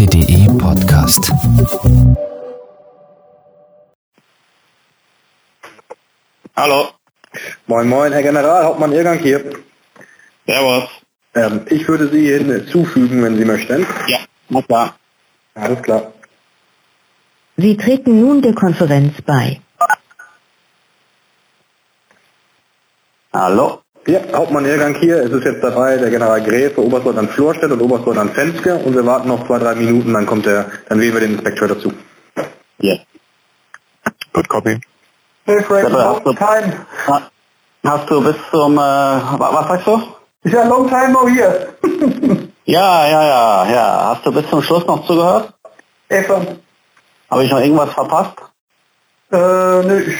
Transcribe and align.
RTDE 0.00 0.46
Podcast. 0.56 1.30
Hallo. 6.56 6.88
Moin 7.66 7.86
Moin, 7.86 8.10
Herr 8.10 8.22
General, 8.22 8.64
Hauptmann 8.64 8.92
Irgang 8.92 9.18
hier. 9.18 9.40
Servus. 10.46 10.88
Ähm, 11.34 11.66
ich 11.68 11.86
würde 11.86 12.08
Sie 12.08 12.32
hinzufügen, 12.32 13.22
wenn 13.22 13.36
Sie 13.36 13.44
möchten. 13.44 13.86
Ja, 14.08 14.20
na 14.48 14.62
klar. 14.62 14.96
Alles 15.54 15.82
klar. 15.82 16.14
Sie 17.58 17.76
treten 17.76 18.22
nun 18.22 18.40
der 18.40 18.54
Konferenz 18.54 19.20
bei. 19.20 19.60
Hallo. 23.34 23.82
Ja, 24.06 24.20
Hauptmann 24.32 24.64
Irgang 24.64 24.94
hier. 24.94 25.22
Es 25.22 25.30
ist 25.30 25.44
jetzt 25.44 25.62
dabei 25.62 25.96
der 25.96 26.10
General 26.10 26.40
Gräfe, 26.42 26.80
Oberstleutnant 26.82 27.30
Florstedt 27.32 27.70
und 27.70 27.80
Oberstleutnant 27.80 28.34
Fenske 28.34 28.74
und 28.76 28.94
wir 28.94 29.04
warten 29.06 29.28
noch 29.28 29.46
zwei, 29.46 29.58
drei 29.58 29.74
Minuten, 29.74 30.12
dann 30.14 30.26
kommt 30.26 30.46
der, 30.46 30.66
dann 30.88 31.00
wählen 31.00 31.12
wir 31.14 31.20
den 31.20 31.34
Inspekteur 31.34 31.68
dazu. 31.68 31.92
Ja. 32.78 32.94
Gut, 34.32 34.48
copy. 34.48 34.80
Hey 35.44 35.62
Frank, 35.64 35.82
Ja, 35.84 35.88
long 35.90 36.16
hast 36.16 36.26
du- 36.26 36.32
time. 36.34 36.86
Ha- 37.06 37.30
Hast 37.82 38.10
du 38.10 38.20
bis 38.22 38.36
zum, 38.50 38.74
äh, 38.74 38.78
wa- 38.80 39.50
was 39.54 39.68
sagst 39.68 39.86
du? 39.86 40.02
Ist 40.44 40.52
ja 40.54 40.64
long 40.68 40.86
time 40.88 41.12
no 41.12 41.26
here. 41.28 41.68
Ja, 42.66 43.08
ja, 43.08 43.22
ja, 43.24 43.70
ja. 43.72 44.10
Hast 44.14 44.24
du 44.26 44.32
bis 44.32 44.48
zum 44.48 44.62
Schluss 44.62 44.86
noch 44.86 45.04
zugehört? 45.06 45.52
Excellent. 46.08 46.60
Habe 47.28 47.42
ich 47.44 47.50
noch 47.50 47.58
irgendwas 47.58 47.92
verpasst? 47.94 48.34
Äh, 49.32 49.36
ne, 49.36 50.02
ich 50.06 50.14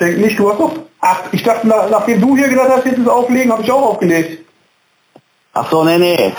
denke 0.00 0.20
nicht, 0.20 0.38
du 0.38 0.50
hast 0.50 0.60
doch. 0.60 0.72
Ach, 1.00 1.20
ich 1.32 1.42
dachte, 1.42 1.66
nach, 1.68 1.88
nachdem 1.90 2.20
du 2.20 2.36
hier 2.36 2.48
gesagt 2.48 2.70
hast, 2.70 2.84
jetzt 2.86 2.98
ist 2.98 3.08
auflegen, 3.08 3.52
habe 3.52 3.62
ich 3.62 3.70
auch 3.70 3.90
aufgelegt. 3.90 4.44
Ach 5.54 5.70
so, 5.70 5.84
nee, 5.84 5.98
nee. 5.98 6.32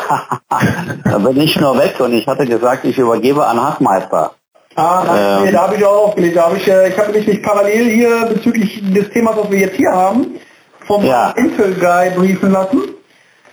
da 1.03 1.17
bin 1.17 1.39
ich 1.41 1.59
nur 1.59 1.77
weg 1.77 1.99
und 1.99 2.13
ich 2.13 2.27
hatte 2.27 2.45
gesagt, 2.45 2.85
ich 2.85 2.97
übergebe 2.97 3.45
an 3.45 3.61
Hackmeister. 3.61 4.31
Ah, 4.75 5.03
nein, 5.05 5.17
Ähm. 5.39 5.45
nee, 5.45 5.51
da 5.51 5.61
habe 5.63 5.75
ich 5.75 5.85
auch 5.85 6.07
aufgelegt. 6.07 6.37
Da 6.37 6.45
habe 6.45 6.57
ich, 6.57 6.67
äh, 6.67 6.89
ich 6.89 6.97
habe 6.97 7.11
mich 7.11 7.27
nicht 7.27 7.43
parallel 7.43 7.89
hier 7.89 8.25
bezüglich 8.27 8.81
des 8.93 9.09
Themas, 9.09 9.35
was 9.37 9.49
wir 9.49 9.59
jetzt 9.59 9.75
hier 9.75 9.91
haben, 9.91 10.39
vom 10.87 11.05
Ja. 11.05 11.31
Intel-Guy 11.31 12.11
briefen 12.11 12.51
lassen. 12.51 12.81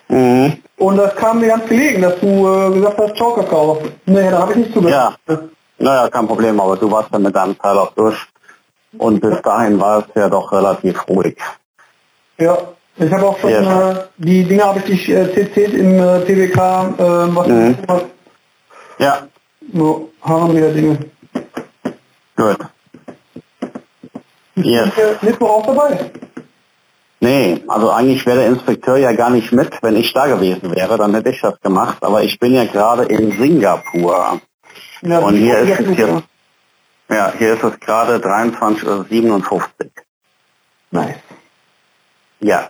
Mhm. 0.09 0.59
Und 0.77 0.97
das 0.99 1.17
kam 1.17 1.41
mir 1.41 1.49
ganz 1.49 1.67
gelegen, 1.69 2.03
dass 2.03 2.21
du 2.21 2.27
äh, 2.47 2.75
gesagt 2.75 2.99
hast, 2.99 3.17
Ciao 3.17 3.33
Kakao. 3.33 3.79
Nee, 4.05 4.31
da 4.31 4.41
habe 4.41 4.53
ich 4.53 4.59
nicht 4.59 4.75
zugehört. 4.75 5.19
Naja, 5.79 6.09
kein 6.09 6.27
Problem, 6.27 6.61
aber 6.61 6.77
du 6.77 6.91
warst 6.91 7.09
dann 7.13 7.23
mit 7.23 7.35
deinem 7.35 7.59
Teil 7.59 7.77
auch 7.79 7.93
durch. 7.95 8.17
Und 8.99 9.21
bis 9.21 9.41
dahin 9.43 9.81
war 9.81 9.99
es 10.01 10.05
ja 10.15 10.29
doch 10.29 10.51
relativ 10.53 11.07
ruhig. 11.09 11.37
Ja, 12.39 12.57
ich 12.97 13.13
habe 13.13 13.27
auch 13.27 13.39
schon 13.39 13.51
Ja. 13.51 13.91
äh, 13.93 13.95
die 14.19 14.45
Dinge 14.45 14.65
habe 14.65 14.79
ich 14.81 14.85
dich 14.87 15.09
äh, 15.09 15.25
CC't 15.25 15.73
im 15.75 15.99
äh, 15.99 16.21
TWK, 16.25 16.57
äh, 16.99 17.37
was 17.37 17.47
Mhm. 17.49 17.77
Ja, 18.99 19.27
nur 19.73 20.09
haben 20.23 20.57
wieder 20.57 20.71
Dinge. 20.73 20.99
gut. 22.37 22.59
Yes. 24.57 24.89
Ist 24.89 24.97
der 24.97 25.19
Mittwoch 25.21 25.51
auch 25.51 25.67
dabei? 25.67 26.11
Nee, 27.21 27.63
also 27.69 27.91
eigentlich 27.91 28.25
wäre 28.27 28.39
der 28.39 28.47
Inspekteur 28.49 28.97
ja 28.99 29.13
gar 29.13 29.31
nicht 29.31 29.53
mit. 29.53 29.71
Wenn 29.83 29.97
ich 29.97 30.13
da 30.13 30.27
gewesen 30.27 30.75
wäre, 30.75 30.97
dann 30.99 31.15
hätte 31.15 31.31
ich 31.31 31.41
das 31.41 31.61
gemacht. 31.61 31.99
Aber 32.03 32.23
ich 32.23 32.39
bin 32.39 32.55
ja 32.55 32.65
gerade 32.65 33.05
in 33.05 33.33
Singapur. 33.33 34.41
Ja, 35.03 35.19
Und 35.19 35.37
hier 35.37 35.59
ist 35.59 35.81
es 35.81 35.97
jetzt. 35.99 36.25
Ja, 37.09 37.33
hier 37.39 37.55
ist 37.55 37.63
es 37.65 37.79
gerade 37.81 38.17
23.57 38.17 39.51
Uhr. 39.51 39.63
Nice. 40.91 41.17
Ja, 42.41 42.69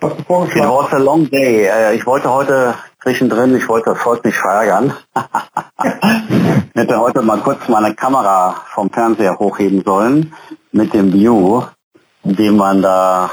Was 0.00 0.12
du 0.14 0.18
it 0.20 0.26
vorgeschlagen 0.26 0.70
was 0.70 0.92
a 0.92 0.98
long 0.98 1.28
day. 1.30 1.66
Äh, 1.66 1.94
Ich 1.94 2.06
wollte 2.06 2.30
heute 2.30 2.74
zwischendrin, 3.02 3.56
ich 3.56 3.66
wollte 3.68 3.90
das 3.90 4.00
Volk 4.02 4.24
nicht 4.24 4.36
verärgern. 4.38 4.94
ich 5.84 6.80
hätte 6.80 6.98
heute 6.98 7.22
mal 7.22 7.38
kurz 7.40 7.66
meine 7.68 7.94
Kamera 7.94 8.62
vom 8.74 8.90
Fernseher 8.90 9.38
hochheben 9.38 9.82
sollen 9.84 10.34
mit 10.72 10.92
dem 10.92 11.12
View, 11.12 11.62
den 12.24 12.56
man 12.56 12.82
da 12.82 13.30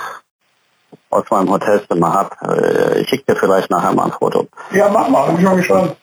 aus 1.10 1.26
meinem 1.30 1.50
Hotelzimmer 1.50 2.14
hat. 2.14 2.32
Äh, 2.42 3.02
Ich 3.02 3.10
schicke 3.10 3.34
dir 3.34 3.40
vielleicht 3.40 3.70
nachher 3.70 3.94
mal 3.94 4.06
ein 4.06 4.12
Foto. 4.14 4.48
Ja, 4.72 4.90
mach 4.90 5.10
mal, 5.10 5.28
bin 5.28 5.38
ich 5.38 5.44
mal 5.44 5.56
gespannt. 5.58 5.96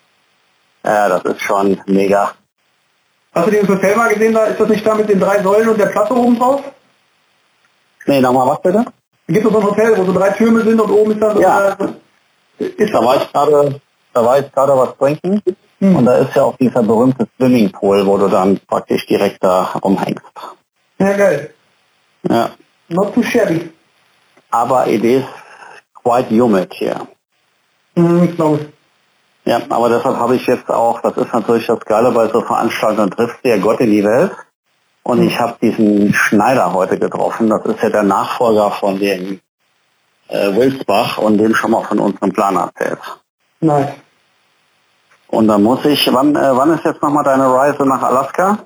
Ja, 0.84 1.08
das 1.08 1.24
ist 1.24 1.40
schon 1.42 1.80
mega. 1.86 2.32
Hast 3.38 3.46
du 3.46 3.50
dieses 3.52 3.68
Hotel 3.68 3.94
mal 3.96 4.12
gesehen, 4.12 4.34
da 4.34 4.44
ist 4.46 4.58
das 4.60 4.68
nicht 4.68 4.84
da 4.86 4.94
mit 4.94 5.08
den 5.08 5.20
drei 5.20 5.40
Säulen 5.42 5.68
und 5.68 5.78
der 5.78 5.86
Platte 5.86 6.14
oben 6.14 6.36
drauf? 6.38 6.60
Nee, 8.06 8.20
nochmal 8.20 8.48
was 8.48 8.60
bitte? 8.62 8.84
Gibt 9.28 9.46
es 9.46 9.52
so 9.52 9.58
ein 9.58 9.64
Hotel, 9.64 9.96
wo 9.96 10.04
so 10.04 10.12
drei 10.12 10.30
Türme 10.30 10.62
sind 10.62 10.80
und 10.80 10.90
oben 10.90 11.12
ist 11.12 11.20
dann 11.22 11.36
so 11.36 11.40
Ja. 11.42 11.76
ist 12.58 12.92
Da 12.92 13.04
war 13.04 13.16
ich 13.16 13.32
gerade, 13.32 13.80
da 14.12 14.24
war 14.24 14.38
ich 14.40 14.50
gerade 14.52 14.76
was 14.76 14.96
trinken 14.96 15.42
Hm. 15.80 15.94
und 15.94 16.06
da 16.06 16.16
ist 16.16 16.34
ja 16.34 16.42
auch 16.42 16.56
dieser 16.56 16.82
berühmte 16.82 17.28
Swimmingpool, 17.36 18.04
wo 18.04 18.16
du 18.18 18.26
dann 18.26 18.58
praktisch 18.66 19.06
direkt 19.06 19.44
da 19.44 19.62
rumhängst. 19.84 20.24
Ja, 20.98 21.12
geil. 21.16 21.54
Ja. 22.28 22.50
Not 22.88 23.14
too 23.14 23.22
shabby. 23.22 23.70
Aber 24.50 24.88
it 24.88 25.04
is 25.04 25.22
quite 26.02 26.28
humid 26.30 26.72
hier. 26.74 27.06
Mhm, 27.94 28.34
glaube 28.34 28.56
ich. 28.62 28.77
Ja, 29.48 29.62
aber 29.70 29.88
deshalb 29.88 30.18
habe 30.18 30.36
ich 30.36 30.46
jetzt 30.46 30.68
auch, 30.68 31.00
das 31.00 31.16
ist 31.16 31.32
natürlich 31.32 31.66
das 31.66 31.80
Geile 31.86 32.10
bei 32.10 32.28
so 32.28 32.42
Veranstaltungen, 32.42 33.10
trifft 33.10 33.42
der 33.46 33.58
Gott 33.58 33.80
in 33.80 33.90
die 33.90 34.04
Welt. 34.04 34.32
Und 35.04 35.22
ich 35.22 35.40
habe 35.40 35.56
diesen 35.62 36.12
Schneider 36.12 36.74
heute 36.74 36.98
getroffen. 36.98 37.48
Das 37.48 37.64
ist 37.64 37.82
ja 37.82 37.88
der 37.88 38.02
Nachfolger 38.02 38.72
von 38.72 38.98
dem 38.98 39.40
äh, 40.28 40.54
Wilsbach 40.54 41.16
und 41.16 41.38
dem 41.38 41.54
schon 41.54 41.70
mal 41.70 41.82
von 41.84 41.98
unserem 41.98 42.30
Plan 42.30 42.56
erzählt. 42.56 42.98
Nice. 43.60 43.94
Und 45.28 45.48
dann 45.48 45.62
muss 45.62 45.82
ich, 45.86 46.06
wann, 46.12 46.36
äh, 46.36 46.54
wann 46.54 46.74
ist 46.74 46.84
jetzt 46.84 47.00
nochmal 47.00 47.24
deine 47.24 47.50
Reise 47.50 47.86
nach 47.86 48.02
Alaska? 48.02 48.58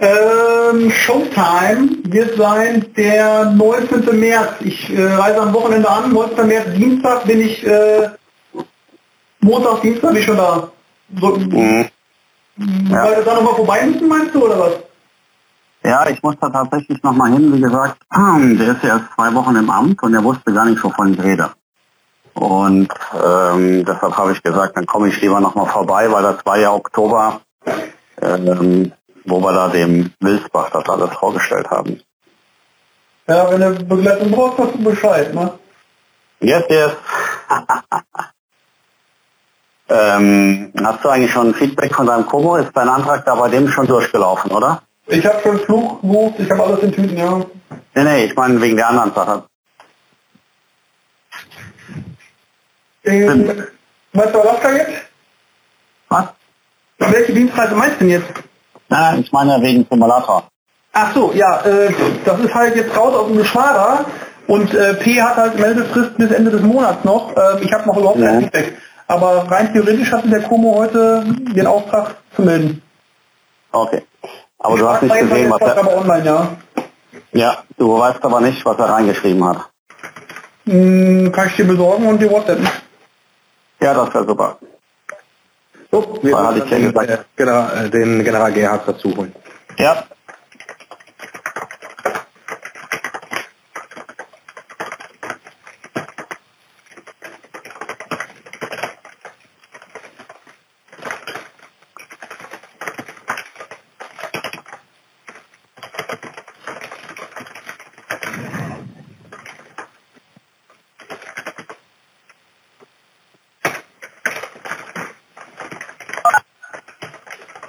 Ähm, 0.00 0.90
Showtime 0.90 1.90
wird 2.04 2.38
sein 2.38 2.86
der 2.96 3.50
19. 3.50 4.18
März. 4.18 4.52
Ich 4.60 4.88
äh, 4.88 5.12
reise 5.12 5.42
am 5.42 5.52
Wochenende 5.52 5.90
an. 5.90 6.10
19. 6.10 6.46
März, 6.46 6.66
Dienstag 6.74 7.24
bin 7.26 7.42
ich, 7.42 7.66
äh, 7.66 8.08
Montag, 9.40 9.82
Dienstag 9.82 10.10
bin 10.10 10.20
ich 10.20 10.24
schon 10.26 10.36
da. 10.36 10.68
So, 11.20 11.36
Mhm. 11.36 11.88
Ja. 12.90 13.04
Weil 13.04 13.16
wir 13.16 13.24
da 13.24 13.34
nochmal 13.34 13.54
vorbei 13.54 13.86
müssen, 13.86 14.06
meinst 14.06 14.34
du, 14.34 14.44
oder 14.44 14.58
was? 14.58 14.72
Ja, 15.82 16.06
ich 16.10 16.22
muss 16.22 16.34
da 16.40 16.50
tatsächlich 16.50 17.02
nochmal 17.02 17.32
hin. 17.32 17.54
Wie 17.54 17.60
gesagt, 17.60 17.96
der 18.14 18.72
ist 18.76 18.82
ja 18.82 18.98
erst 18.98 19.14
zwei 19.14 19.32
Wochen 19.34 19.56
im 19.56 19.70
Amt 19.70 20.02
und 20.02 20.12
er 20.12 20.22
wusste 20.22 20.52
gar 20.52 20.66
nicht, 20.66 20.82
wovon 20.84 21.14
ich 21.14 21.22
rede. 21.22 21.50
Und 22.34 22.88
ähm, 23.14 23.84
deshalb 23.86 24.16
habe 24.16 24.32
ich 24.32 24.42
gesagt, 24.42 24.76
dann 24.76 24.84
komme 24.86 25.08
ich 25.08 25.20
lieber 25.22 25.40
nochmal 25.40 25.66
vorbei, 25.66 26.10
weil 26.12 26.22
das 26.22 26.44
war 26.44 26.58
ja 26.58 26.72
Oktober, 26.72 27.40
ähm, 28.20 28.92
wo 29.24 29.40
wir 29.40 29.52
da 29.52 29.68
dem 29.68 30.12
Wilsbach 30.20 30.70
das 30.70 30.86
alles 30.88 31.10
vorgestellt 31.16 31.68
haben. 31.70 32.00
Ja, 33.26 33.50
wenn 33.50 33.60
du 33.60 33.84
Begleitung 33.84 34.30
brauchst, 34.30 34.58
hast 34.58 34.74
du 34.74 34.84
Bescheid, 34.84 35.34
ne? 35.34 35.52
Yes, 36.40 36.64
yes. 36.68 36.92
ähm, 39.90 40.72
hast 40.82 41.04
du 41.04 41.08
eigentlich 41.08 41.32
schon 41.32 41.54
Feedback 41.54 41.94
von 41.94 42.06
deinem 42.06 42.26
Komo? 42.26 42.56
Ist 42.56 42.70
dein 42.74 42.88
Antrag 42.88 43.24
da 43.24 43.34
bei 43.34 43.48
dem 43.48 43.68
schon 43.68 43.86
durchgelaufen, 43.86 44.50
oder? 44.52 44.82
Ich 45.06 45.24
habe 45.26 45.40
schon 45.42 45.58
Flug 45.60 46.00
gebucht, 46.00 46.34
ich 46.38 46.50
habe 46.50 46.62
alles 46.64 46.80
in 46.82 46.92
Tüten, 46.92 47.16
ja. 47.16 47.38
Nee, 47.94 48.04
nee, 48.04 48.24
ich 48.26 48.36
meine 48.36 48.60
wegen 48.60 48.76
der 48.76 48.88
anderen 48.88 49.12
Sache. 49.12 49.42
Ähm, 53.04 53.64
weißt 54.12 54.34
du 54.34 54.40
Alaska 54.40 54.72
jetzt? 54.72 54.92
Was? 56.08 56.24
Welche 56.98 57.32
Dienstreise 57.32 57.74
meinst 57.74 57.96
du 58.00 58.04
denn 58.04 58.20
jetzt? 58.20 58.32
Na, 58.88 59.16
ich 59.16 59.32
meine 59.32 59.60
wegen 59.62 59.86
Simulator. 59.90 60.44
Ach 60.92 61.14
so, 61.14 61.32
ja, 61.32 61.60
äh, 61.64 61.92
das 62.24 62.40
ist 62.40 62.54
halt 62.54 62.76
jetzt 62.76 62.96
raus 62.96 63.14
aus 63.14 63.28
dem 63.28 63.38
Geschwader 63.38 64.04
und 64.48 64.74
äh, 64.74 64.94
P 64.94 65.20
hat 65.22 65.36
halt 65.36 65.58
Meldefrist 65.58 66.16
bis 66.18 66.30
Ende 66.32 66.50
des 66.50 66.62
Monats 66.62 67.04
noch. 67.04 67.30
Ähm, 67.36 67.62
ich 67.62 67.72
habe 67.72 67.86
noch 67.86 67.96
überhaupt 67.96 68.20
kein 68.20 68.34
Ja. 68.34 68.40
Feedback. 68.40 68.76
Aber 69.10 69.50
rein 69.50 69.72
theoretisch 69.72 70.12
hatte 70.12 70.28
der 70.28 70.42
Como 70.42 70.76
heute 70.76 71.24
den 71.56 71.66
Auftrag 71.66 72.14
zu 72.36 72.42
melden. 72.42 72.80
Okay. 73.72 74.04
Aber 74.60 74.76
du 74.78 74.88
hast 74.88 75.02
Ich 75.02 75.12
nicht 75.12 75.28
gesehen, 75.28 75.50
was 75.50 75.60
er... 75.62 75.78
aber 75.78 75.96
online, 75.96 76.24
ja. 76.24 76.56
Ja, 77.32 77.58
du 77.76 77.98
weißt 77.98 78.22
aber 78.24 78.40
nicht, 78.40 78.64
was 78.64 78.78
er 78.78 78.84
reingeschrieben 78.88 79.44
hat. 79.44 79.68
Hm, 80.64 81.32
kann 81.32 81.48
ich 81.48 81.56
dir 81.56 81.64
besorgen 81.64 82.06
und 82.06 82.20
dir 82.22 82.30
WhatsApp. 82.30 82.60
Ja, 83.80 83.94
das 83.94 84.14
wäre 84.14 84.26
super. 84.28 84.58
So, 85.90 86.18
wir 86.22 86.32
Weil 86.32 86.58
ich 86.58 86.70
ja 86.70 86.78
den, 86.78 86.92
gesagt. 86.92 87.26
General, 87.36 87.86
äh, 87.86 87.90
den 87.90 88.22
General 88.22 88.52
Gerhard 88.52 88.82
dazu 88.86 89.16
holen. 89.16 89.34
Ja. 89.76 90.04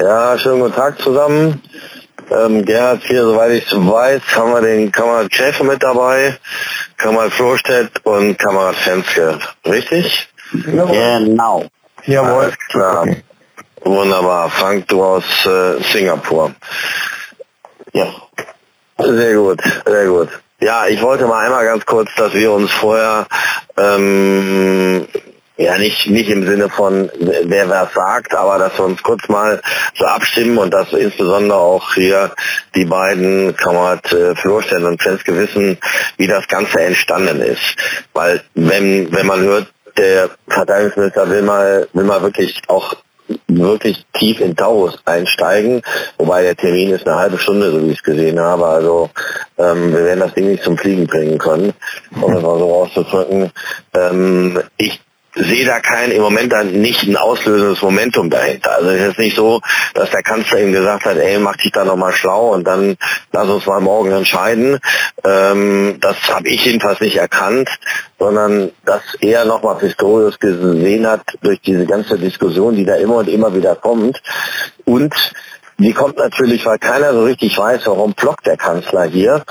Ja, 0.02 0.36
schönen 0.36 0.62
guten 0.62 0.74
Tag 0.74 1.00
zusammen. 1.00 1.62
Ähm, 2.32 2.66
Gerhard 2.66 3.04
hier, 3.04 3.24
soweit 3.24 3.52
ich 3.52 3.72
weiß, 3.72 4.22
haben 4.36 4.52
wir 4.52 4.62
den 4.62 4.92
Kamerad 4.92 5.32
Schäfer 5.32 5.64
mit 5.64 5.84
dabei, 5.84 6.40
Kamerad 6.98 7.32
Frohstedt 7.34 8.04
und 8.04 8.36
Kamerad 8.40 8.76
Fenske. 8.78 9.38
Richtig? 9.64 10.28
Genau. 10.54 11.66
Jawohl. 12.06 12.46
Alles 12.46 12.58
klar. 12.70 13.06
Wunderbar. 13.84 14.50
Frank, 14.50 14.88
du 14.88 15.04
aus 15.04 15.46
äh, 15.46 15.80
Singapur. 15.84 16.52
Ja. 17.94 18.08
Sehr 18.98 19.36
gut, 19.36 19.62
sehr 19.86 20.08
gut. 20.08 20.30
Ja, 20.62 20.88
ich 20.88 21.00
wollte 21.02 21.28
mal 21.28 21.46
einmal 21.46 21.66
ganz 21.66 21.86
kurz, 21.86 22.10
dass 22.18 22.34
wir 22.34 22.52
uns 22.52 22.72
vorher 22.72 23.28
ähm, 23.78 25.08
ja 25.62 25.78
nicht 25.78 26.10
nicht 26.10 26.30
im 26.30 26.46
Sinne 26.46 26.70
von 26.70 27.10
wer 27.20 27.70
was 27.70 27.94
sagt, 27.94 28.34
aber 28.36 28.58
dass 28.58 28.78
wir 28.78 28.86
uns 28.86 29.02
kurz 29.04 29.28
mal 29.28 29.62
so 29.96 30.06
abstimmen 30.06 30.58
und 30.58 30.74
dass 30.74 30.92
insbesondere 30.94 31.60
auch 31.60 31.94
hier 31.94 32.32
die 32.76 32.86
beiden 32.86 33.56
Kamerad 33.56 34.12
äh, 34.12 34.36
Florstedt 34.36 34.84
und 34.84 35.02
Fenske 35.02 35.36
wissen, 35.36 35.78
wie 36.18 36.28
das 36.28 36.48
Ganze 36.48 36.82
entstanden 36.82 37.42
ist. 37.42 37.76
Weil 38.14 38.42
wenn 38.56 39.12
wenn 39.12 39.28
man 39.28 39.42
hört, 39.42 39.68
der 39.98 40.30
Verteidigungsminister 40.48 41.30
will 41.30 41.42
mal 41.42 41.88
will 41.94 42.06
mal 42.06 42.22
wirklich 42.22 42.62
auch 42.68 42.96
wirklich 43.48 44.06
tief 44.14 44.40
in 44.40 44.56
Taurus 44.56 45.00
einsteigen, 45.06 45.82
wobei 46.18 46.44
der 46.44 46.56
Termin 46.56 46.92
ist 46.92 47.08
eine 47.08 47.18
halbe 47.18 47.38
Stunde, 47.38 47.72
so 47.72 47.82
wie 47.82 47.92
ich 47.92 47.98
es 47.98 48.04
gesehen 48.04 48.40
habe. 48.40 48.66
Also 48.66 49.10
ähm, 49.58 49.92
wir 49.94 50.04
werden 50.04 50.20
das 50.20 50.34
Ding 50.34 50.50
nicht 50.50 50.64
zum 50.64 50.78
Fliegen 50.78 51.08
bringen 51.08 51.38
können, 51.38 51.74
um 52.20 52.34
es 52.34 52.42
mal 52.42 52.60
so 52.60 52.74
auszudrücken. 52.74 53.52
Ähm, 53.94 54.62
ich 54.78 55.00
sehe 55.36 55.66
da 55.66 55.80
kein 55.80 56.12
im 56.12 56.22
Moment 56.22 56.52
dann 56.52 56.74
nicht 56.74 57.04
ein 57.04 57.16
auslösendes 57.16 57.82
Momentum 57.82 58.30
dahinter. 58.30 58.76
Also 58.76 58.90
es 58.90 59.12
ist 59.12 59.20
nicht 59.20 59.36
so, 59.36 59.62
dass 59.94 60.10
der 60.10 60.24
Kanzler 60.24 60.60
ihm 60.60 60.74
gesagt 60.74 61.06
hat, 61.06 61.18
ey, 61.18 61.38
mach 61.40 61.56
dich 61.56 61.72
da 61.72 61.86
nochmal 61.86 62.12
schlau 62.14 62.54
und 62.54 62.66
dann 62.66 62.98
lass 63.32 63.48
uns 63.48 63.66
mal 63.66 63.80
morgen 63.80 64.12
entscheiden. 64.12 64.80
Ähm, 65.24 65.98
das 66.02 66.18
habe 66.30 66.50
ich 66.50 66.66
jedenfalls 66.66 67.00
nicht 67.00 67.16
erkannt, 67.16 67.70
sondern 68.20 68.72
dass 68.86 69.02
er 69.22 69.46
nochmal 69.46 69.78
Pistorius 69.78 70.40
gesehen 70.40 71.08
hat 71.08 71.22
durch 71.42 71.62
diese 71.62 71.86
ganze 71.86 72.18
Diskussion, 72.18 72.76
die 72.76 72.86
da 72.86 72.96
immer 72.96 73.16
und 73.18 73.30
immer 73.30 73.56
wieder 73.56 73.76
kommt. 73.76 74.22
Und 74.86 75.16
die 75.78 75.94
kommt 75.94 76.18
natürlich, 76.18 76.66
weil 76.66 76.78
keiner 76.78 77.14
so 77.14 77.24
richtig 77.24 77.58
weiß, 77.58 77.82
warum 77.86 78.14
blockt 78.14 78.46
der 78.46 78.58
Kanzler 78.58 79.06
hier, 79.06 79.44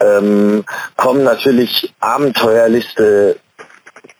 ähm, 0.00 0.64
kommen 0.96 1.24
natürlich 1.24 1.94
Abenteuerliste 2.00 3.36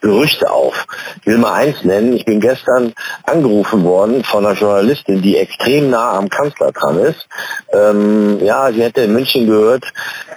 Gerüchte 0.00 0.50
auf. 0.50 0.86
Ich 1.20 1.26
will 1.26 1.38
mal 1.38 1.54
eins 1.54 1.82
nennen, 1.84 2.12
ich 2.12 2.24
bin 2.24 2.40
gestern 2.40 2.92
angerufen 3.24 3.84
worden 3.84 4.22
von 4.22 4.46
einer 4.46 4.56
Journalistin, 4.56 5.22
die 5.22 5.36
extrem 5.36 5.90
nah 5.90 6.12
am 6.12 6.28
Kanzler 6.28 6.72
dran 6.72 6.98
ist. 6.98 7.26
Ähm, 7.72 8.38
ja, 8.42 8.70
sie 8.72 8.82
hätte 8.82 9.02
in 9.02 9.12
München 9.12 9.46
gehört, 9.46 9.84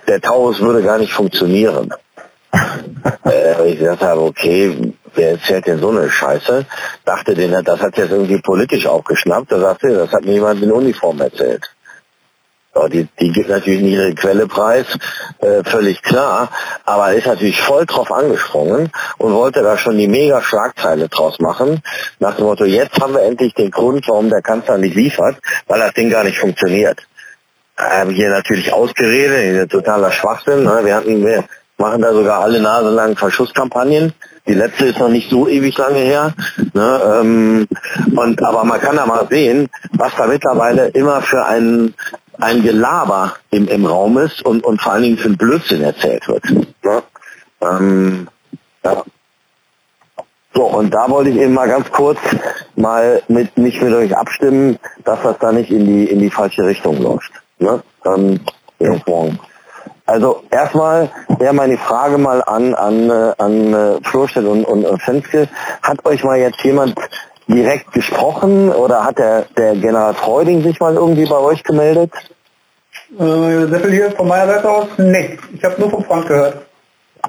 der 0.07 0.19
Taurus 0.19 0.59
würde 0.59 0.81
gar 0.81 0.97
nicht 0.97 1.13
funktionieren. 1.13 1.93
äh, 3.25 3.71
ich 3.71 3.79
gesagt 3.79 4.01
habe, 4.01 4.21
okay, 4.21 4.93
wer 5.15 5.31
erzählt 5.31 5.67
denn 5.67 5.79
so 5.79 5.89
eine 5.89 6.09
Scheiße? 6.09 6.65
Dachte 7.05 7.33
den, 7.35 7.51
das 7.63 7.79
hat 7.79 7.97
jetzt 7.97 8.11
irgendwie 8.11 8.41
politisch 8.41 8.87
aufgeschnappt. 8.87 9.51
Da 9.51 9.59
sagte, 9.59 9.93
das 9.93 10.11
hat 10.11 10.25
mir 10.25 10.33
jemand 10.33 10.61
in 10.61 10.71
Uniform 10.71 11.21
erzählt. 11.21 11.69
Ja, 12.73 12.87
die, 12.87 13.07
die 13.19 13.31
gibt 13.33 13.49
natürlich 13.49 13.81
nicht 13.81 13.93
ihre 13.93 14.15
Quelle 14.15 14.47
preis, 14.47 14.85
äh, 15.39 15.61
völlig 15.65 16.01
klar, 16.01 16.49
aber 16.85 17.09
er 17.09 17.15
ist 17.15 17.27
natürlich 17.27 17.61
voll 17.61 17.85
drauf 17.85 18.09
angesprungen 18.11 18.91
und 19.17 19.33
wollte 19.33 19.61
da 19.61 19.77
schon 19.77 19.97
die 19.97 20.07
mega 20.07 20.41
Schlagzeile 20.41 21.09
draus 21.09 21.39
machen, 21.39 21.81
nach 22.19 22.37
dem 22.37 22.45
Motto, 22.45 22.63
jetzt 22.63 22.97
haben 23.01 23.13
wir 23.13 23.23
endlich 23.23 23.53
den 23.55 23.71
Grund, 23.71 24.07
warum 24.07 24.29
der 24.29 24.41
Kanzler 24.41 24.77
nicht 24.77 24.95
liefert, 24.95 25.37
weil 25.67 25.81
das 25.81 25.93
Ding 25.93 26.09
gar 26.09 26.23
nicht 26.23 26.39
funktioniert. 26.39 27.01
Ähm, 27.77 28.11
hier 28.11 28.29
natürlich 28.29 28.71
ausgeredet, 28.71 29.71
totaler 29.71 30.11
Schwachsinn. 30.11 30.63
Ne? 30.63 30.81
Wir 30.83 30.95
hatten, 30.95 31.25
wir 31.25 31.45
machen 31.77 32.01
da 32.01 32.13
sogar 32.13 32.41
alle 32.41 32.61
naselangen 32.61 33.17
Verschusskampagnen. 33.17 34.13
Die 34.47 34.53
letzte 34.53 34.85
ist 34.85 34.99
noch 34.99 35.09
nicht 35.09 35.29
so 35.29 35.47
ewig 35.47 35.77
lange 35.77 35.99
her. 35.99 36.33
Ne? 36.73 37.01
Ähm, 37.21 37.67
und 38.15 38.43
aber 38.43 38.63
man 38.63 38.79
kann 38.79 38.95
da 38.95 39.05
mal 39.05 39.27
sehen, 39.29 39.67
was 39.93 40.15
da 40.15 40.27
mittlerweile 40.27 40.87
immer 40.89 41.21
für 41.21 41.45
einen 41.45 41.95
ein 42.41 42.63
Gelaber 42.63 43.35
im, 43.49 43.67
im 43.67 43.85
Raum 43.85 44.17
ist 44.17 44.43
und, 44.43 44.63
und 44.63 44.81
vor 44.81 44.93
allen 44.93 45.03
Dingen 45.03 45.17
für 45.17 45.29
ein 45.29 45.37
Blödsinn 45.37 45.81
erzählt 45.81 46.27
wird. 46.27 46.43
Ne? 46.83 47.03
Ähm, 47.61 48.27
ja. 48.83 49.03
So, 50.53 50.65
und 50.65 50.93
da 50.93 51.09
wollte 51.09 51.29
ich 51.29 51.37
eben 51.37 51.53
mal 51.53 51.67
ganz 51.67 51.89
kurz 51.91 52.19
mal 52.75 53.21
mit 53.29 53.57
mich 53.57 53.81
mit 53.81 53.93
euch 53.93 54.15
abstimmen, 54.15 54.77
dass 55.05 55.21
das 55.23 55.37
da 55.39 55.51
nicht 55.51 55.71
in 55.71 55.85
die 55.85 56.05
in 56.05 56.19
die 56.19 56.29
falsche 56.29 56.65
Richtung 56.65 57.01
läuft. 57.01 57.31
Ne? 57.59 57.81
Ähm, 58.05 58.39
also 60.05 60.43
erstmal 60.49 61.09
wäre 61.39 61.53
meine 61.53 61.77
Frage 61.77 62.17
mal 62.17 62.43
an 62.43 62.73
an 62.73 63.09
äh, 63.09 63.33
an 63.37 63.73
äh, 63.73 63.99
Florstedt 64.03 64.45
und, 64.45 64.65
und, 64.65 64.85
und 64.85 65.01
Fenske. 65.01 65.47
Hat 65.81 66.05
euch 66.05 66.23
mal 66.23 66.37
jetzt 66.37 66.61
jemand 66.63 66.95
direkt 67.53 67.91
gesprochen 67.91 68.69
oder 68.69 69.03
hat 69.03 69.17
der, 69.17 69.45
der 69.57 69.75
General 69.75 70.13
Freuding 70.13 70.63
sich 70.63 70.79
mal 70.79 70.95
irgendwie 70.95 71.25
bei 71.25 71.37
euch 71.37 71.63
gemeldet? 71.63 72.11
Äh, 73.17 73.67
Seppel 73.67 73.91
hier 73.91 74.11
von 74.11 74.27
meiner 74.27 74.53
Seite 74.53 74.69
aus? 74.69 74.87
Nee, 74.97 75.37
ich 75.53 75.63
habe 75.63 75.79
nur 75.79 75.89
von 75.89 76.03
Frank 76.05 76.27
gehört. 76.27 76.65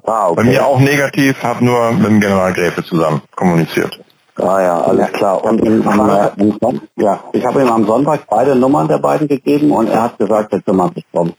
Ah, 0.05 0.29
okay. 0.29 0.37
Bei 0.37 0.45
mir 0.45 0.67
auch 0.67 0.81
negativ, 0.81 1.43
habe 1.43 1.65
nur 1.65 1.93
mit 1.93 2.07
dem 2.07 2.21
General 2.21 2.53
Gräfe 2.53 2.83
zusammen 2.83 3.23
kommuniziert. 3.37 4.01
Ah 4.37 4.63
ja, 4.63 4.81
alles 4.81 5.13
klar. 5.13 5.45
Und 5.45 5.63
ihm, 5.63 5.83
äh, 5.83 7.03
ja, 7.03 7.21
ich 7.33 7.45
habe 7.45 7.63
ihm 7.63 7.69
am 7.69 7.85
Sonntag 7.85 8.21
beide 8.29 8.57
Nummern 8.57 8.89
der 8.89 8.99
beiden 8.99 9.29
gegeben 9.29 9.71
und 9.73 9.89
er 9.89 10.03
hat 10.05 10.19
gesagt, 10.19 10.53
er 10.53 10.63
kümmert 10.63 10.95
sich 10.95 11.05
drum. 11.13 11.35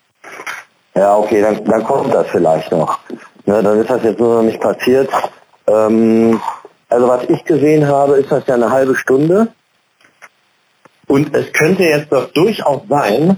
Ja, 0.96 1.18
okay, 1.18 1.42
dann, 1.42 1.66
dann 1.66 1.84
kommt 1.84 2.14
das 2.14 2.28
vielleicht 2.28 2.72
noch. 2.72 3.00
Ja, 3.46 3.62
dann 3.62 3.80
ist 3.80 3.90
das 3.90 4.04
jetzt 4.04 4.20
nur 4.20 4.36
noch 4.36 4.44
nicht 4.44 4.62
passiert. 4.62 5.10
Ähm, 5.68 6.40
also 6.94 7.08
was 7.08 7.24
ich 7.28 7.44
gesehen 7.44 7.88
habe, 7.88 8.18
ist 8.18 8.32
das 8.32 8.46
ja 8.46 8.54
eine 8.54 8.70
halbe 8.70 8.96
Stunde. 8.96 9.48
Und 11.08 11.36
es 11.36 11.52
könnte 11.52 11.84
jetzt 11.84 12.12
doch 12.12 12.32
durchaus 12.34 12.82
sein, 12.88 13.38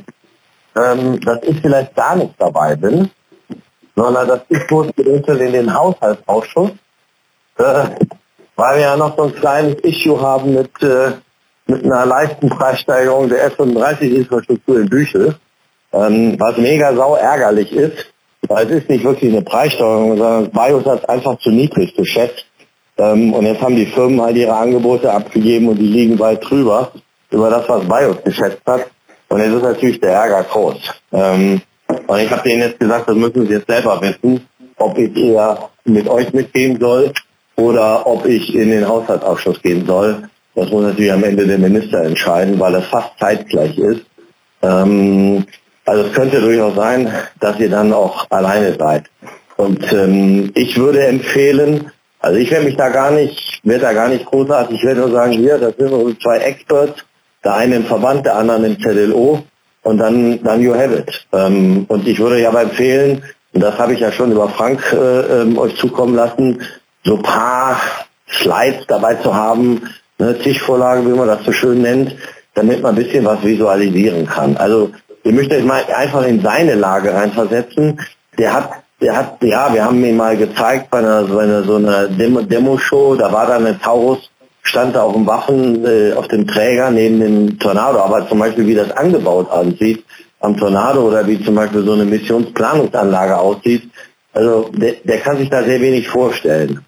ähm, 0.76 1.22
dass 1.22 1.42
ich 1.44 1.62
vielleicht 1.62 1.96
gar 1.96 2.18
nicht 2.18 2.34
dabei 2.38 2.76
bin, 2.76 3.10
sondern 3.96 4.28
dass 4.28 4.42
ich 4.50 4.68
bloß 4.68 4.88
eventuell 4.98 5.40
in 5.42 5.54
den 5.54 5.74
Haushaltsausschuss, 5.74 6.72
äh, 7.58 7.64
weil 8.58 8.76
wir 8.76 8.82
ja 8.82 8.98
noch 8.98 9.16
so 9.16 9.24
ein 9.24 9.36
kleines 9.36 9.76
Issue 9.84 10.20
haben 10.20 10.54
mit, 10.54 10.84
äh, 10.84 11.14
mit 11.68 11.86
einer 11.86 12.06
leichten 12.06 12.50
Preissteigerung 12.50 13.30
der 13.30 13.52
S35-Infrastruktur 13.52 14.82
in 14.82 14.90
Büchel, 14.90 15.36
ähm, 15.94 16.36
was 16.38 16.58
mega 16.58 16.94
sau 16.94 17.16
ärgerlich 17.16 17.72
ist, 17.72 18.14
weil 18.50 18.70
es 18.70 18.82
ist 18.82 18.90
nicht 18.90 19.06
wirklich 19.06 19.32
eine 19.32 19.44
Preissteuerung, 19.44 20.18
sondern 20.18 20.52
BIOS 20.52 20.86
hat 20.86 21.10
einfach 21.10 21.40
zu 21.40 21.52
niedrig 21.52 21.96
geschätzt 21.96 22.46
und 22.98 23.46
jetzt 23.46 23.62
haben 23.62 23.76
die 23.76 23.88
Firmen 23.88 24.22
halt 24.22 24.38
ihre 24.38 24.56
Angebote 24.56 25.12
abgegeben 25.12 25.68
und 25.68 25.78
die 25.78 25.88
liegen 25.88 26.18
weit 26.20 26.50
drüber 26.50 26.92
über 27.30 27.50
das, 27.50 27.68
was 27.68 27.86
BIOS 27.86 28.24
geschätzt 28.24 28.62
hat. 28.66 28.88
Und 29.28 29.40
jetzt 29.40 29.54
ist 29.54 29.64
natürlich 29.64 30.00
der 30.00 30.12
Ärger 30.12 30.44
groß. 30.44 30.78
Ähm, 31.12 31.62
und 32.08 32.20
ich 32.20 32.32
habe 32.32 32.48
denen 32.48 32.62
jetzt 32.62 32.80
gesagt, 32.80 33.10
das 33.10 33.16
müssen 33.16 33.48
sie 33.48 33.54
jetzt 33.54 33.68
selber 33.68 34.00
wissen, 34.02 34.48
ob 34.78 34.98
ich 34.98 35.16
eher 35.16 35.70
mit 35.84 36.08
euch 36.08 36.32
mitgehen 36.34 36.80
soll 36.80 37.12
oder 37.56 38.06
ob 38.08 38.26
ich 38.26 38.54
in 38.54 38.70
den 38.70 38.88
Haushaltsausschuss 38.88 39.62
gehen 39.62 39.86
soll. 39.86 40.30
Das 40.56 40.70
muss 40.70 40.84
natürlich 40.84 41.12
am 41.12 41.24
Ende 41.24 41.46
der 41.46 41.58
Minister 41.58 42.04
entscheiden, 42.04 42.60
weil 42.60 42.74
das 42.74 42.86
fast 42.86 43.12
zeitgleich 43.20 43.78
ist. 43.78 44.06
Ähm, 44.62 45.46
also 45.86 46.04
es 46.04 46.14
könnte 46.14 46.40
durchaus 46.40 46.76
sein, 46.76 47.12
dass 47.40 47.60
ihr 47.60 47.70
dann 47.70 47.94
auch 47.94 48.26
alleine 48.30 48.76
seid. 48.78 49.06
Und 49.58 49.92
ähm, 49.94 50.52
ich 50.56 50.78
würde 50.78 51.06
empfehlen, 51.06 51.92
also 52.26 52.40
ich 52.40 52.50
werde 52.50 52.66
mich 52.66 52.76
da 52.76 52.90
gar 52.90 53.12
nicht, 53.12 53.60
werde 53.62 53.84
da 53.84 53.94
gar 53.94 54.08
nicht 54.08 54.26
großartig, 54.26 54.78
ich 54.78 54.84
werde 54.84 55.02
nur 55.02 55.12
sagen, 55.12 55.34
hier, 55.34 55.60
das 55.60 55.76
sind 55.78 55.92
unsere 55.92 56.18
zwei 56.18 56.38
Experts, 56.40 57.06
der 57.44 57.54
eine 57.54 57.76
im 57.76 57.86
Verband, 57.86 58.26
der 58.26 58.36
andere 58.36 58.66
im 58.66 58.80
ZLO 58.80 59.44
und 59.84 59.98
dann, 60.00 60.42
dann 60.42 60.60
you 60.60 60.74
have 60.74 60.96
it. 60.96 61.28
Ähm, 61.32 61.86
und 61.88 62.08
ich 62.08 62.18
würde 62.18 62.42
ja 62.42 62.50
empfehlen, 62.60 63.24
und 63.54 63.62
das 63.62 63.78
habe 63.78 63.94
ich 63.94 64.00
ja 64.00 64.12
schon 64.12 64.32
über 64.32 64.50
Frank 64.50 64.92
äh, 64.92 65.42
ähm, 65.42 65.60
euch 65.60 65.76
zukommen 65.76 66.16
lassen, 66.16 66.64
so 67.04 67.18
paar 67.18 67.80
Slides 68.28 68.88
dabei 68.88 69.14
zu 69.16 69.36
haben, 69.36 69.84
eine 70.18 70.36
Tischvorlage, 70.40 71.06
wie 71.06 71.16
man 71.16 71.28
das 71.28 71.44
so 71.46 71.52
schön 71.52 71.84
nennt, 71.84 72.16
damit 72.56 72.82
man 72.82 72.96
ein 72.96 73.04
bisschen 73.04 73.24
was 73.24 73.44
visualisieren 73.44 74.26
kann. 74.26 74.58
Also 74.58 74.90
ihr 75.24 75.32
müsst 75.32 75.52
euch 75.52 75.64
mal 75.64 75.84
einfach 75.96 76.26
in 76.26 76.42
seine 76.42 76.74
Lage 76.74 77.14
reinversetzen. 77.14 78.02
Der 78.40 78.52
hat 78.52 78.72
der 79.06 79.16
hat, 79.16 79.44
ja, 79.44 79.72
wir 79.72 79.86
haben 79.86 80.04
ihn 80.04 80.18
mal 80.18 80.36
gezeigt 80.36 80.90
bei 80.90 80.98
einer, 80.98 81.26
bei 81.26 81.44
einer 81.44 81.64
so 81.64 81.76
einer 81.76 82.08
Demo-Show, 82.08 83.16
da 83.16 83.32
war 83.32 83.46
da 83.46 83.58
eine 83.58 83.80
Taurus, 83.80 84.32
stand 84.64 84.96
da 84.96 85.04
auf 85.04 85.14
dem 85.14 85.28
Waffen, 85.28 85.86
äh, 85.86 86.14
auf 86.14 86.28
dem 86.28 86.48
Träger 86.48 86.90
neben 86.90 87.20
dem 87.20 87.60
Tornado, 87.60 88.00
aber 88.00 88.28
zum 88.28 88.40
Beispiel 88.40 88.66
wie 88.66 88.74
das 88.74 88.90
angebaut 88.90 89.52
aussieht 89.52 90.04
am 90.40 90.58
Tornado 90.58 91.02
oder 91.08 91.28
wie 91.28 91.44
zum 91.44 91.54
Beispiel 91.54 91.84
so 91.84 91.94
eine 91.94 92.06
Missionsplanungsanlage 92.06 93.38
aussieht, 93.38 93.92
also 94.34 94.72
der, 94.74 94.94
der 95.04 95.20
kann 95.20 95.38
sich 95.38 95.52
da 95.52 95.64
sehr 95.64 95.80
wenig 95.82 96.10
vorstellen. 96.10 96.84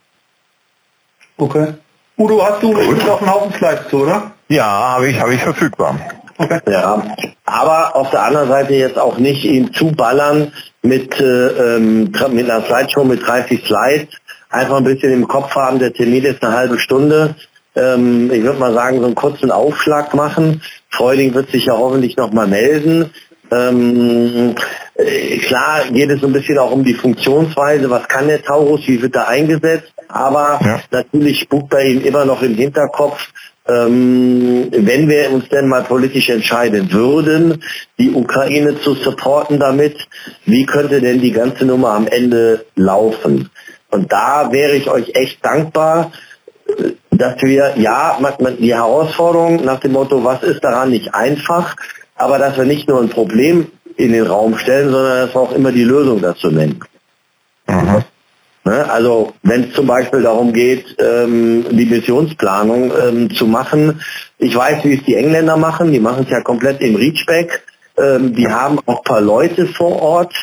Okay. 1.38 1.76
Udo, 2.18 2.44
hast 2.44 2.64
du 2.64 2.74
noch 2.74 3.22
einen 3.22 3.32
Haufen 3.32 3.54
Slides 3.54 3.90
zu, 3.90 4.02
oder? 4.02 4.32
Ja, 4.50 4.66
habe 4.66 5.10
ich, 5.10 5.20
habe 5.20 5.36
ich 5.36 5.44
verfügbar. 5.44 6.00
Okay. 6.40 6.62
Ja, 6.68 7.04
aber 7.46 7.96
auf 7.96 8.10
der 8.10 8.24
anderen 8.24 8.50
Seite 8.50 8.74
jetzt 8.74 8.98
auch 8.98 9.18
nicht 9.18 9.44
ihn 9.44 9.72
zuballern 9.74 10.52
mit, 10.88 11.20
äh, 11.20 11.76
ähm, 11.76 12.12
mit 12.32 12.50
einer 12.50 12.66
Slideshow 12.66 13.04
mit 13.04 13.26
30 13.26 13.66
Slides. 13.66 14.08
Einfach 14.50 14.78
ein 14.78 14.84
bisschen 14.84 15.12
im 15.12 15.28
Kopf 15.28 15.54
haben, 15.56 15.80
der 15.80 15.94
Termin 15.94 16.24
ist 16.24 16.44
eine 16.44 16.56
halbe 16.56 16.80
Stunde. 16.80 17.36
Ähm, 17.76 18.32
ich 18.32 18.44
würde 18.44 18.60
mal 18.60 18.74
sagen, 18.74 19.00
so 19.00 19.06
einen 19.06 19.16
kurzen 19.16 19.52
Aufschlag 19.52 20.14
machen. 20.14 20.62
Freuding 20.90 21.34
wird 21.34 21.52
sich 21.52 21.66
ja 21.66 21.74
hoffentlich 21.74 22.16
nochmal 22.18 22.48
melden. 22.48 23.12
Ähm, 23.52 24.56
äh, 24.96 25.38
klar 25.38 25.86
geht 25.92 26.10
es 26.10 26.22
so 26.22 26.28
ein 26.28 26.34
bisschen 26.34 26.58
auch 26.58 26.72
um 26.72 26.84
die 26.84 26.94
Funktionsweise, 26.94 27.90
was 27.90 28.08
kann 28.08 28.28
der 28.28 28.42
Taurus, 28.42 28.82
wie 28.88 29.02
wird 29.02 29.16
er 29.16 29.28
eingesetzt, 29.30 29.94
aber 30.10 30.60
ja. 30.64 30.82
natürlich 30.92 31.42
spukt 31.42 31.70
bei 31.70 31.86
ihm 31.86 32.02
immer 32.02 32.26
noch 32.26 32.42
im 32.42 32.56
Hinterkopf, 32.56 33.20
ähm, 33.68 34.70
wenn 34.72 35.10
wir 35.10 35.32
uns 35.32 35.50
denn 35.50 35.68
mal 35.68 35.84
politisch 35.84 36.30
entscheiden 36.30 36.92
würden, 36.92 37.64
die 38.00 38.12
Ukraine 38.12 38.80
zu 38.82 38.94
supporten 38.94 39.60
damit, 39.60 39.96
wie 40.46 40.66
könnte 40.66 41.02
denn 41.02 41.20
die 41.20 41.32
ganze 41.32 41.66
Nummer 41.66 41.92
am 41.92 42.08
Ende 42.08 42.66
laufen? 42.76 43.50
Und 43.90 44.12
da 44.12 44.52
wäre 44.52 44.76
ich 44.76 44.90
euch 44.90 45.16
echt 45.16 45.44
dankbar, 45.46 46.12
dass 47.12 47.42
wir, 47.42 47.74
ja, 47.78 48.18
die 48.60 48.74
Herausforderung 48.74 49.64
nach 49.64 49.80
dem 49.80 49.94
Motto, 49.94 50.24
was 50.24 50.44
ist 50.44 50.64
daran 50.64 50.90
nicht 50.90 51.14
einfach, 51.14 51.76
aber 52.16 52.38
dass 52.38 52.58
wir 52.58 52.66
nicht 52.66 52.88
nur 52.88 53.02
ein 53.02 53.10
Problem 53.10 53.68
in 53.96 54.12
den 54.12 54.28
Raum 54.28 54.58
stellen, 54.58 54.92
sondern 54.92 55.26
dass 55.26 55.36
wir 55.36 55.42
auch 55.42 55.56
immer 55.56 55.72
die 55.72 55.84
Lösung 55.84 56.22
dazu 56.22 56.52
nennen. 56.52 56.80
Mhm. 57.68 58.04
Ne? 58.68 58.92
Also 58.92 59.34
wenn 59.44 59.70
es 59.70 59.74
zum 59.74 59.88
Beispiel 59.88 60.24
darum 60.24 60.52
geht, 60.52 60.98
ähm, 61.00 61.66
die 61.72 61.86
Missionsplanung 61.86 62.92
ähm, 63.02 63.34
zu 63.34 63.48
machen, 63.48 64.02
ich 64.40 64.54
weiß, 64.54 64.84
wie 64.84 64.96
es 64.96 65.04
die 65.06 65.16
Engländer 65.16 65.56
machen, 65.56 65.94
die 65.94 66.02
machen 66.02 66.26
es 66.26 66.30
ja 66.30 66.42
komplett 66.42 66.82
im 66.82 66.98
Reachback, 66.98 67.64
ähm, 67.98 68.36
die 68.36 68.50
haben 68.50 68.80
auch 68.86 68.98
ein 68.98 69.04
paar 69.06 69.22
Leute 69.22 69.68
vor 69.68 70.02
Ort, 70.02 70.34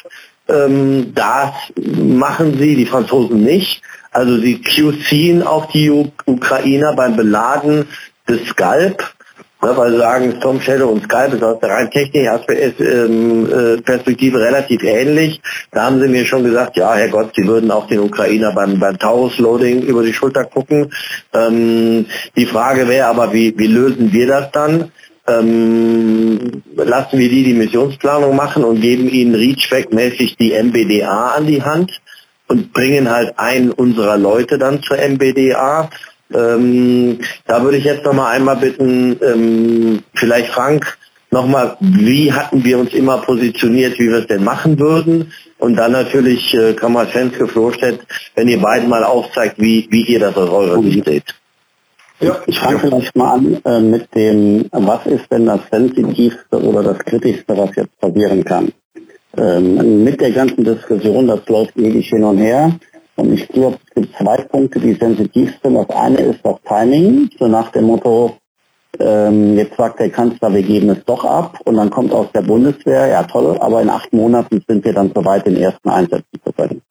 ähm, 0.49 1.13
das 1.15 1.51
machen 1.77 2.57
sie, 2.59 2.77
die 2.77 2.87
Franzosen 2.87 3.45
nicht. 3.45 3.83
Also 4.11 4.39
sie 4.39 4.63
QCen 4.63 5.43
auch 5.43 5.71
die 5.71 5.91
Ukrainer 6.25 6.95
beim 6.95 7.17
Beladen 7.17 7.89
des 8.27 8.47
Scalp 8.47 9.05
Ne, 9.65 9.75
weil 9.79 9.93
sie 9.93 9.99
sagen, 9.99 10.35
Storm 10.41 10.61
Shadow 10.61 10.89
und 10.91 11.05
Skype 11.05 11.35
ist 11.35 11.43
aus 11.43 11.59
der 11.59 11.71
rein 11.71 11.91
technischen 11.91 12.39
ähm, 12.81 13.49
äh, 13.51 14.37
relativ 14.37 14.83
ähnlich. 14.83 15.41
Da 15.71 15.85
haben 15.87 16.01
sie 16.01 16.09
mir 16.09 16.27
schon 16.27 16.45
gesagt, 16.45 16.77
ja, 16.77 16.95
Herr 16.95 17.09
Gott, 17.09 17.33
sie 17.35 17.47
würden 17.47 17.71
auch 17.71 17.87
den 17.87 18.01
Ukrainer 18.01 18.53
beim, 18.53 18.79
beim 18.79 18.99
Taurus-Loading 18.99 19.81
über 19.83 20.03
die 20.03 20.13
Schulter 20.13 20.45
gucken. 20.45 20.93
Ähm, 21.33 22.05
die 22.37 22.45
Frage 22.45 22.89
wäre 22.89 23.07
aber, 23.07 23.33
wie, 23.33 23.55
wie 23.57 23.69
lösen 23.69 24.13
wir 24.13 24.27
das 24.27 24.51
dann? 24.53 24.93
Ähm, 25.27 26.63
lassen 26.77 27.19
wir 27.19 27.31
die 27.31 27.45
die 27.45 27.55
Missionsplanung 27.55 28.37
machen 28.37 28.65
und 28.65 28.83
geben 28.83 29.09
ihnen 29.09 29.35
Reachback-mäßig 29.35 30.37
die 30.37 30.53
MBDA 30.53 31.29
an 31.29 31.47
die 31.47 31.63
Hand 31.63 32.03
und 32.49 32.75
bringen 32.75 33.11
halt 33.11 33.39
einen 33.39 33.71
unserer 33.71 34.19
Leute 34.19 34.59
dann 34.59 34.83
zur 34.83 34.99
MBDA 34.99 35.89
ähm, 36.35 37.21
da 37.47 37.63
würde 37.63 37.79
ich 37.79 37.85
jetzt 37.85 38.05
noch 38.05 38.13
mal 38.13 38.31
einmal 38.31 38.57
bitten, 38.57 39.19
ähm, 39.23 40.03
vielleicht 40.15 40.51
Frank, 40.51 40.99
nochmal, 41.31 41.77
wie 41.81 42.33
hatten 42.33 42.65
wir 42.65 42.79
uns 42.79 42.93
immer 42.95 43.19
positioniert, 43.19 43.99
wie 43.99 44.09
wir 44.09 44.19
es 44.19 44.27
denn 44.27 44.45
machen 44.45 44.79
würden? 44.79 45.33
Und 45.59 45.77
dann 45.77 45.93
natürlich 45.93 46.55
äh, 46.55 46.75
Kammer 46.75 47.07
Fenske 47.07 47.47
Flostedt, 47.47 48.01
wenn 48.35 48.49
ihr 48.49 48.61
beiden 48.61 48.89
mal 48.89 49.05
aufzeigt, 49.05 49.59
wie, 49.59 49.87
wie 49.91 50.05
ihr 50.05 50.21
das 50.21 50.37
aus 50.37 50.51
eurer 50.51 50.83
Sicht 50.83 51.05
seht. 51.05 51.35
Ja, 52.21 52.41
ich 52.47 52.59
fange 52.59 52.79
vielleicht 52.79 53.17
mal 53.17 53.35
an 53.35 53.61
äh, 53.65 53.81
mit 53.81 54.15
dem, 54.15 54.67
was 54.71 55.05
ist 55.07 55.31
denn 55.31 55.47
das 55.47 55.61
Sensitivste 55.71 56.63
oder 56.63 56.83
das 56.83 56.99
Kritischste, 57.01 57.57
was 57.57 57.75
jetzt 57.77 58.01
passieren 58.01 58.45
kann? 58.45 58.73
Ähm, 59.37 60.05
mit 60.05 60.21
der 60.21 60.31
ganzen 60.31 60.63
Diskussion, 60.63 61.27
das 61.27 61.41
läuft 61.49 61.77
ewig 61.77 62.09
hin 62.09 62.23
und 62.23 62.39
her, 62.39 62.73
und 63.17 63.33
ich 63.33 63.47
glaube, 63.49 63.79
es 63.87 63.95
gibt 63.95 64.17
zwei 64.17 64.37
Punkte, 64.43 64.81
die 64.81 64.95
sensitiv 64.95 65.53
sind. 65.63 65.75
Das 65.75 65.91
eine 65.91 66.19
ist 66.19 66.41
das 66.43 66.57
Timing, 66.67 67.31
so 67.39 67.47
nach 67.47 67.71
dem 67.71 67.85
Motto, 67.85 68.37
ähm, 68.99 69.57
jetzt 69.57 69.77
sagt 69.77 70.01
der 70.01 70.11
Kanzler, 70.11 70.53
wir 70.53 70.63
geben 70.63 70.91
es 70.91 71.05
doch 71.05 71.25
ab 71.25 71.59
und 71.65 71.77
dann 71.77 71.91
kommt 71.91 72.13
aus 72.13 72.31
der 72.33 72.43
Bundeswehr, 72.43 73.09
ja 73.09 73.23
toll, 73.25 73.57
aber 73.61 73.83
in 73.83 73.91
acht 73.91 74.13
Monaten 74.13 74.63
sind 74.67 74.85
wir 74.85 74.93
dann 74.93 75.13
soweit, 75.15 75.47
den 75.47 75.57
ersten 75.57 75.89
einsetzen 75.89 76.41
zu 76.45 76.53
können. 76.53 76.83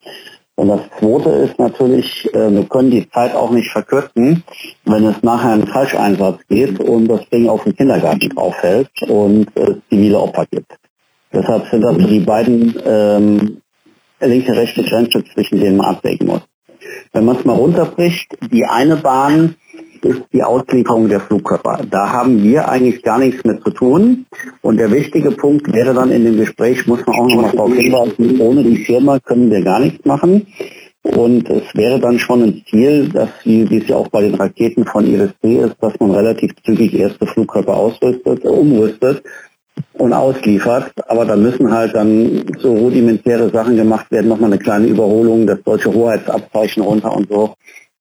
Und 0.56 0.68
das 0.68 0.82
Zweite 1.00 1.30
ist 1.30 1.58
natürlich, 1.58 2.30
äh, 2.34 2.51
wir 2.51 2.65
können 2.65 2.92
die 2.92 3.10
Zeit 3.10 3.34
auch 3.34 3.51
nicht 3.51 3.72
verkürzen, 3.72 4.44
wenn 4.86 5.06
es 5.06 5.24
nachher 5.24 5.51
einen 5.51 5.68
Falscheinsatz 5.68 6.42
geht 6.48 6.80
und 6.80 7.08
das 7.08 7.27
Ding 7.30 7.50
auf 7.50 7.63
den 7.63 7.75
Kindergarten 7.75 8.30
draufhält 8.30 8.89
und 9.08 9.48
es 9.56 9.70
äh, 9.70 9.75
zivile 9.89 10.20
Opfer 10.20 10.46
gibt. 10.51 10.72
Deshalb 11.34 11.68
sind 11.70 11.82
das 11.82 11.98
die 11.98 12.20
beiden 12.20 12.75
ähm, 12.86 13.62
linke, 14.27 14.56
rechte 14.56 14.84
Grenze, 14.84 15.24
zwischen 15.34 15.60
denen 15.60 15.77
man 15.77 15.96
abwägen 15.96 16.27
muss. 16.27 16.42
Wenn 17.12 17.25
man 17.25 17.38
es 17.38 17.46
mal 17.46 17.53
runterbricht, 17.53 18.38
die 18.51 18.65
eine 18.65 18.98
Bahn 18.98 19.56
ist 20.03 20.24
die 20.34 20.44
Auslieferung 20.44 21.08
der 21.08 21.22
Flugkörper. 21.22 21.82
Da 21.89 22.12
haben 22.12 22.44
wir 22.44 22.68
eigentlich 22.68 23.01
gar 23.03 23.20
nichts 23.20 23.44
mit 23.46 23.63
zu 23.63 23.72
tun. 23.72 24.25
Und 24.62 24.77
der 24.77 24.92
wichtige 24.92 25.32
Punkt 25.32 25.72
wäre 25.72 25.94
dann 25.94 26.12
in 26.12 26.25
dem 26.25 26.38
Gespräch, 26.38 26.86
muss 26.88 27.06
man 27.06 27.15
auch 27.15 27.27
noch 27.27 27.42
mal 27.42 27.51
darauf 27.51 27.74
hinweisen, 27.74 28.42
ohne 28.42 28.63
die 28.63 28.84
Firma 28.84 29.20
können 29.20 29.50
wir 29.50 29.62
gar 29.62 29.80
nichts 29.80 30.03
machen. 30.06 30.46
Und 31.03 31.50
es 31.50 31.63
wäre 31.74 32.00
dann 32.00 32.18
schon 32.18 32.44
ein 32.44 32.63
Ziel, 32.70 33.10
dass, 33.10 33.30
wie, 33.44 33.63
es 33.75 33.88
ja 33.89 33.98
auch 33.98 34.08
bei 34.08 34.22
den 34.22 34.36
Raketen 34.36 34.86
von 34.86 35.06
IRIS-T 35.06 35.58
ist, 35.58 35.75
dass 35.82 36.00
man 36.00 36.12
relativ 36.12 36.51
zügig 36.65 36.94
erste 36.94 37.25
Flugkörper 37.27 37.75
ausrüstet, 37.75 38.46
umrüstet, 38.46 39.22
und 39.94 40.13
ausliefert. 40.13 40.92
Aber 41.08 41.25
da 41.25 41.36
müssen 41.36 41.72
halt 41.72 41.96
dann 41.96 42.46
so 42.60 42.74
rudimentäre 42.74 43.50
Sachen 43.50 43.75
gemacht 43.75 44.12
werden, 44.12 44.27
nochmal 44.27 44.51
eine 44.51 44.60
kleine 44.60 44.88
Überholung, 44.88 45.48
das 45.48 45.62
deutsche 45.63 45.94
Hoheitsabzeichen 45.94 46.84
runter 46.84 47.15
und 47.15 47.30
so. 47.30 47.56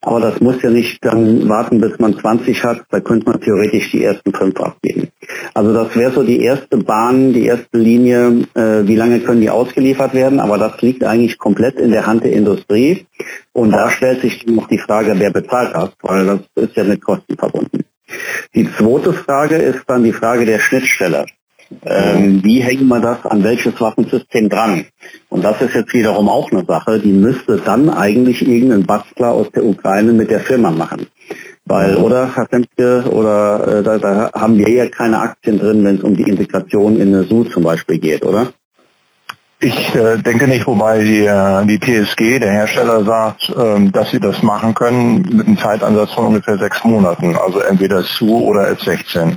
Aber 0.04 0.20
das 0.20 0.40
muss 0.40 0.60
ja 0.62 0.70
nicht 0.70 1.04
dann 1.04 1.48
warten, 1.48 1.80
bis 1.80 1.96
man 2.00 2.18
20 2.18 2.64
hat. 2.64 2.82
Da 2.90 2.98
könnte 2.98 3.30
man 3.30 3.40
theoretisch 3.40 3.92
die 3.92 4.02
ersten 4.02 4.34
fünf 4.34 4.60
abgeben. 4.60 5.08
Also 5.54 5.72
das 5.72 5.94
wäre 5.94 6.10
so 6.10 6.24
die 6.24 6.40
erste 6.40 6.76
Bahn, 6.78 7.32
die 7.32 7.46
erste 7.46 7.78
Linie, 7.78 8.48
äh, 8.54 8.84
wie 8.84 8.96
lange 8.96 9.20
können 9.20 9.40
die 9.40 9.50
ausgeliefert 9.50 10.12
werden. 10.12 10.40
Aber 10.40 10.58
das 10.58 10.82
liegt 10.82 11.04
eigentlich 11.04 11.38
komplett 11.38 11.76
in 11.76 11.92
der 11.92 12.04
Hand 12.04 12.24
der 12.24 12.32
Industrie. 12.32 13.06
Und 13.52 13.70
da 13.70 13.90
stellt 13.90 14.22
sich 14.22 14.44
noch 14.46 14.66
die 14.66 14.78
Frage, 14.78 15.14
wer 15.18 15.30
bezahlt 15.30 15.72
das, 15.72 15.90
weil 16.02 16.26
das 16.26 16.40
ist 16.56 16.76
ja 16.76 16.82
mit 16.82 17.00
Kosten 17.00 17.36
verbunden. 17.36 17.84
Die 18.56 18.68
zweite 18.72 19.12
Frage 19.12 19.54
ist 19.54 19.84
dann 19.86 20.02
die 20.02 20.12
Frage 20.12 20.44
der 20.44 20.58
Schnittstelle. 20.58 21.26
Ähm, 21.84 22.42
wie 22.44 22.60
hängen 22.60 22.88
wir 22.88 23.00
das 23.00 23.24
an 23.24 23.42
welches 23.42 23.80
Waffensystem 23.80 24.48
dran? 24.48 24.86
Und 25.28 25.44
das 25.44 25.60
ist 25.60 25.74
jetzt 25.74 25.92
wiederum 25.94 26.28
auch 26.28 26.50
eine 26.52 26.64
Sache, 26.64 26.98
die 26.98 27.12
müsste 27.12 27.58
dann 27.58 27.90
eigentlich 27.90 28.46
irgendein 28.46 28.84
Bastler 28.84 29.32
aus 29.32 29.50
der 29.52 29.64
Ukraine 29.64 30.12
mit 30.12 30.30
der 30.30 30.40
Firma 30.40 30.70
machen. 30.70 31.06
Weil, 31.64 31.96
oder, 31.96 32.34
Herr 32.34 32.48
Semke, 32.50 33.04
oder 33.10 33.78
äh, 33.78 33.82
da, 33.82 33.98
da 33.98 34.30
haben 34.34 34.58
wir 34.58 34.68
ja 34.68 34.88
keine 34.88 35.20
Aktien 35.20 35.58
drin, 35.58 35.84
wenn 35.84 35.96
es 35.96 36.02
um 36.02 36.16
die 36.16 36.28
Integration 36.28 36.96
in 36.96 37.14
eine 37.14 37.24
SU 37.24 37.44
zum 37.44 37.62
Beispiel 37.62 37.98
geht, 37.98 38.24
oder? 38.24 38.52
Ich 39.64 39.94
äh, 39.94 40.18
denke 40.18 40.48
nicht, 40.48 40.66
wobei 40.66 41.04
die, 41.04 41.24
äh, 41.24 41.64
die 41.66 41.78
TSG, 41.78 42.40
der 42.40 42.50
Hersteller, 42.50 43.04
sagt, 43.04 43.54
ähm, 43.56 43.92
dass 43.92 44.10
sie 44.10 44.18
das 44.18 44.42
machen 44.42 44.74
können 44.74 45.22
mit 45.22 45.46
einem 45.46 45.56
Zeitansatz 45.56 46.10
von 46.14 46.26
ungefähr 46.26 46.58
sechs 46.58 46.82
Monaten, 46.82 47.36
also 47.36 47.60
entweder 47.60 48.02
SU 48.02 48.40
oder 48.40 48.72
F16. 48.72 49.36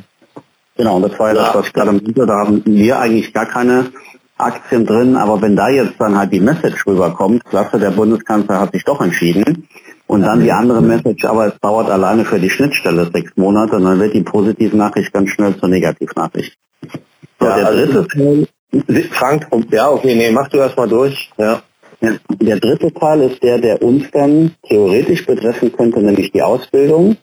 Genau, 0.77 0.97
und 0.97 1.03
das 1.03 1.17
war 1.19 1.29
ja 1.29 1.35
das, 1.35 1.55
was 1.55 1.67
ich 1.67 1.73
gerade 1.73 1.91
meinte. 1.91 2.25
Da 2.25 2.37
haben 2.37 2.61
wir 2.65 2.99
eigentlich 2.99 3.33
gar 3.33 3.45
keine 3.45 3.91
Aktien 4.37 4.85
drin, 4.85 5.15
aber 5.15 5.41
wenn 5.41 5.55
da 5.55 5.69
jetzt 5.69 5.93
dann 5.99 6.17
halt 6.17 6.33
die 6.33 6.41
Message 6.41 6.85
rüberkommt, 6.85 7.45
klasse, 7.45 7.79
der 7.79 7.91
Bundeskanzler 7.91 8.59
hat 8.59 8.73
sich 8.73 8.83
doch 8.83 8.99
entschieden, 9.01 9.67
und 10.07 10.21
dann 10.21 10.41
die 10.43 10.51
andere 10.51 10.81
Message, 10.81 11.25
aber 11.25 11.47
es 11.47 11.59
dauert 11.61 11.89
alleine 11.89 12.25
für 12.25 12.39
die 12.39 12.49
Schnittstelle 12.49 13.09
sechs 13.11 13.31
Monate, 13.37 13.77
und 13.77 13.85
dann 13.85 13.99
wird 13.99 14.13
die 14.13 14.21
positive 14.21 14.75
Nachricht 14.77 15.11
ganz 15.13 15.31
schnell 15.31 15.57
zur 15.57 15.69
Negativnachricht. 15.69 16.57
So, 17.39 17.47
ja, 17.47 17.55
der 17.55 17.67
also 17.67 17.85
dritte 17.85 18.07
Teil, 18.07 18.47
Frank, 19.11 19.47
ja, 19.71 19.89
okay, 19.89 20.15
nee, 20.15 20.31
mach 20.31 20.49
du 20.49 20.57
erst 20.57 20.77
mal 20.77 20.87
durch, 20.87 21.31
ja. 21.37 21.61
Der 22.01 22.59
dritte 22.59 22.93
Teil 22.93 23.21
ist 23.21 23.41
der, 23.41 23.57
der 23.57 23.81
uns 23.81 24.11
dann 24.11 24.51
theoretisch 24.67 25.25
betreffen 25.25 25.71
könnte, 25.71 26.01
nämlich 26.01 26.31
die 26.31 26.43
Ausbildung. 26.43 27.17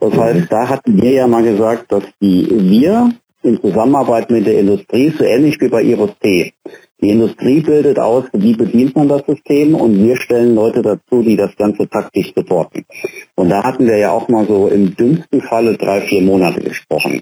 Das 0.00 0.16
heißt, 0.16 0.46
da 0.50 0.68
hatten 0.68 1.00
wir 1.00 1.10
ja 1.10 1.26
mal 1.26 1.42
gesagt, 1.42 1.92
dass 1.92 2.04
die 2.20 2.48
wir 2.50 3.10
in 3.42 3.60
Zusammenarbeit 3.60 4.30
mit 4.30 4.46
der 4.46 4.58
Industrie, 4.58 5.12
so 5.16 5.24
ähnlich 5.24 5.60
wie 5.60 5.68
bei 5.68 5.82
IROS-T, 5.82 6.54
die 7.00 7.10
Industrie 7.10 7.60
bildet 7.60 7.98
aus, 7.98 8.24
wie 8.32 8.54
bedient 8.54 8.96
man 8.96 9.08
das 9.08 9.26
System 9.26 9.74
und 9.74 10.02
wir 10.02 10.16
stellen 10.16 10.54
Leute 10.54 10.80
dazu, 10.80 11.22
die 11.22 11.36
das 11.36 11.54
Ganze 11.56 11.86
taktisch 11.86 12.32
supporten. 12.34 12.86
Und 13.34 13.50
da 13.50 13.62
hatten 13.62 13.86
wir 13.86 13.98
ja 13.98 14.12
auch 14.12 14.28
mal 14.28 14.46
so 14.46 14.68
im 14.68 14.96
dünnsten 14.96 15.42
Falle 15.42 15.76
drei, 15.76 16.00
vier 16.00 16.22
Monate 16.22 16.62
gesprochen. 16.62 17.20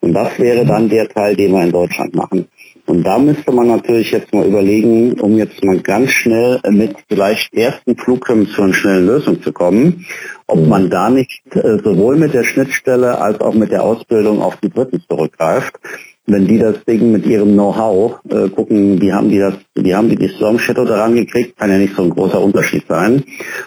Und 0.00 0.12
das 0.12 0.38
wäre 0.38 0.66
dann 0.66 0.90
der 0.90 1.08
Teil, 1.08 1.34
den 1.34 1.52
wir 1.52 1.62
in 1.62 1.72
Deutschland 1.72 2.14
machen. 2.14 2.48
Und 2.86 3.04
da 3.04 3.18
müsste 3.18 3.52
man 3.52 3.68
natürlich 3.68 4.10
jetzt 4.10 4.34
mal 4.34 4.46
überlegen, 4.46 5.20
um 5.20 5.38
jetzt 5.38 5.62
mal 5.64 5.80
ganz 5.80 6.10
schnell 6.10 6.60
mit 6.68 6.96
vielleicht 7.08 7.54
ersten 7.54 7.96
Flughöhen 7.96 8.48
zu 8.48 8.62
einer 8.62 8.74
schnellen 8.74 9.06
Lösung 9.06 9.40
zu 9.40 9.52
kommen, 9.52 10.04
ob 10.46 10.66
man 10.66 10.90
da 10.90 11.08
nicht 11.08 11.42
äh, 11.52 11.78
sowohl 11.82 12.16
mit 12.16 12.34
der 12.34 12.42
Schnittstelle 12.42 13.20
als 13.20 13.40
auch 13.40 13.54
mit 13.54 13.70
der 13.70 13.84
Ausbildung 13.84 14.42
auf 14.42 14.56
die 14.56 14.68
Briten 14.68 15.02
zurückgreift. 15.08 15.78
wenn 16.26 16.46
die 16.46 16.58
das 16.58 16.84
Ding 16.84 17.12
mit 17.12 17.26
ihrem 17.26 17.52
Know-how 17.52 18.20
äh, 18.28 18.48
gucken, 18.48 19.00
wie 19.00 19.12
haben 19.12 19.28
die 19.28 19.38
das, 19.38 19.54
wie 19.74 19.94
haben 19.94 20.08
die 20.08 20.16
die 20.16 20.28
Storm 20.28 20.58
Shadow 20.58 20.84
daran 20.84 21.14
gekriegt, 21.14 21.58
kann 21.58 21.70
ja 21.70 21.78
nicht 21.78 21.96
so 21.96 22.02
ein 22.02 22.10
großer 22.10 22.40
Unterschied 22.40 22.84
sein. 22.88 23.24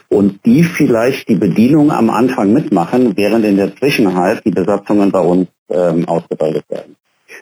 Und 0.09 0.39
die 0.45 0.63
vielleicht 0.63 1.27
die 1.27 1.35
Bedienung 1.35 1.91
am 1.91 2.09
Anfang 2.09 2.53
mitmachen, 2.53 3.17
während 3.17 3.45
in 3.45 3.57
der 3.57 3.75
Zwischenheit 3.75 4.43
die 4.45 4.51
Besatzungen 4.51 5.11
bei 5.11 5.19
uns 5.19 5.47
ähm, 5.69 6.07
ausgebildet 6.07 6.65
werden 6.69 6.95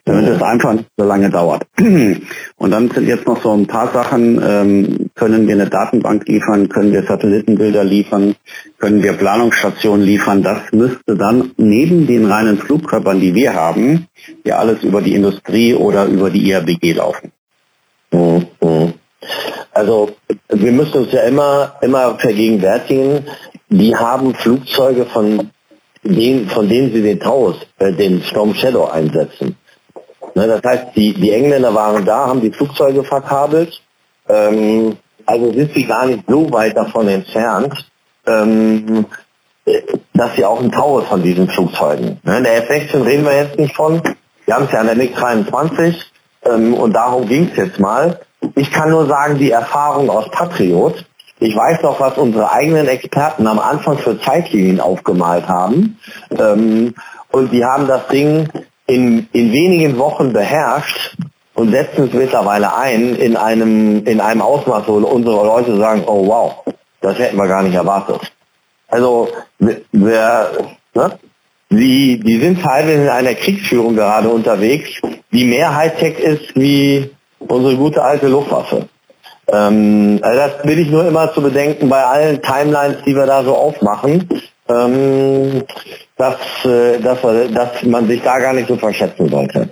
damit 0.06 0.28
es 0.28 0.42
einfach 0.42 0.74
nicht 0.74 0.90
so 0.98 1.06
lange 1.06 1.30
dauert. 1.30 1.64
Und 1.78 2.72
dann 2.72 2.92
sind 2.92 3.08
jetzt 3.08 3.26
noch 3.26 3.42
so 3.42 3.52
ein 3.52 3.68
paar 3.68 3.92
Sachen, 3.94 4.42
ähm, 4.44 5.10
können 5.16 5.48
wir 5.48 5.56
eine 5.56 5.70
Datenbank 5.70 6.28
liefern, 6.28 6.70
können 6.70 6.92
wir 6.92 7.04
Satellitenbilder 7.04 7.84
liefern, 7.84 8.36
können 8.80 9.02
wir 9.02 9.14
Planungsstationen 9.14 10.06
liefern. 10.06 10.44
Das 10.44 10.60
müsste 10.72 11.16
dann 11.16 11.52
neben 11.58 12.06
den 12.08 12.26
reinen 12.26 12.58
Flugkörpern, 12.58 13.20
die 13.20 13.34
wir 13.34 13.54
haben, 13.54 14.08
ja 14.44 14.58
alles 14.58 14.84
über 14.84 15.02
die 15.02 15.16
Industrie 15.16 15.74
oder 15.74 16.06
über 16.06 16.30
die 16.30 16.50
IABG 16.50 16.94
laufen. 16.94 17.32
Mhm. 18.12 18.94
Also 19.74 20.12
wir 20.50 20.72
müssen 20.72 20.98
uns 21.04 21.12
ja 21.12 21.22
immer, 21.22 21.76
immer 21.82 22.20
vergegenwärtigen, 22.20 23.26
die 23.70 23.96
haben 23.96 24.36
Flugzeuge 24.36 25.06
von 25.06 25.50
denen, 26.04 26.48
von 26.50 26.70
denen 26.70 26.94
sie 26.94 27.02
den 27.02 27.20
Taurus, 27.20 27.56
äh, 27.80 27.94
den 27.94 28.22
Storm 28.24 28.54
Shadow 28.54 28.86
einsetzen. 28.86 29.56
Ne, 30.36 30.48
das 30.48 30.62
heißt, 30.64 30.96
die, 30.96 31.14
die 31.14 31.32
Engländer 31.32 31.74
waren 31.74 32.06
da, 32.06 32.28
haben 32.28 32.42
die 32.42 32.52
Flugzeuge 32.52 33.04
verkabelt. 33.04 33.82
Ähm, 34.28 34.98
also 35.26 35.54
sind 35.54 35.74
sie 35.74 35.86
gar 35.86 36.06
nicht 36.06 36.24
so 36.28 36.52
weit 36.52 36.76
davon 36.76 37.08
entfernt, 37.08 37.90
ähm, 38.26 39.06
dass 40.14 40.36
sie 40.36 40.46
auch 40.46 40.60
ein 40.60 40.72
Taurus 40.72 41.06
von 41.08 41.22
diesen 41.22 41.50
Flugzeugen. 41.50 42.20
Ne, 42.24 42.42
der 42.42 42.70
F-16 42.70 43.06
reden 43.06 43.26
wir 43.26 43.36
jetzt 43.36 43.58
nicht 43.60 43.76
von. 43.76 44.02
Wir 44.46 44.56
haben 44.56 44.66
es 44.66 44.72
ja 44.72 44.80
an 44.80 44.88
der 44.88 44.96
MiG-23 44.96 45.96
ähm, 46.46 46.74
und 46.74 46.94
darum 46.94 47.28
ging 47.28 47.50
es 47.52 47.58
jetzt 47.58 47.80
mal. 47.80 48.20
Ich 48.56 48.72
kann 48.72 48.90
nur 48.90 49.08
sagen, 49.08 49.38
die 49.38 49.52
Erfahrung 49.52 50.10
aus 50.10 50.30
Patriot, 50.32 51.06
ich 51.40 51.56
weiß 51.56 51.82
noch, 51.82 52.00
was 52.00 52.18
unsere 52.18 52.52
eigenen 52.52 52.88
Experten 52.88 53.48
am 53.48 53.60
Anfang 53.60 53.98
für 53.98 54.20
Zeitlinien 54.20 54.80
aufgemalt 54.80 55.48
haben. 55.48 55.98
Ähm, 56.38 56.96
und 57.32 57.52
die 57.52 57.64
haben 57.66 57.88
das 57.88 58.08
Ding 58.08 58.48
in, 58.88 59.28
in 59.32 59.52
wenigen 59.52 59.98
Wochen 59.98 60.34
beherrscht 60.34 61.16
und 61.54 61.72
setzen 61.72 62.08
es 62.08 62.14
mittlerweile 62.14 62.76
ein 62.76 63.16
in 63.16 63.38
einem, 63.38 64.06
in 64.06 64.20
einem 64.20 64.42
Ausmaß, 64.42 64.88
wo 64.88 64.96
unsere 64.96 65.46
Leute 65.46 65.78
sagen, 65.78 66.04
oh 66.06 66.28
wow, 66.28 66.64
das 67.02 67.18
hätten 67.20 67.38
wir 67.38 67.48
gar 67.48 67.64
nicht 67.64 67.76
erwartet. 67.76 68.32
Also 68.88 69.30
wer, 69.60 70.52
ne? 70.94 71.20
die, 71.70 72.20
die 72.20 72.40
sind 72.40 72.62
teilweise 72.62 73.04
in 73.04 73.10
einer 73.10 73.34
Kriegsführung 73.34 73.96
gerade 73.96 74.30
unterwegs, 74.30 74.90
die 75.32 75.46
mehr 75.46 75.76
Hightech 75.76 76.20
ist 76.20 76.56
wie 76.56 77.12
unsere 77.40 77.76
gute 77.76 78.02
alte 78.02 78.28
Luftwaffe. 78.28 78.88
Ähm, 79.48 80.20
also 80.22 80.38
das 80.38 80.66
will 80.66 80.80
ich 80.80 80.90
nur 80.90 81.06
immer 81.06 81.34
zu 81.34 81.42
bedenken 81.42 81.90
bei 81.90 82.04
allen 82.04 82.42
Timelines, 82.42 83.04
die 83.06 83.16
wir 83.16 83.26
da 83.26 83.44
so 83.44 83.56
aufmachen. 83.56 84.30
Ähm, 84.70 85.64
dass, 86.18 86.38
äh, 86.66 87.00
dass, 87.00 87.22
dass 87.22 87.84
man 87.84 88.08
sich 88.08 88.22
da 88.22 88.40
gar 88.40 88.54
nicht 88.54 88.68
so 88.68 88.78
verschätzen 88.78 89.30
sollte. 89.30 89.70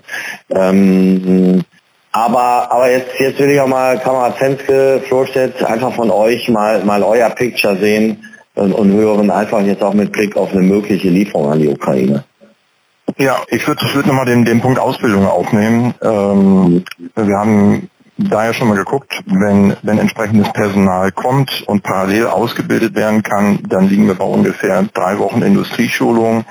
Ähm, 0.49 1.63
aber, 2.11 2.71
aber 2.71 2.91
jetzt, 2.91 3.19
jetzt 3.19 3.39
will 3.39 3.51
ich 3.51 3.59
auch 3.61 3.67
mal 3.67 3.97
Kamera 3.99 4.35
Zenske, 4.37 5.01
Florstedt, 5.07 5.63
einfach 5.63 5.93
von 5.93 6.11
euch 6.11 6.49
mal, 6.49 6.83
mal 6.83 7.03
euer 7.03 7.29
Picture 7.29 7.77
sehen 7.77 8.25
und, 8.55 8.73
und 8.73 8.91
hören 8.91 9.31
einfach 9.31 9.61
jetzt 9.61 9.81
auch 9.81 9.93
mit 9.93 10.11
Blick 10.11 10.35
auf 10.35 10.51
eine 10.51 10.61
mögliche 10.61 11.07
Lieferung 11.07 11.51
an 11.51 11.59
die 11.59 11.69
Ukraine. 11.69 12.25
Ja, 13.17 13.41
ich 13.47 13.65
würde 13.67 13.85
ich 13.85 13.95
würd 13.95 14.07
nochmal 14.07 14.25
den, 14.25 14.45
den 14.45 14.61
Punkt 14.61 14.79
Ausbildung 14.79 15.25
aufnehmen. 15.25 15.93
Ähm, 16.01 16.83
wir 17.15 17.37
haben 17.37 17.89
daher 18.29 18.53
schon 18.53 18.67
mal 18.67 18.77
geguckt, 18.77 19.23
wenn, 19.25 19.75
wenn 19.81 19.97
entsprechendes 19.97 20.51
Personal 20.53 21.11
kommt 21.11 21.63
und 21.67 21.83
parallel 21.83 22.27
ausgebildet 22.27 22.95
werden 22.95 23.23
kann, 23.23 23.59
dann 23.67 23.87
liegen 23.87 24.07
wir 24.07 24.15
bei 24.15 24.25
ungefähr 24.25 24.83
drei 24.93 25.19
Wochen 25.19 25.41
Industrieschulung 25.41 26.45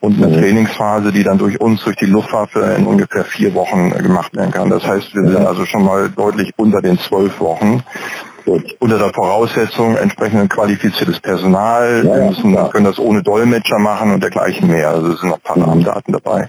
und 0.00 0.16
eine 0.16 0.28
mhm. 0.28 0.40
Trainingsphase, 0.40 1.12
die 1.12 1.24
dann 1.24 1.38
durch 1.38 1.60
uns, 1.60 1.82
durch 1.82 1.96
die 1.96 2.06
Luftwaffe 2.06 2.60
in 2.78 2.86
ungefähr 2.86 3.24
vier 3.24 3.54
Wochen 3.54 3.90
gemacht 3.90 4.34
werden 4.36 4.52
kann. 4.52 4.70
Das 4.70 4.86
heißt, 4.86 5.14
wir 5.14 5.28
sind 5.28 5.46
also 5.46 5.64
schon 5.64 5.84
mal 5.84 6.08
deutlich 6.10 6.52
unter 6.56 6.80
den 6.80 6.98
zwölf 6.98 7.40
Wochen. 7.40 7.82
Unter 8.78 8.98
der 8.98 9.12
Voraussetzung 9.12 9.96
entsprechend 9.96 10.48
qualifiziertes 10.48 11.20
Personal. 11.20 12.02
Ja, 12.02 12.14
wir 12.14 12.24
müssen, 12.28 12.54
ja. 12.54 12.68
können 12.68 12.86
das 12.86 12.98
ohne 12.98 13.22
Dolmetscher 13.22 13.78
machen 13.78 14.10
und 14.10 14.22
dergleichen 14.22 14.68
mehr. 14.68 14.88
Also 14.88 15.12
es 15.12 15.20
sind 15.20 15.28
noch 15.28 15.36
ein 15.36 15.42
paar 15.42 15.68
Rahmendaten 15.68 16.14
dabei. 16.14 16.48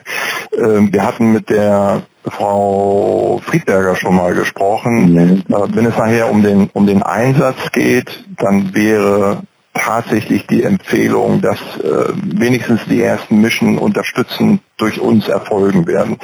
Ähm, 0.58 0.94
wir 0.94 1.06
hatten 1.06 1.34
mit 1.34 1.50
der 1.50 2.04
Frau 2.26 3.42
Friedberger 3.44 3.96
schon 3.96 4.16
mal 4.16 4.34
gesprochen. 4.34 5.14
Mhm. 5.14 5.44
Wenn 5.48 5.86
es 5.86 5.98
nachher 5.98 6.30
um 6.30 6.44
den, 6.44 6.70
um 6.74 6.86
den 6.86 7.04
Einsatz 7.04 7.72
geht, 7.72 8.26
dann 8.38 8.74
wäre 8.74 9.44
tatsächlich 9.74 10.48
die 10.48 10.64
Empfehlung, 10.64 11.42
dass 11.42 11.60
äh, 11.78 12.14
wenigstens 12.16 12.82
die 12.86 13.02
ersten 13.02 13.40
Mission 13.40 13.78
unterstützend 13.78 14.62
durch 14.78 15.00
uns 15.00 15.28
erfolgen 15.28 15.88
werden. 15.88 16.18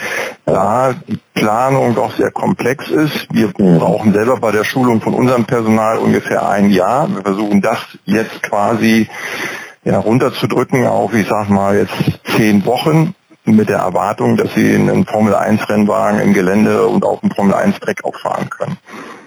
Da 0.46 0.94
die 1.08 1.20
Planung 1.34 1.96
doch 1.96 2.16
sehr 2.16 2.32
komplex 2.32 2.90
ist, 2.90 3.28
wir 3.32 3.52
brauchen 3.52 4.14
selber 4.14 4.38
bei 4.38 4.52
der 4.52 4.64
Schulung 4.64 5.02
von 5.02 5.14
unserem 5.14 5.46
Personal 5.46 6.00
ungefähr 6.00 6.48
ein 6.50 6.72
Jahr. 6.72 7.08
Wir 7.14 7.22
versuchen 7.22 7.62
das 7.62 7.80
jetzt 8.06 8.42
quasi 8.44 9.08
ja, 9.84 10.00
runterzudrücken 10.00 10.86
auf, 10.86 11.14
ich 11.14 11.28
sag 11.28 11.50
mal, 11.50 11.78
jetzt 11.78 11.94
zehn 12.36 12.66
Wochen 12.66 13.14
mit 13.46 13.70
der 13.70 13.80
Erwartung, 13.80 14.38
dass 14.38 14.54
sie 14.54 14.74
einen 14.74 15.06
Formel 15.06 15.36
1 15.36 15.70
Rennwagen 15.70 16.20
im 16.20 16.34
Gelände 16.34 16.88
und 16.88 17.06
auf 17.06 17.22
dem 17.22 17.32
Formel 17.32 17.54
1 17.54 17.80
Track 17.80 18.04
auch 18.04 18.18
fahren 18.20 18.50
können. 18.50 18.78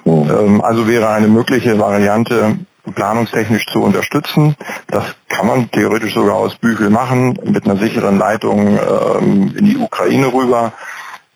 Mhm. 0.05 0.61
also 0.63 0.89
wäre 0.89 1.11
eine 1.11 1.29
mögliche 1.29 1.79
Variante, 1.79 2.59
planungstechnisch 2.95 3.67
zu 3.67 3.83
unterstützen. 3.83 4.57
Das 4.87 5.05
kann 5.29 5.47
man 5.47 5.71
theoretisch 5.71 6.15
sogar 6.15 6.37
aus 6.37 6.57
Büchel 6.57 6.91
machen, 6.91 7.39
mit 7.45 7.65
einer 7.65 7.77
sicheren 7.77 8.19
Leitung 8.19 8.79
ähm, 8.79 9.55
in 9.57 9.65
die 9.67 9.77
Ukraine 9.77 10.33
rüber, 10.33 10.73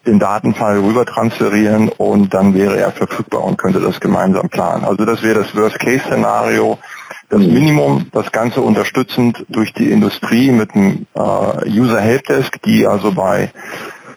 den 0.07 0.19
Datenfall 0.19 0.81
rüber 0.81 1.07
transferieren 1.07 1.89
und 1.89 2.35
dann 2.35 2.55
wäre 2.55 2.77
er 2.77 2.91
verfügbar 2.91 3.45
und 3.45 3.57
könnte 3.57 3.81
das 3.81 4.01
gemeinsam 4.01 4.49
planen. 4.49 4.85
Also 4.85 5.05
das 5.05 5.23
wäre 5.23 5.43
das 5.43 5.55
Worst-Case-Szenario. 5.55 6.79
Das 7.29 7.41
Minimum, 7.41 8.09
das 8.13 8.31
Ganze 8.31 8.61
unterstützend 8.61 9.47
durch 9.49 9.73
die 9.73 9.91
Industrie 9.91 10.51
mit 10.51 10.75
einem 10.75 11.07
äh, 11.15 11.71
User 11.71 12.01
Helpdesk, 12.01 12.61
die 12.63 12.87
also 12.87 13.13
bei 13.13 13.51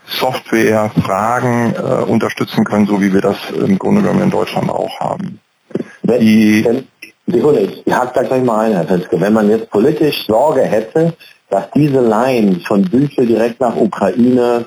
Software 0.06 0.92
Fragen 1.02 1.74
äh, 1.76 2.04
unterstützen 2.04 2.66
können, 2.66 2.88
so 2.88 3.02
wie 3.02 3.14
wir 3.14 3.22
das 3.22 3.38
im 3.52 3.80
Grunde 3.80 4.02
genommen 4.02 4.24
in 4.24 4.32
Deutschland 4.32 4.70
auch 4.70 5.00
haben. 5.00 5.40
Die, 6.04 6.68
Sekunde, 7.28 7.62
ich 7.62 7.94
hake 7.94 8.12
da 8.14 8.24
gleich 8.24 8.44
mal 8.44 8.66
ein, 8.66 8.74
Herr 8.74 8.86
Fetzke. 8.86 9.20
Wenn 9.20 9.34
man 9.34 9.50
jetzt 9.50 9.70
politisch 9.72 10.28
Sorge 10.28 10.62
hätte, 10.62 11.14
dass 11.50 11.72
diese 11.72 12.02
Line 12.02 12.60
von 12.68 12.84
Büchel 12.84 13.26
direkt 13.26 13.60
nach 13.60 13.76
Ukraine 13.76 14.66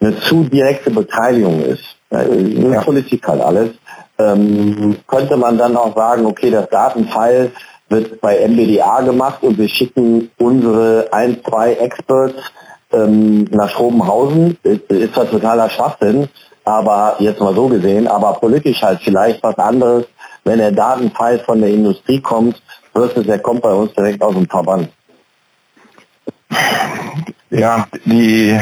eine 0.00 0.18
zu 0.20 0.44
direkte 0.44 0.90
Beteiligung 0.90 1.62
ist, 1.62 1.84
ja. 2.10 2.80
Politik 2.82 3.26
halt 3.26 3.40
alles, 3.40 3.70
ähm, 4.18 4.96
könnte 5.06 5.36
man 5.36 5.56
dann 5.58 5.76
auch 5.76 5.94
sagen, 5.94 6.26
okay, 6.26 6.50
das 6.50 6.68
Datenfile 6.68 7.52
wird 7.88 8.20
bei 8.20 8.46
MBDA 8.46 9.02
gemacht 9.02 9.42
und 9.42 9.58
wir 9.58 9.68
schicken 9.68 10.30
unsere 10.38 11.08
ein, 11.12 11.38
zwei 11.48 11.74
Experts 11.74 12.34
ähm, 12.92 13.44
nach 13.50 13.70
Schrobenhausen. 13.70 14.56
Ist, 14.62 14.90
ist 14.90 15.14
zwar 15.14 15.30
totaler 15.30 15.68
Schwachsinn, 15.70 16.28
aber 16.64 17.16
jetzt 17.18 17.40
mal 17.40 17.54
so 17.54 17.68
gesehen, 17.68 18.06
aber 18.08 18.34
politisch 18.34 18.82
halt 18.82 19.00
vielleicht 19.02 19.42
was 19.42 19.58
anderes, 19.58 20.06
wenn 20.44 20.58
der 20.58 20.72
Datenfall 20.72 21.40
von 21.40 21.60
der 21.60 21.70
Industrie 21.70 22.20
kommt, 22.20 22.60
versus 22.92 23.26
er 23.26 23.38
kommt 23.38 23.62
bei 23.62 23.72
uns 23.72 23.92
direkt 23.94 24.22
aus 24.22 24.34
dem 24.34 24.48
Verband. 24.48 24.88
Ja, 27.52 27.88
die, 28.04 28.56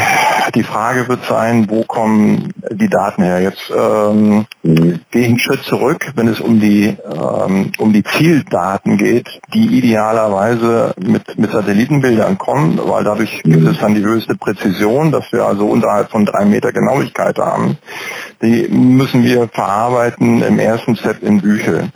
die 0.55 0.62
Frage 0.62 1.09
wird 1.09 1.22
sein, 1.27 1.66
wo 1.68 1.85
kommen 1.85 2.55
die 2.70 2.88
Daten 2.88 3.22
her? 3.22 3.42
Jetzt 3.42 3.70
ähm, 3.70 4.46
gehe 4.62 4.98
ich 5.12 5.29
einen 5.29 5.38
Schritt 5.38 5.62
zurück, 5.64 6.11
wenn 6.14 6.27
es 6.27 6.40
um 6.40 6.59
die, 6.59 6.96
ähm, 7.05 7.72
um 7.77 7.92
die 7.92 8.03
Zieldaten 8.03 8.96
geht, 8.96 9.29
die 9.53 9.79
idealerweise 9.79 10.94
mit, 10.98 11.38
mit 11.38 11.53
Satellitenbildern 11.53 12.38
kommen, 12.38 12.81
weil 12.83 13.05
dadurch 13.05 13.42
gibt 13.42 13.68
es 13.68 13.79
dann 13.79 13.94
die 13.94 14.03
höchste 14.03 14.37
Präzision, 14.37 15.12
dass 15.12 15.31
wir 15.33 15.44
also 15.44 15.66
unterhalb 15.66 16.11
von 16.11 16.24
drei 16.24 16.46
Meter 16.46 16.72
Genauigkeit 16.72 17.37
haben. 17.37 17.77
Die 18.40 18.68
müssen 18.68 19.22
wir 19.22 19.48
verarbeiten 19.48 20.40
im 20.40 20.59
ersten 20.59 20.96
Step 20.96 21.22
in 21.22 21.42
Büchel. 21.42 21.90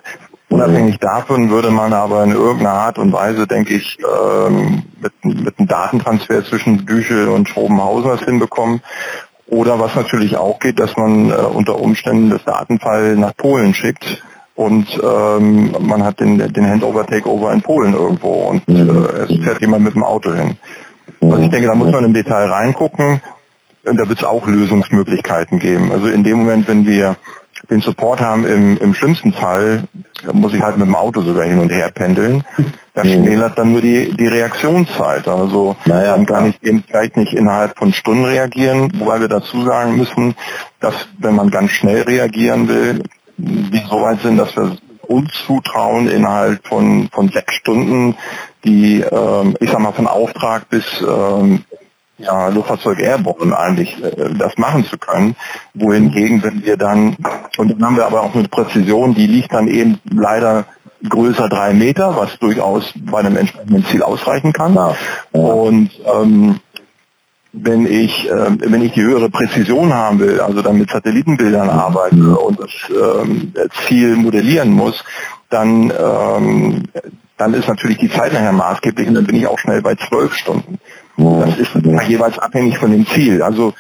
Unabhängig 0.53 0.99
davon 0.99 1.49
würde 1.49 1.71
man 1.71 1.95
aber 1.95 2.23
in 2.25 2.33
irgendeiner 2.33 2.75
Art 2.75 2.99
und 2.99 3.11
Weise, 3.11 3.47
denke 3.47 3.73
ich, 3.73 3.99
ähm, 4.01 4.83
mit, 5.01 5.25
mit 5.25 5.59
einem 5.59 5.67
Datentransfer 5.67 6.45
zwischen 6.45 6.85
Büchel 6.85 7.29
und 7.29 7.49
Schrobenhausen 7.49 8.11
was 8.11 8.21
hinbekommen. 8.21 8.83
Oder 9.47 9.81
was 9.81 9.95
natürlich 9.95 10.37
auch 10.37 10.59
geht, 10.59 10.79
dass 10.79 10.95
man 10.97 11.31
äh, 11.31 11.35
unter 11.35 11.81
Umständen 11.81 12.29
das 12.29 12.45
Datenfall 12.45 13.17
nach 13.17 13.35
Polen 13.35 13.73
schickt 13.73 14.23
und 14.55 14.87
ähm, 15.03 15.75
man 15.81 16.05
hat 16.05 16.21
den, 16.21 16.37
den 16.53 16.69
Handover-Takeover 16.69 17.51
in 17.53 17.63
Polen 17.63 17.95
irgendwo 17.95 18.51
und 18.51 18.69
äh, 18.69 19.23
es 19.23 19.43
fährt 19.43 19.63
jemand 19.63 19.85
mit 19.85 19.95
dem 19.95 20.05
Auto 20.05 20.35
hin. 20.35 20.59
Also 21.23 21.39
ich 21.39 21.51
denke, 21.51 21.67
da 21.67 21.75
muss 21.75 21.91
man 21.91 22.05
im 22.05 22.13
Detail 22.13 22.51
reingucken 22.51 23.23
da 23.85 24.09
wird 24.09 24.21
es 24.21 24.25
auch 24.25 24.47
Lösungsmöglichkeiten 24.47 25.59
geben. 25.59 25.91
Also 25.91 26.07
in 26.07 26.23
dem 26.23 26.39
Moment, 26.39 26.69
wenn 26.69 26.87
wir 26.87 27.17
den 27.71 27.81
Support 27.81 28.21
haben, 28.21 28.45
im, 28.47 28.77
im 28.79 28.95
schlimmsten 28.95 29.33
Fall 29.33 29.85
muss 30.33 30.55
ich 30.55 30.61
halt 30.63 30.77
mit 30.77 30.87
dem 30.87 30.95
Auto 30.95 31.23
sogar 31.23 31.45
hin 31.47 31.59
und 31.59 31.71
her 31.71 31.91
pendeln. 31.93 32.45
Das 32.95 33.05
Mhm. 33.07 33.25
schmälert 33.25 33.59
dann 33.59 33.73
nur 33.73 33.81
die, 33.81 34.15
die 34.17 34.27
Reaktionszeit. 34.27 35.27
Also 35.27 35.77
Naja, 35.87 36.17
man 36.17 36.27
kann 36.27 36.45
nicht 36.47 36.63
eben 36.63 36.85
vielleicht 36.87 37.17
nicht 37.17 37.33
innerhalb 37.33 37.79
von 37.79 37.93
Stunden 37.93 38.25
reagieren, 38.25 38.93
wobei 38.99 39.21
wir 39.21 39.29
dazu 39.29 39.63
sagen 39.65 39.97
müssen, 39.97 40.35
dass 40.81 40.95
wenn 41.19 41.35
man 41.35 41.51
ganz 41.51 41.71
schnell 41.71 42.03
reagieren 42.03 42.69
will, 42.69 43.03
wir 43.39 43.83
so 43.89 44.01
weit 44.03 44.21
sind, 44.21 44.37
dass 44.37 44.55
wir 44.57 44.77
uns 45.09 45.31
zutrauen, 45.47 46.09
innerhalb 46.09 46.67
von, 46.67 47.09
von 47.13 47.29
sechs 47.31 47.55
Stunden 47.55 48.15
die, 48.65 49.01
ähm, 49.01 49.57
ich 49.61 49.71
sag 49.71 49.81
mal, 49.81 49.93
von 49.93 50.07
Auftrag 50.07 50.69
bis 50.69 50.85
ähm, 51.01 51.65
ja, 52.19 52.49
Luftfahrzeug 52.49 52.99
Airborne 53.01 53.59
eigentlich 53.59 54.03
äh, 54.03 54.35
das 54.39 54.57
machen 54.59 54.85
zu 54.85 54.99
können. 54.99 55.37
Wohingegen, 55.75 56.43
wenn 56.43 56.65
wir 56.65 56.77
dann, 56.77 57.17
und 57.57 57.73
dann 57.73 57.85
haben 57.85 57.97
wir 57.97 58.07
aber 58.07 58.23
auch 58.23 58.35
eine 58.35 58.49
Präzision, 58.49 59.15
die 59.15 59.27
liegt 59.27 59.53
dann 59.53 59.69
eben 59.69 59.99
leider 60.11 60.67
größer 61.09 61.49
drei 61.49 61.73
Meter, 61.75 62.17
was 62.17 62.39
durchaus 62.39 62.93
bei 62.97 63.19
einem 63.19 63.37
entsprechenden 63.37 63.85
Ziel 63.87 64.03
ausreichen 64.03 64.53
kann. 64.53 64.75
Ja. 64.75 64.95
Und 65.33 65.91
ähm, 66.07 66.61
wenn 67.53 67.87
ich 67.87 68.31
ähm, 68.31 68.59
wenn 68.63 68.83
ich 68.83 68.93
die 68.93 69.03
höhere 69.03 69.29
Präzision 69.29 69.93
haben 69.93 70.21
will, 70.21 70.41
also 70.41 70.63
dann 70.63 70.79
mit 70.79 70.91
Satellitenbildern 70.91 71.69
arbeite 71.69 72.39
und 72.39 72.59
das 72.59 72.71
ähm, 72.91 73.53
Ziel 73.87 74.17
modellieren 74.17 74.71
muss, 74.71 75.05
dann 75.51 75.93
ähm, 75.99 76.85
dann 77.37 77.55
ist 77.55 77.69
natürlich 77.69 77.99
die 77.99 78.11
Zeit 78.11 78.33
nachher 78.33 78.53
maßgeblich 78.53 79.09
und 79.09 79.15
dann 79.15 79.27
bin 79.27 79.37
ich 79.37 79.47
auch 79.47 79.59
schnell 79.59 79.83
bei 79.83 79.97
zwölf 79.97 80.35
Stunden. 80.35 80.79
Das 81.47 81.59
ist 81.59 81.71
jeweils 82.09 82.39
abhängig 82.39 82.79
von 82.79 82.91
dem 82.91 83.07
Ziel. 83.07 83.43
Also 83.43 83.73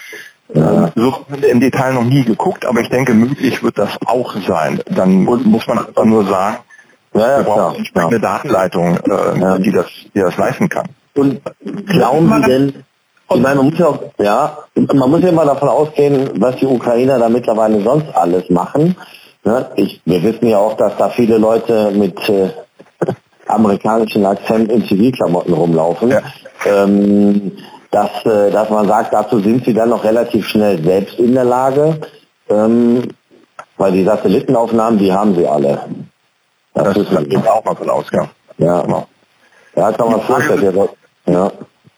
äh, 0.54 0.60
so 0.94 1.24
im 1.50 1.60
Detail 1.60 1.94
noch 1.94 2.04
nie 2.04 2.24
geguckt, 2.24 2.66
aber 2.66 2.80
ich 2.80 2.88
denke, 2.90 3.14
möglich 3.14 3.62
wird 3.62 3.78
das 3.78 3.90
auch 4.06 4.34
sein. 4.46 4.80
Dann 4.90 5.24
muss 5.24 5.66
man 5.66 5.78
einfach 5.86 6.04
nur 6.04 6.24
sagen, 6.26 6.58
Ja, 7.14 7.20
ja, 7.20 7.38
wir 7.38 7.44
brauchen 7.44 7.54
klar. 7.56 7.68
eine 7.70 7.78
entsprechende 7.78 8.20
Datenleitung, 8.20 8.96
äh, 8.96 9.40
Ja. 9.40 9.58
die 9.58 9.72
das 9.72 9.86
die 10.14 10.20
das 10.20 10.36
leisten 10.36 10.68
kann. 10.68 10.86
Und 11.14 11.40
glauben 11.86 12.32
Sie 12.34 12.42
denn, 12.48 12.74
ich 13.34 13.40
meine, 13.40 13.56
man 13.56 13.66
muss 13.70 13.78
ja, 13.78 13.86
auch, 13.86 13.98
ja, 14.18 14.58
man 14.74 15.10
muss 15.10 15.22
ja 15.22 15.32
mal 15.32 15.46
davon 15.46 15.68
ausgehen, 15.68 16.30
was 16.36 16.56
die 16.56 16.66
Ukrainer 16.66 17.18
da 17.18 17.28
mittlerweile 17.30 17.80
sonst 17.82 18.14
alles 18.14 18.48
machen. 18.50 18.94
Ne? 19.44 19.70
Ich, 19.76 20.00
wir 20.04 20.22
wissen 20.22 20.46
ja 20.48 20.58
auch, 20.58 20.76
dass 20.76 20.96
da 20.98 21.08
viele 21.08 21.38
Leute 21.38 21.90
mit 21.92 22.16
äh, 22.28 22.50
amerikanischen 23.46 24.24
Akzent 24.26 24.70
in 24.70 24.84
Zivilklamotten 24.86 25.52
rumlaufen. 25.54 26.10
Ja. 26.10 26.20
Ähm, 26.66 27.52
dass, 27.90 28.10
äh, 28.24 28.50
dass 28.50 28.70
man 28.70 28.88
sagt, 28.88 29.12
dazu 29.12 29.38
sind 29.40 29.64
sie 29.64 29.74
dann 29.74 29.90
noch 29.90 30.02
relativ 30.04 30.46
schnell 30.48 30.82
selbst 30.82 31.18
in 31.18 31.34
der 31.34 31.44
Lage, 31.44 32.00
ähm, 32.48 33.08
weil 33.76 33.92
die 33.92 34.04
Satellitenaufnahmen, 34.04 34.98
die 34.98 35.12
haben 35.12 35.34
sie 35.34 35.46
alle. 35.46 35.82
Das, 36.74 36.84
Das 36.84 36.96
wissen 36.96 37.28
geht 37.28 37.46
auch 37.46 37.64
mal 37.64 37.74
von 37.76 37.90
aus, 37.90 38.06
ja. 38.12 38.28
Ja, 38.58 38.80
Genau. 38.82 39.06
ja 39.76 39.92
kann 39.92 40.10
man 40.10 40.22
vorstellen. 40.22 40.88
Ja. 41.26 41.50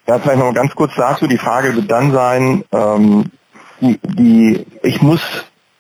Ja, 0.07 0.18
vielleicht 0.18 0.38
noch 0.40 0.53
ganz 0.53 0.74
kurz 0.74 0.92
dazu. 0.96 1.27
Die 1.27 1.38
Frage 1.38 1.74
wird 1.77 1.90
dann 1.90 2.12
sein, 2.12 2.64
ähm, 2.72 3.31
die, 3.81 3.98
die, 4.03 4.66
ich 4.83 5.00
muss, 5.00 5.20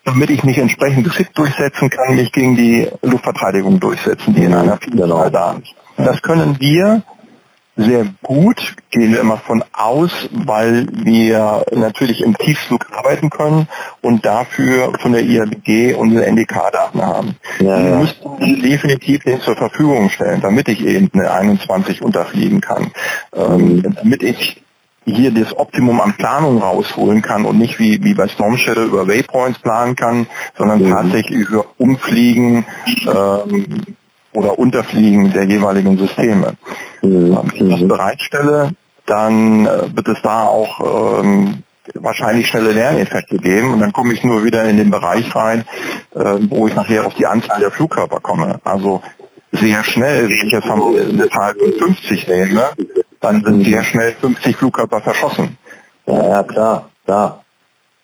damit 0.04 0.30
ich 0.30 0.44
mich 0.44 0.56
entsprechend 0.58 1.04
geschickt 1.04 1.36
durchsetzen 1.36 1.90
kann, 1.90 2.14
mich 2.16 2.32
gegen 2.32 2.56
die 2.56 2.88
Luftverteidigung 3.02 3.80
durchsetzen, 3.80 4.34
die 4.34 4.44
in 4.44 4.54
einer 4.54 4.78
Vielzahl 4.78 5.08
Genau. 5.08 5.28
da 5.30 5.52
ist. 5.54 5.74
Das 5.96 6.22
können 6.22 6.58
wir 6.60 7.02
sehr 7.76 8.06
gut, 8.22 8.76
gehen 8.90 9.12
wir 9.12 9.20
immer 9.20 9.38
von 9.38 9.64
aus, 9.72 10.12
weil 10.30 10.86
wir 10.92 11.64
natürlich 11.72 12.20
im 12.22 12.36
Tiefflug 12.38 12.86
arbeiten 12.92 13.30
können 13.30 13.66
und 14.00 14.24
dafür 14.24 14.92
von 15.00 15.12
der 15.12 15.22
IABG 15.22 15.94
unsere 15.94 16.24
NDK-Daten 16.26 17.02
haben. 17.02 17.36
Ja, 17.58 17.78
die 17.78 17.88
ja. 17.88 17.98
müssten 17.98 18.38
wir 18.38 18.62
definitiv 18.62 19.24
den 19.24 19.40
zur 19.40 19.56
Verfügung 19.56 20.08
stellen, 20.10 20.40
damit 20.40 20.68
ich 20.68 20.84
eben 20.86 21.10
eine 21.14 21.30
21 21.32 22.02
unterfliegen 22.02 22.60
kann. 22.60 22.92
Ähm, 23.34 23.82
damit 23.82 24.22
ich 24.22 24.60
hier 25.06 25.32
das 25.32 25.54
Optimum 25.58 26.00
an 26.00 26.14
Planung 26.16 26.62
rausholen 26.62 27.20
kann 27.22 27.44
und 27.44 27.58
nicht 27.58 27.78
wie, 27.78 28.02
wie 28.02 28.14
bei 28.14 28.26
Storm 28.28 28.56
Shadow 28.56 28.84
über 28.84 29.06
Waypoints 29.06 29.58
planen 29.58 29.96
kann, 29.96 30.26
sondern 30.56 30.82
Mhm. 30.82 30.90
tatsächlich 30.90 31.40
über 31.50 31.66
Umfliegen 31.76 32.64
ähm, 33.06 33.82
oder 34.34 34.58
Unterfliegen 34.58 35.32
der 35.32 35.44
jeweiligen 35.44 35.96
Systeme. 35.98 36.54
Mhm. 37.02 37.38
Wenn 37.54 37.70
ich 37.70 37.80
das 37.80 37.88
bereitstelle, 37.88 38.70
dann 39.06 39.66
äh, 39.66 39.94
wird 39.94 40.08
es 40.08 40.22
da 40.22 40.44
auch 40.44 41.22
ähm, 41.24 41.62
wahrscheinlich 41.94 42.48
schnelle 42.48 42.72
Lerneffekte 42.72 43.36
geben 43.38 43.74
und 43.74 43.80
dann 43.80 43.92
komme 43.92 44.14
ich 44.14 44.24
nur 44.24 44.44
wieder 44.44 44.64
in 44.64 44.76
den 44.76 44.90
Bereich 44.90 45.34
rein, 45.34 45.64
äh, 46.14 46.38
wo 46.48 46.66
ich 46.66 46.74
nachher 46.74 47.06
auf 47.06 47.14
die 47.14 47.26
Anzahl 47.26 47.60
der 47.60 47.70
Flugkörper 47.70 48.20
komme. 48.20 48.60
Also 48.64 49.02
sehr 49.52 49.84
schnell, 49.84 50.28
wenn 50.28 50.46
ich 50.46 50.52
jetzt 50.52 50.66
eine 50.66 51.28
Zahl 51.28 51.54
von 51.54 51.72
50 51.72 52.26
nehme, 52.28 52.70
dann 53.20 53.44
sind 53.44 53.64
sehr 53.64 53.84
schnell 53.84 54.12
50 54.20 54.56
Flugkörper 54.56 55.00
verschossen. 55.00 55.58
Ja, 56.06 56.28
ja, 56.28 56.42
klar, 56.42 56.90
klar. 57.04 57.44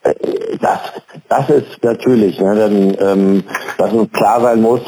Äh, 0.02 0.14
Das, 0.60 0.80
das 1.28 1.48
ist 1.50 1.82
natürlich, 1.82 2.38
ne, 2.38 2.54
dann, 2.54 2.96
ähm, 3.00 3.44
dass 3.78 3.92
uns 3.92 4.12
klar 4.12 4.40
sein 4.40 4.60
muss, 4.60 4.82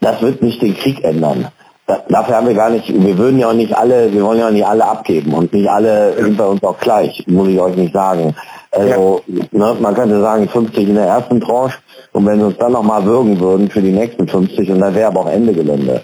das 0.00 0.22
wird 0.22 0.42
nicht 0.42 0.62
den 0.62 0.76
Krieg 0.76 1.02
ändern. 1.04 1.48
Da, 1.86 2.02
dafür 2.08 2.36
haben 2.36 2.46
wir 2.46 2.54
gar 2.54 2.70
nicht, 2.70 2.88
wir 2.88 3.18
würden 3.18 3.38
ja 3.38 3.48
auch 3.48 3.54
nicht 3.54 3.74
alle, 3.76 4.12
wir 4.12 4.22
wollen 4.22 4.38
ja 4.38 4.46
auch 4.46 4.52
nicht 4.52 4.66
alle 4.66 4.84
abgeben 4.84 5.34
und 5.34 5.52
nicht 5.52 5.68
alle 5.68 6.14
sind 6.22 6.36
bei 6.36 6.46
uns 6.46 6.62
auch 6.62 6.78
gleich, 6.78 7.24
muss 7.26 7.48
ich 7.48 7.60
euch 7.60 7.76
nicht 7.76 7.92
sagen. 7.92 8.34
Also, 8.70 9.22
ne, 9.26 9.76
man 9.80 9.94
könnte 9.94 10.20
sagen 10.20 10.48
50 10.48 10.88
in 10.88 10.94
der 10.94 11.06
ersten 11.06 11.40
Tranche 11.40 11.78
und 12.12 12.26
wenn 12.26 12.38
sie 12.38 12.46
uns 12.46 12.58
dann 12.58 12.72
nochmal 12.72 13.04
würgen 13.04 13.40
würden 13.40 13.68
für 13.70 13.82
die 13.82 13.90
nächsten 13.90 14.28
50 14.28 14.70
und 14.70 14.78
dann 14.78 14.94
wäre 14.94 15.08
aber 15.08 15.20
auch 15.20 15.30
Ende 15.30 15.52
Gelände. 15.52 16.02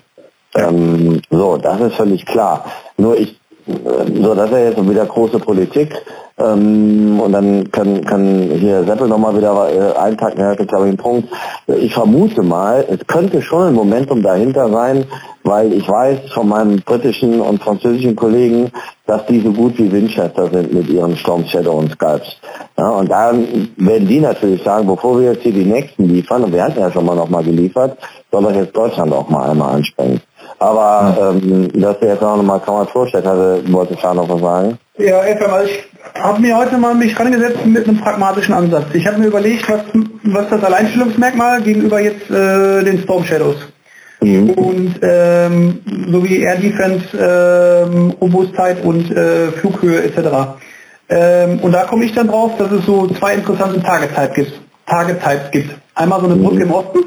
Ähm, 0.57 1.21
so, 1.31 1.57
das 1.59 1.81
ist 1.81 1.95
völlig 1.95 2.27
klar. 2.27 2.65
Nur 2.97 3.17
ich, 3.19 3.39
so, 3.67 4.35
das 4.35 4.47
ist 4.47 4.53
ja 4.53 4.59
jetzt 4.59 4.89
wieder 4.89 5.07
große 5.07 5.39
Politik. 5.41 5.95
Ähm, 6.39 7.19
und 7.19 7.33
dann 7.33 7.71
kann, 7.73 8.05
kann 8.05 8.51
hier 8.59 8.85
Seppel 8.85 9.09
nochmal 9.09 9.37
wieder 9.37 9.69
äh, 9.71 9.99
einpacken, 9.99 10.39
er 10.39 10.51
hat 10.51 10.69
glaube 10.69 10.85
ich 10.85 10.91
einen 10.91 10.99
Punkt. 10.99 11.29
Ich 11.67 11.95
vermute 11.95 12.43
mal, 12.43 12.85
es 12.89 13.07
könnte 13.07 13.41
schon 13.41 13.69
ein 13.69 13.75
Momentum 13.75 14.23
dahinter 14.23 14.69
sein, 14.71 15.07
weil 15.45 15.73
ich 15.73 15.89
weiß 15.89 16.31
von 16.35 16.49
meinen 16.49 16.83
britischen 16.83 17.41
und 17.41 17.63
französischen 17.63 18.15
Kollegen, 18.17 18.71
dass 19.07 19.25
die 19.27 19.41
so 19.41 19.51
gut 19.51 19.79
wie 19.79 19.91
Winchester 19.91 20.51
sind 20.53 20.75
mit 20.75 20.89
ihren 20.91 21.17
Storm 21.17 21.47
Shadow 21.47 21.79
und 21.79 21.93
Skypes. 21.93 22.37
Ja, 22.77 22.91
und 22.91 23.11
dann 23.11 23.71
werden 23.79 24.07
die 24.07 24.21
natürlich 24.21 24.63
sagen, 24.63 24.87
bevor 24.87 25.19
wir 25.19 25.33
jetzt 25.33 25.43
hier 25.43 25.53
die 25.53 25.65
nächsten 25.65 26.05
liefern, 26.05 26.45
und 26.45 26.53
wir 26.53 26.63
hatten 26.63 26.81
ja 26.81 26.91
schon 26.93 27.07
mal 27.07 27.17
nochmal 27.17 27.45
geliefert, 27.45 27.97
soll 28.31 28.43
doch 28.43 28.55
jetzt 28.55 28.77
Deutschland 28.77 29.13
auch 29.13 29.31
mal 29.31 29.51
einmal 29.51 29.77
ansprengen. 29.77 30.21
Aber 30.59 31.37
ähm, 31.43 31.71
dass 31.75 32.01
wir 32.01 32.09
jetzt 32.09 32.23
auch 32.23 32.37
nochmal 32.37 32.61
Kammern 32.61 32.89
vorstellt 32.89 33.27
hatte, 33.27 33.63
wollte 33.69 33.97
Schar 33.99 34.15
noch 34.15 34.29
was 34.29 34.41
sagen. 34.41 34.79
Ja, 34.99 35.21
FM, 35.23 35.51
also 35.53 35.69
ich 35.69 35.85
habe 36.23 36.41
mir 36.41 36.57
heute 36.57 36.79
mal 36.79 36.95
mich 36.95 37.19
rangesetzt 37.19 37.65
mit 37.67 37.87
einem 37.87 38.01
pragmatischen 38.01 38.55
Ansatz. 38.55 38.87
Ich 38.95 39.07
habe 39.07 39.19
mir 39.19 39.27
überlegt, 39.27 39.69
was, 39.71 39.81
was 40.25 40.49
das 40.49 40.65
Alleinstellungsmerkmal 40.65 41.61
gegenüber 41.63 42.01
jetzt 42.01 42.31
äh, 42.31 42.83
den 42.85 43.01
Storm 43.03 43.25
Shadows 43.25 43.57
und 44.21 44.95
ähm, 45.03 45.81
sowie 46.11 46.39
Air 46.41 46.57
Defense, 46.57 47.05
ähm, 47.19 48.15
Robustheit 48.21 48.83
und 48.83 49.11
äh, 49.11 49.53
Flughöhe 49.53 50.03
etc. 50.05 50.57
Ähm, 51.11 51.61
und 51.61 51.73
da 51.73 51.85
komme 51.85 52.07
ich 52.07 52.13
dann 52.15 52.29
drauf, 52.29 52.53
dass 52.59 52.73
es 52.73 52.87
so 52.87 53.07
zwei 53.09 53.35
interessante 53.35 53.81
Target 53.83 54.15
Types 54.17 54.35
gibt. 54.35 54.53
Target 54.89 55.21
Types 55.23 55.51
gibt. 55.53 55.71
Einmal 55.95 56.21
so 56.21 56.27
eine 56.27 56.37
Brücke 56.37 56.63
im 56.63 56.71
Osten 56.73 56.99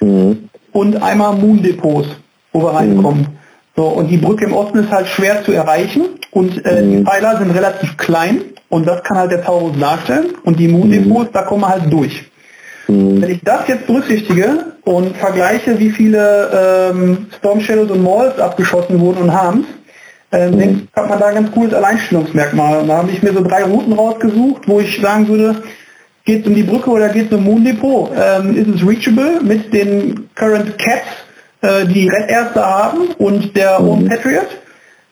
Mhm. 0.00 0.48
und 0.72 1.02
einmal 1.02 1.34
Moon 1.34 1.60
Depots, 1.60 2.06
wo 2.52 2.62
wir 2.62 2.74
reinkommen. 2.74 3.38
So, 3.76 3.84
und 3.84 4.08
die 4.08 4.16
Brücke 4.16 4.46
im 4.46 4.54
Osten 4.54 4.78
ist 4.78 4.90
halt 4.90 5.06
schwer 5.06 5.44
zu 5.44 5.52
erreichen 5.52 6.02
und 6.32 6.64
äh, 6.64 6.82
die 6.82 7.04
Pfeiler 7.04 7.38
sind 7.38 7.50
relativ 7.52 7.96
klein 7.96 8.42
und 8.68 8.86
das 8.86 9.02
kann 9.04 9.18
halt 9.18 9.30
der 9.30 9.44
Taurus 9.44 9.78
darstellen 9.78 10.34
und 10.44 10.58
die 10.58 10.68
Moon 10.68 10.90
Depots, 10.90 11.30
da 11.32 11.42
kommen 11.42 11.62
wir 11.62 11.68
halt 11.68 11.92
durch. 11.92 12.24
Wenn 12.88 13.30
ich 13.30 13.40
das 13.44 13.68
jetzt 13.68 13.86
berücksichtige 13.86 14.72
und 14.84 15.14
vergleiche, 15.18 15.78
wie 15.78 15.90
viele 15.90 16.90
ähm, 16.90 17.26
Storm 17.36 17.60
Shadows 17.60 17.90
und 17.90 18.02
Malls 18.02 18.38
abgeschossen 18.40 18.98
wurden 18.98 19.24
und 19.24 19.32
haben, 19.32 19.66
denke 20.32 20.64
ich, 20.64 20.96
hat 20.96 21.08
man 21.08 21.18
da 21.18 21.26
ein 21.26 21.34
ganz 21.34 21.52
cooles 21.52 21.74
Alleinstellungsmerkmal. 21.74 22.80
Und 22.80 22.88
da 22.88 22.98
habe 22.98 23.10
ich 23.10 23.22
mir 23.22 23.32
so 23.34 23.42
drei 23.42 23.64
Routen 23.64 23.92
rausgesucht, 23.92 24.66
wo 24.66 24.80
ich 24.80 25.00
sagen 25.00 25.28
würde, 25.28 25.62
geht 26.24 26.42
es 26.42 26.46
um 26.46 26.54
die 26.54 26.62
Brücke 26.62 26.90
oder 26.90 27.10
geht 27.10 27.30
es 27.30 27.36
um 27.36 27.44
Moon 27.44 27.62
Depot? 27.62 28.10
Ähm, 28.16 28.56
ist 28.56 28.68
es 28.68 28.86
reachable 28.86 29.40
mit 29.42 29.72
den 29.72 30.28
Current 30.34 30.78
Cats, 30.78 31.06
äh, 31.62 31.84
die 31.86 32.08
Red 32.08 32.30
Erste 32.30 32.64
haben 32.64 33.08
und 33.18 33.56
der 33.56 33.78
Home 33.78 34.08
Patriot? 34.08 34.46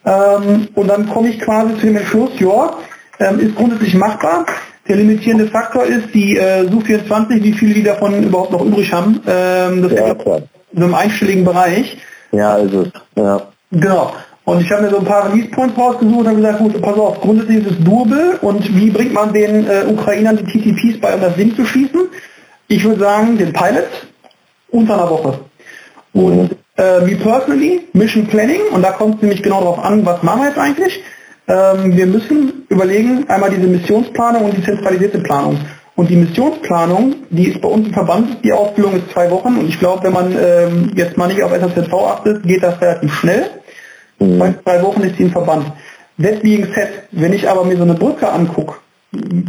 Ähm, 0.04 0.68
und 0.74 0.88
dann 0.88 1.08
komme 1.08 1.28
ich 1.28 1.40
quasi 1.40 1.74
zu 1.78 1.86
dem 1.86 1.96
Entschluss, 1.96 2.30
ja, 2.38 2.74
ähm, 3.18 3.40
ist 3.40 3.56
grundsätzlich 3.56 3.94
machbar. 3.94 4.46
Der 4.88 4.96
limitierende 4.96 5.48
Faktor 5.48 5.84
ist 5.84 6.14
die 6.14 6.36
äh, 6.36 6.64
Su-24, 6.68 7.42
wie 7.42 7.52
viele 7.52 7.74
die 7.74 7.82
davon 7.82 8.22
überhaupt 8.22 8.52
noch 8.52 8.64
übrig 8.64 8.92
haben. 8.92 9.20
Ähm, 9.26 9.82
das 9.82 9.92
Ja, 9.92 10.12
ist 10.12 10.18
klar. 10.20 10.38
in 10.72 10.78
so 10.78 10.84
einem 10.84 10.94
einstelligen 10.94 11.44
Bereich. 11.44 11.98
Ja, 12.30 12.56
ist 12.56 12.72
es. 12.72 12.88
Ja. 13.16 13.42
Genau. 13.72 14.12
Und 14.44 14.60
ich 14.60 14.70
habe 14.70 14.82
mir 14.82 14.90
so 14.90 14.98
ein 14.98 15.04
paar 15.04 15.28
Release 15.32 15.48
Points 15.48 15.76
rausgesucht 15.76 16.20
und 16.20 16.28
habe 16.28 16.36
gesagt, 16.36 16.58
gut, 16.60 16.80
pass 16.80 16.96
auf, 16.96 17.20
grundsätzlich 17.20 17.66
ist 17.66 17.72
es 17.72 17.84
Durable 17.84 18.38
und 18.42 18.76
wie 18.76 18.90
bringt 18.90 19.12
man 19.12 19.32
den 19.32 19.66
äh, 19.66 19.86
Ukrainern 19.88 20.36
die 20.36 20.44
TTPs 20.44 21.00
bei, 21.00 21.14
um 21.14 21.20
das 21.20 21.34
Ding 21.34 21.56
zu 21.56 21.64
schießen? 21.64 22.02
Ich 22.68 22.84
würde 22.84 23.00
sagen, 23.00 23.36
den 23.38 23.52
Pilot 23.52 23.88
unter 24.70 24.94
einer 24.94 25.10
Woche. 25.10 25.40
Und 26.16 26.56
äh, 26.78 27.00
me 27.02 27.16
personally, 27.16 27.88
Mission 27.92 28.26
Planning, 28.26 28.60
und 28.72 28.82
da 28.82 28.92
kommt 28.92 29.16
es 29.16 29.22
nämlich 29.22 29.42
genau 29.42 29.60
darauf 29.60 29.78
an, 29.78 30.06
was 30.06 30.22
machen 30.22 30.40
wir 30.40 30.48
jetzt 30.48 30.58
eigentlich? 30.58 31.02
Ähm, 31.46 31.94
wir 31.94 32.06
müssen 32.06 32.64
überlegen, 32.70 33.28
einmal 33.28 33.50
diese 33.50 33.66
Missionsplanung 33.66 34.46
und 34.46 34.56
die 34.56 34.64
zentralisierte 34.64 35.18
Planung. 35.18 35.58
Und 35.94 36.08
die 36.08 36.16
Missionsplanung, 36.16 37.16
die 37.28 37.48
ist 37.48 37.60
bei 37.60 37.68
uns 37.68 37.88
im 37.88 37.92
Verband, 37.92 38.38
die 38.42 38.52
Ausbildung 38.52 38.96
ist 38.96 39.10
zwei 39.12 39.30
Wochen 39.30 39.58
und 39.58 39.68
ich 39.68 39.78
glaube, 39.78 40.04
wenn 40.04 40.14
man 40.14 40.34
ähm, 40.38 40.92
jetzt 40.94 41.18
mal 41.18 41.28
nicht 41.28 41.42
auf 41.42 41.52
SSV 41.52 41.92
achtet, 41.92 42.42
geht 42.44 42.62
das 42.62 42.80
relativ 42.80 43.12
schnell. 43.14 43.50
Mhm. 44.18 44.38
Bei 44.38 44.54
zwei 44.62 44.82
Wochen 44.82 45.02
ist 45.02 45.18
die 45.18 45.24
im 45.24 45.32
Verband. 45.32 45.72
Deswegen 46.16 46.64
set, 46.74 46.88
wenn 47.12 47.34
ich 47.34 47.46
aber 47.46 47.64
mir 47.64 47.76
so 47.76 47.82
eine 47.82 47.94
Brücke 47.94 48.30
angucke, 48.32 48.76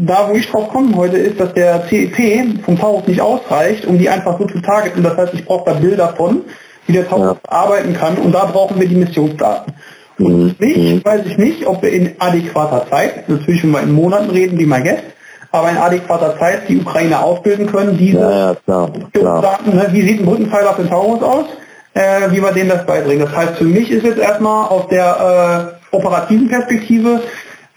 da 0.01 0.29
wo 0.29 0.35
ich 0.35 0.49
drauf 0.49 0.69
komme 0.69 0.95
heute 0.95 1.17
ist, 1.17 1.39
dass 1.39 1.53
der 1.53 1.87
CEP 1.87 2.63
vom 2.63 2.79
Taurus 2.79 3.07
nicht 3.07 3.21
ausreicht, 3.21 3.85
um 3.85 3.97
die 3.97 4.09
einfach 4.09 4.39
so 4.39 4.45
zu 4.45 4.61
targeten. 4.61 5.03
Das 5.03 5.17
heißt, 5.17 5.33
ich 5.33 5.45
brauche 5.45 5.71
da 5.71 5.77
Bilder 5.77 6.13
von, 6.15 6.41
wie 6.85 6.93
der 6.93 7.07
Taurus 7.07 7.37
ja. 7.43 7.51
arbeiten 7.51 7.93
kann 7.93 8.17
und 8.17 8.33
da 8.33 8.45
brauchen 8.45 8.79
wir 8.79 8.87
die 8.87 8.95
Missionsdaten. 8.95 9.73
Und 10.19 10.59
nicht, 10.59 10.77
mhm. 10.77 11.05
weiß 11.05 11.21
ich 11.25 11.37
nicht, 11.37 11.67
ob 11.67 11.81
wir 11.83 11.91
in 11.91 12.15
adäquater 12.19 12.87
Zeit, 12.89 13.29
natürlich 13.29 13.63
wenn 13.63 13.71
wir 13.71 13.81
in 13.81 13.91
Monaten 13.91 14.31
reden, 14.31 14.57
wie 14.57 14.65
mein 14.65 14.83
Gast, 14.83 15.03
aber 15.51 15.69
in 15.69 15.77
adäquater 15.77 16.37
Zeit 16.39 16.67
die 16.67 16.77
Ukraine 16.77 17.21
ausbilden 17.21 17.67
können, 17.67 17.97
diese 17.97 18.19
ja, 18.19 18.55
klar, 18.65 18.91
klar. 19.13 19.41
Daten, 19.41 19.75
ne, 19.75 19.87
wie 19.91 20.01
sieht 20.01 20.19
ein 20.19 20.25
Brückenpfeiler 20.25 20.73
für 20.73 20.81
den 20.81 20.89
Taurus 20.89 21.21
aus, 21.21 21.45
äh, 21.93 22.31
wie 22.31 22.41
wir 22.41 22.51
denen 22.51 22.69
das 22.69 22.85
beibringen. 22.85 23.25
Das 23.25 23.35
heißt, 23.35 23.57
für 23.57 23.65
mich 23.65 23.91
ist 23.91 24.05
jetzt 24.05 24.19
erstmal 24.19 24.67
aus 24.69 24.87
der 24.89 25.77
äh, 25.91 25.95
operativen 25.95 26.49
Perspektive 26.49 27.21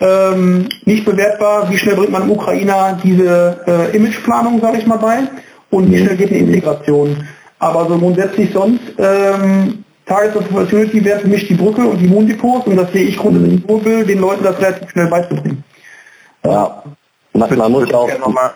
ähm, 0.01 0.69
nicht 0.85 1.05
bewertbar, 1.05 1.71
wie 1.71 1.79
schnell 1.79 1.97
bringt 1.97 2.11
man 2.11 2.29
Ukrainer 2.31 2.99
diese 3.03 3.61
äh, 3.67 3.97
Imageplanung, 3.97 4.61
sage 4.61 4.79
ich 4.79 4.87
mal, 4.87 4.99
bei 4.99 5.19
und 5.71 5.91
wie 5.91 5.99
schnell 5.99 6.17
geht 6.17 6.31
eine 6.31 6.39
Integration. 6.39 7.27
Aber 7.59 7.87
so 7.87 7.99
grundsätzlich 7.99 8.53
sonst 8.53 8.81
ähm, 8.99 9.85
Target 10.07 10.37
of 10.37 10.51
Opportunity 10.51 11.05
wäre 11.05 11.21
für 11.21 11.29
mich 11.29 11.47
die 11.47 11.55
Brücke 11.55 11.83
und 11.83 11.99
die 11.99 12.09
Moondepots 12.09 12.67
und 12.67 12.77
das 12.77 12.91
sehe 12.93 13.05
ich 13.05 13.19
grundsätzlich 13.19 13.67
nur 13.67 13.85
will, 13.85 14.05
den 14.05 14.19
Leuten 14.19 14.43
das 14.43 14.59
relativ 14.59 14.91
schnell 14.91 15.09
beizubringen. 15.09 15.63
Ja, 16.45 16.83
man, 17.35 17.59
man 17.59 17.73
muss 17.73 17.93
auch 17.93 18.19
noch 18.19 18.33
mal, 18.33 18.55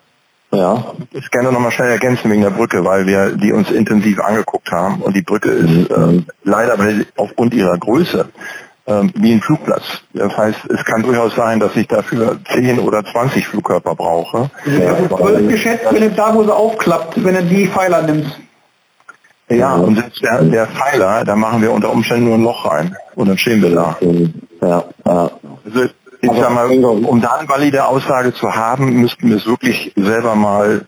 ja. 0.50 0.94
Ich 1.12 1.30
gerne 1.30 1.52
noch 1.52 1.61
mal 1.61 1.70
schnell 1.70 1.90
ergänzen 1.90 2.30
wegen 2.30 2.42
der 2.42 2.50
Brücke, 2.50 2.85
weil 2.85 3.07
wir 3.07 3.37
die 3.37 3.52
uns 3.52 3.70
intensiv 3.70 4.18
angeguckt 4.20 4.72
haben 4.72 5.02
und 5.02 5.14
die 5.14 5.22
Brücke 5.22 5.50
ist 5.50 5.90
äh, 5.90 6.22
leider 6.42 6.78
aufgrund 7.16 7.52
ihrer 7.52 7.76
Größe 7.76 8.30
äh, 8.86 9.02
wie 9.14 9.32
ein 9.32 9.40
Flugplatz. 9.40 9.82
Das 10.12 10.36
heißt, 10.36 10.58
es 10.68 10.84
kann 10.84 11.02
durchaus 11.02 11.34
sein, 11.34 11.60
dass 11.60 11.74
ich 11.76 11.88
dafür 11.88 12.38
10 12.52 12.78
oder 12.78 13.04
20 13.04 13.46
Flugkörper 13.46 13.94
brauche. 13.94 14.50
Ja, 14.66 14.94
das 14.94 15.30
ist 15.40 15.48
geschätzt, 15.48 15.86
wenn 15.90 16.02
es 16.02 16.16
da, 16.16 16.34
wo 16.34 16.44
sie 16.44 16.54
aufklappt, 16.54 17.22
wenn 17.24 17.34
er 17.34 17.42
die 17.42 17.66
Pfeiler 17.66 18.02
nimmt. 18.02 18.40
Ja, 19.48 19.74
und 19.74 19.96
selbst 19.96 20.22
der, 20.22 20.42
der 20.42 20.66
Pfeiler, 20.66 21.24
da 21.24 21.36
machen 21.36 21.60
wir 21.60 21.72
unter 21.72 21.92
Umständen 21.92 22.24
nur 22.24 22.34
ein 22.34 22.42
Loch 22.42 22.64
rein 22.70 22.96
und 23.14 23.28
dann 23.28 23.36
stehen 23.36 23.62
wir 23.62 23.74
da. 23.74 23.96
Ja, 24.62 24.84
ja. 25.06 25.30
Also 25.64 25.88
ich 26.20 26.40
sag 26.40 26.54
mal, 26.54 26.70
um 26.84 27.20
da 27.20 27.34
eine 27.34 27.48
valide 27.48 27.86
Aussage 27.86 28.32
zu 28.32 28.54
haben, 28.54 28.94
müssten 28.94 29.28
wir 29.28 29.36
es 29.36 29.46
wirklich 29.46 29.92
selber 29.94 30.34
mal... 30.34 30.86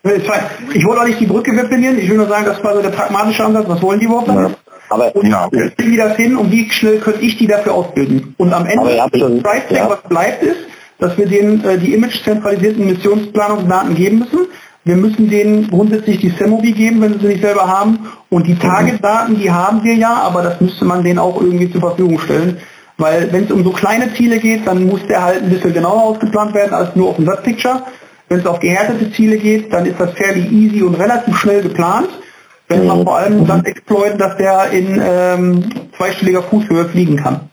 Ich 0.73 0.87
wollte 0.87 1.03
auch 1.03 1.07
nicht 1.07 1.21
die 1.21 1.27
Brücke 1.27 1.55
webbinieren, 1.55 1.99
ich 1.99 2.09
will 2.09 2.17
nur 2.17 2.29
sagen, 2.29 2.47
das 2.47 2.63
war 2.65 2.75
so 2.75 2.81
der 2.81 2.91
pragmatische 2.91 3.45
Ansatz, 3.45 3.69
was 3.69 3.83
wollen 3.83 4.01
die 4.01 4.07
überhaupt 4.07 4.29
damit? 4.29 4.57
Ja. 4.89 4.95
Aber 4.95 5.15
und 5.17 5.31
ja, 5.31 5.47
okay. 5.47 5.71
kriegen 5.77 5.93
die 5.93 5.97
das 5.97 6.17
hin 6.17 6.37
und 6.37 6.51
wie 6.51 6.71
schnell 6.71 6.99
könnte 6.99 7.21
ich 7.21 7.37
die 7.37 7.47
dafür 7.47 7.75
ausbilden? 7.75 8.35
Und 8.39 8.53
am 8.53 8.67
Ende, 8.67 8.99
schon, 9.19 9.43
ja. 9.71 9.91
was 9.91 10.03
bleibt 10.09 10.43
ist, 10.43 10.59
dass 10.99 11.17
wir 11.19 11.27
denen 11.27 11.65
äh, 11.65 11.79
die 11.79 11.95
image-zentralisierten 11.95 12.87
Missionsplanungsdaten 12.87 13.95
geben 13.95 14.21
müssen. 14.21 14.47
Wir 14.85 14.97
müssen 14.97 15.29
denen 15.29 15.69
grundsätzlich 15.69 16.21
die 16.21 16.31
Semobi 16.31 16.73
geben, 16.73 17.01
wenn 17.01 17.15
sie 17.15 17.21
sie 17.21 17.27
nicht 17.27 17.43
selber 17.43 17.67
haben. 17.67 18.07
Und 18.31 18.47
die 18.47 18.55
mhm. 18.55 18.61
Target-Daten, 18.61 19.39
die 19.39 19.51
haben 19.51 19.83
wir 19.83 19.95
ja, 19.95 20.15
aber 20.15 20.43
das 20.43 20.61
müsste 20.61 20.85
man 20.85 21.03
denen 21.03 21.19
auch 21.19 21.41
irgendwie 21.41 21.71
zur 21.71 21.81
Verfügung 21.81 22.19
stellen. 22.21 22.59
Weil 22.99 23.31
wenn 23.33 23.45
es 23.45 23.51
um 23.51 23.63
so 23.63 23.71
kleine 23.73 24.15
Ziele 24.15 24.39
geht, 24.39 24.67
dann 24.67 24.87
muss 24.87 25.01
der 25.07 25.23
halt 25.23 25.43
ein 25.43 25.51
bisschen 25.51 25.75
genauer 25.75 26.03
ausgeplant 26.03 26.55
werden 26.55 26.73
als 26.73 26.97
nur 26.97 27.11
auf 27.11 27.17
dem 27.17 27.27
Web-Picture. 27.27 27.83
Wenn 28.29 28.41
es 28.41 28.47
auf 28.47 28.59
gehärtete 28.61 29.13
Ziele 29.13 29.37
geht, 29.37 29.73
dann 29.73 29.87
ist 29.87 30.01
das 30.01 30.13
fairly 30.15 30.47
easy 30.47 30.83
und 30.83 30.95
relativ 30.95 31.37
schnell 31.37 31.63
geplant. 31.63 32.09
Wenn 32.69 32.87
man 32.87 33.05
vor 33.05 33.17
allem 33.17 33.47
dann 33.47 33.65
exploiten, 33.65 34.19
dass 34.19 34.37
der 34.37 34.71
in 34.71 35.01
ähm, 35.03 35.71
zweistelliger 35.97 36.43
Fußhöhe 36.43 36.89
fliegen 36.89 37.17
kann. 37.17 37.49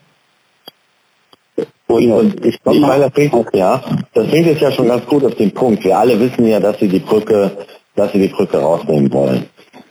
Und 1.88 2.44
ich, 2.44 2.56
ich 2.56 2.80
meine, 2.80 3.04
das 3.04 3.12
bringt, 3.12 3.34
ja, 3.54 3.82
das 4.14 4.28
bringt 4.28 4.48
es 4.48 4.60
ja 4.60 4.72
schon 4.72 4.88
ganz 4.88 5.06
gut 5.06 5.24
auf 5.24 5.36
den 5.36 5.54
Punkt. 5.54 5.84
Wir 5.84 5.98
alle 5.98 6.20
wissen 6.20 6.48
ja, 6.48 6.60
dass 6.60 6.80
sie 6.80 6.88
die 6.88 7.00
Brücke, 7.00 7.52
dass 7.96 8.12
sie 8.12 8.20
die 8.20 8.30
Brücke 8.30 8.58
rausnehmen 8.58 9.14
wollen. 9.14 9.46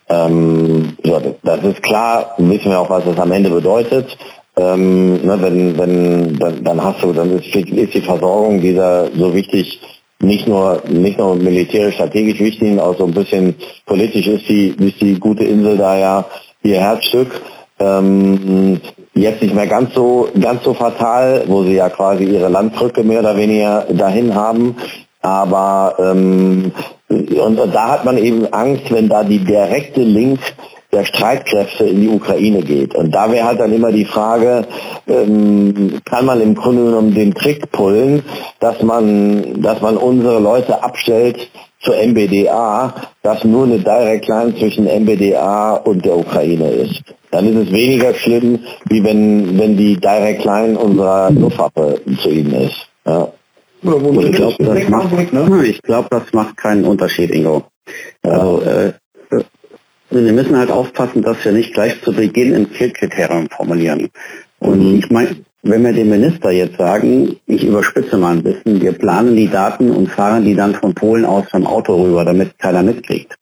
Ähm, 0.09 0.97
so, 1.05 1.37
das 1.43 1.63
ist 1.63 1.83
klar, 1.83 2.35
wissen 2.39 2.71
wir 2.71 2.81
auch, 2.81 2.91
was 2.91 3.05
das 3.05 3.19
am 3.19 3.31
Ende 3.31 3.51
bedeutet. 3.51 4.17
Ähm, 4.57 5.25
ne, 5.25 5.39
wenn, 5.41 5.79
wenn, 5.79 6.39
dann, 6.39 6.65
dann 6.65 6.85
hast 6.85 7.03
du, 7.03 7.13
dann 7.13 7.39
ist, 7.39 7.55
ist 7.55 7.95
die 7.95 8.03
Versorgung 8.03 8.61
dieser 8.61 9.07
so 9.15 9.33
wichtig, 9.33 9.81
nicht 10.23 10.47
nur, 10.47 10.83
nicht 10.89 11.19
nur 11.19 11.35
militärisch 11.35 11.95
strategisch 11.95 12.41
wichtig, 12.41 12.81
auch 12.81 12.97
so 12.97 13.05
ein 13.05 13.13
bisschen 13.13 13.57
politisch 13.87 14.27
ist 14.27 14.49
die, 14.49 14.69
ist 14.69 15.01
die 15.01 15.19
gute 15.19 15.45
Insel 15.45 15.77
da 15.77 15.99
ja 15.99 16.25
ihr 16.63 16.81
Herzstück. 16.81 17.41
Ähm, 17.79 18.81
jetzt 19.15 19.43
nicht 19.43 19.55
mehr 19.55 19.67
ganz 19.67 19.95
so, 19.95 20.29
ganz 20.41 20.63
so 20.63 20.75
fatal, 20.75 21.45
wo 21.47 21.65
sie 21.65 21.75
ja 21.75 21.89
quasi 21.91 22.25
ihre 22.25 22.49
Landbrücke 22.49 23.03
mehr 23.03 23.21
oder 23.21 23.37
weniger 23.37 23.87
dahin 23.91 24.35
haben. 24.35 24.77
Aber 25.21 25.97
ähm, 25.99 26.73
und, 27.09 27.59
und 27.59 27.75
da 27.75 27.93
hat 27.93 28.05
man 28.05 28.17
eben 28.19 28.47
Angst, 28.53 28.91
wenn 28.91 29.09
da 29.09 29.25
die 29.25 29.45
direkte 29.45 30.03
Link 30.03 30.41
der 30.93 31.07
Streitkräfte 31.07 31.85
in 31.85 32.03
die 32.03 32.09
Ukraine 32.09 32.61
geht. 32.61 32.95
Und 32.95 33.13
da 33.13 33.33
wäre 33.33 33.47
halt 33.47 33.61
dann 33.61 33.73
immer 33.73 33.93
die 33.93 34.05
Frage, 34.05 34.67
ähm, 35.09 36.01
kann 36.05 36.27
man 36.27 36.43
im 36.43 36.55
Grunde 36.55 36.85
genommen 36.85 37.15
den 37.15 37.33
Trick 37.33 37.71
pullen, 37.73 38.23
dass 38.61 38.83
man, 38.83 39.63
dass 39.63 39.81
man 39.81 39.97
unsere 39.97 40.39
Leute 40.39 40.83
abstellt 40.83 41.49
zur 41.81 41.95
MBDA, 41.97 42.95
dass 43.23 43.43
nur 43.43 43.65
eine 43.65 43.79
Direct 43.79 44.29
Line 44.29 44.55
zwischen 44.57 44.85
MBDA 44.85 45.77
und 45.77 46.05
der 46.05 46.17
Ukraine 46.17 46.71
ist. 46.71 47.03
Dann 47.31 47.49
ist 47.49 47.69
es 47.69 47.73
weniger 47.73 48.13
schlimm, 48.13 48.61
wie 48.85 49.03
wenn, 49.03 49.59
wenn 49.59 49.79
die 49.79 49.97
Direct 49.97 50.45
Line 50.45 50.79
unserer 50.79 51.31
Luftwaffe 51.31 52.01
zu 52.21 52.29
ihnen 52.29 52.53
ist. 52.53 52.87
Ja. 53.07 53.29
Ich 53.83 54.33
glaube, 54.33 54.57
das, 54.59 54.89
macht, 54.91 55.33
ne? 55.33 55.75
glaub, 55.83 56.11
das 56.11 56.23
macht 56.33 56.57
keinen 56.57 56.85
Unterschied, 56.85 57.31
Ingo. 57.33 57.65
Also, 58.23 58.63
äh, 58.63 58.93
wir 60.15 60.33
müssen 60.33 60.57
halt 60.57 60.71
aufpassen, 60.71 61.23
dass 61.23 61.45
wir 61.45 61.53
nicht 61.53 61.75
gleich 61.75 62.01
zu 62.03 62.13
Beginn 62.13 62.55
ein 62.55 62.73
Zielkriterium 62.73 63.49
formulieren. 63.49 64.09
Und 64.59 64.81
mhm. 64.81 64.99
ich 64.99 65.11
meine, 65.11 65.37
wenn 65.63 65.85
wir 65.85 65.93
dem 65.93 66.11
Minister 66.11 66.51
jetzt 66.51 66.77
sagen, 66.77 67.37
ich 67.47 67.65
überspitze 67.65 68.17
mal 68.17 68.37
ein 68.37 68.43
bisschen, 68.43 68.81
wir 68.81 68.93
planen 68.93 69.37
die 69.37 69.49
Daten 69.49 69.91
und 69.91 70.09
fahren 70.09 70.45
die 70.45 70.55
dann 70.55 70.75
von 70.75 70.95
Polen 70.95 71.25
aus 71.25 71.49
vom 71.51 71.67
Auto 71.67 72.03
rüber, 72.03 72.25
damit 72.25 72.59
keiner 72.59 72.83
mitkriegt. 72.83 73.37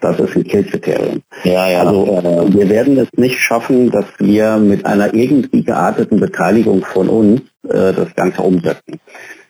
Das 0.00 0.18
ist 0.20 0.36
ein 0.36 0.44
Killkriterium. 0.44 1.22
Ja, 1.44 1.68
ja. 1.68 1.82
Also 1.82 2.06
äh, 2.06 2.54
wir 2.54 2.68
werden 2.68 2.98
es 2.98 3.08
nicht 3.16 3.38
schaffen, 3.40 3.90
dass 3.90 4.06
wir 4.18 4.56
mit 4.56 4.86
einer 4.86 5.12
irgendwie 5.12 5.64
gearteten 5.64 6.20
Beteiligung 6.20 6.84
von 6.84 7.08
uns 7.08 7.40
äh, 7.64 7.92
das 7.92 8.14
Ganze 8.14 8.42
umsetzen. 8.42 9.00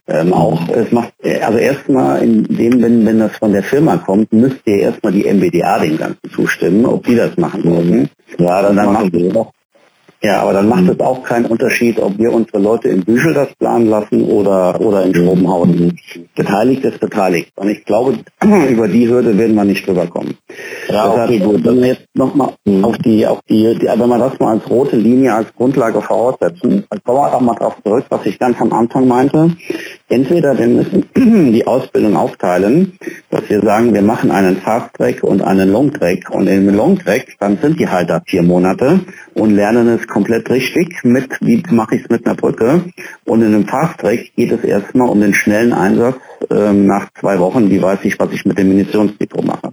Ähm, 0.09 0.33
auch 0.33 0.69
es 0.71 0.91
macht 0.91 1.13
also 1.43 1.59
erstmal 1.59 2.23
in 2.23 2.45
dem, 2.45 2.81
wenn, 2.81 3.05
wenn 3.05 3.19
das 3.19 3.37
von 3.37 3.53
der 3.53 3.63
Firma 3.63 3.99
kommt, 3.99 4.33
müsst 4.33 4.61
ihr 4.65 4.79
erstmal 4.79 5.13
die 5.13 5.31
MBDA 5.31 5.81
dem 5.81 5.99
Ganzen 5.99 6.31
zustimmen, 6.35 6.87
ob 6.87 7.05
die 7.05 7.15
das 7.15 7.37
machen 7.37 7.63
wollen. 7.65 8.09
Ja, 8.39 8.63
dann, 8.63 8.77
dann 8.77 8.93
machen 8.95 9.13
wir 9.13 9.33
noch 9.33 9.53
ja, 10.21 10.43
aber 10.43 10.53
dann 10.53 10.69
macht 10.69 10.83
mhm. 10.83 10.91
es 10.91 11.01
auch 11.01 11.23
keinen 11.23 11.47
Unterschied, 11.47 12.01
ob 12.01 12.19
wir 12.19 12.33
unsere 12.33 12.59
Leute 12.59 12.89
in 12.89 13.05
Büchel 13.05 13.35
das 13.35 13.55
planen 13.55 13.87
lassen 13.87 14.25
oder, 14.25 14.81
oder 14.81 15.05
in 15.05 15.15
Schrobenhausen. 15.15 15.97
Beteiligt 16.35 16.85
ist 16.85 16.99
beteiligt. 16.99 17.53
Und 17.55 17.69
ich 17.69 17.85
glaube, 17.85 18.19
über 18.69 18.89
die 18.89 19.09
Hürde 19.09 19.39
werden 19.39 19.55
wir 19.55 19.65
nicht 19.65 19.87
drüber 19.87 20.09
kommen. 20.09 20.37
Ja, 20.89 21.09
Deshalb, 21.09 21.31
okay, 21.31 21.39
gut. 21.39 21.65
Wenn 21.65 21.81
wir 21.81 21.87
jetzt 21.89 22.07
nochmal 22.15 22.55
mhm. 22.65 22.85
auf 22.85 22.99
die, 22.99 23.27
auf 23.29 23.39
die, 23.49 23.79
die, 23.79 23.87
wenn 23.87 24.09
wir 24.09 24.19
das 24.19 24.39
mal 24.41 24.55
als 24.55 24.69
rote 24.69 24.97
Linie, 24.97 25.35
als 25.35 25.55
Grundlage 25.55 26.03
voraussetzen, 26.03 26.85
dann 26.91 27.03
kommen 27.05 27.19
wir 27.19 27.35
auch 27.35 27.41
mal 27.41 27.55
darauf 27.55 27.77
zurück, 27.85 28.07
was 28.09 28.27
ich 28.27 28.41
ganz 28.41 28.61
am 28.61 28.73
Anfang 28.73 29.07
meinte. 29.07 29.53
Entweder 30.09 30.59
wir 30.59 30.67
müssen 30.67 31.05
die 31.53 31.65
Ausbildung 31.65 32.17
aufteilen, 32.17 32.99
dass 33.31 33.49
wir 33.49 33.61
sagen, 33.61 33.95
wir 33.95 34.03
machen 34.03 34.33
einen 34.33 34.57
Fast 34.57 34.95
Track 34.95 35.23
und 35.23 35.43
einen 35.43 35.71
Long 35.71 35.93
Track. 35.93 36.29
Und 36.31 36.49
im 36.49 36.75
Long 36.75 36.99
Track, 36.99 37.37
dann 37.39 37.57
sind 37.63 37.79
die 37.79 37.89
halt 37.89 38.11
da 38.11 38.21
vier 38.27 38.43
Monate 38.43 39.01
und 39.35 39.55
lernen 39.55 39.87
es 39.89 40.08
komplett 40.09 40.51
richtig 40.51 41.05
mit, 41.05 41.39
wie 41.41 41.63
mache 41.71 41.97
ich 41.97 42.03
es 42.05 42.11
mit 42.11 42.27
einer 42.27 42.35
Brücke. 42.35 42.85
Und 43.25 43.43
in 43.43 43.55
einem 43.55 43.67
Fast-Track 43.67 44.33
geht 44.37 44.53
es 44.53 44.65
erstmal 44.65 45.09
um 45.09 45.21
den 45.21 45.35
schnellen 45.35 45.73
Einsatz 45.73 46.17
ähm, 46.51 46.87
nach 46.87 47.09
zwei 47.21 47.39
Wochen, 47.39 47.71
wie 47.71 47.81
weiß 47.81 48.01
ich, 48.03 48.19
was 48.19 48.33
ich 48.33 48.45
mit 48.45 48.59
dem 48.59 48.69
Munitionsdepot 48.69 49.45
mache. 49.45 49.73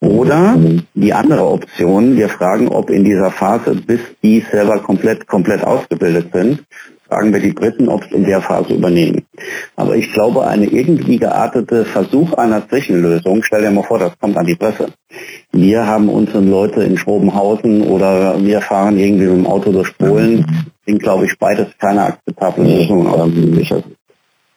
Oder 0.00 0.56
die 0.94 1.12
andere 1.12 1.44
Option, 1.46 2.16
wir 2.16 2.28
fragen, 2.28 2.68
ob 2.68 2.90
in 2.90 3.04
dieser 3.04 3.30
Phase, 3.30 3.74
bis 3.74 4.00
die 4.22 4.44
selber 4.50 4.80
komplett, 4.80 5.26
komplett 5.26 5.62
ausgebildet 5.64 6.30
sind, 6.32 6.64
fragen 7.08 7.32
wir 7.32 7.40
die 7.40 7.52
Briten, 7.52 7.88
ob 7.88 8.04
sie 8.04 8.14
in 8.14 8.24
der 8.24 8.40
Phase 8.40 8.74
übernehmen. 8.74 9.24
Aber 9.76 9.96
ich 9.96 10.12
glaube, 10.12 10.46
eine 10.46 10.66
irgendwie 10.66 11.18
geartete 11.18 11.84
Versuch 11.84 12.34
einer 12.34 12.68
Zwischenlösung, 12.68 13.42
stell 13.42 13.62
dir 13.62 13.70
mal 13.70 13.82
vor, 13.82 13.98
das 13.98 14.18
kommt 14.18 14.36
an 14.36 14.46
die 14.46 14.56
Presse. 14.56 14.88
Wir 15.52 15.86
haben 15.86 16.08
unsere 16.08 16.40
Leute 16.40 16.82
in 16.82 16.98
Schrobenhausen 16.98 17.82
oder 17.82 18.42
wir 18.44 18.60
fahren 18.60 18.98
irgendwie 18.98 19.26
mit 19.26 19.36
dem 19.36 19.46
Auto 19.46 19.72
durch 19.72 19.96
Polen, 19.96 20.44
sind, 20.86 21.02
glaube 21.02 21.24
ich, 21.24 21.38
beides 21.38 21.66
keine 21.78 22.02
akzeptable 22.02 22.64
Lösungen. 22.64 23.06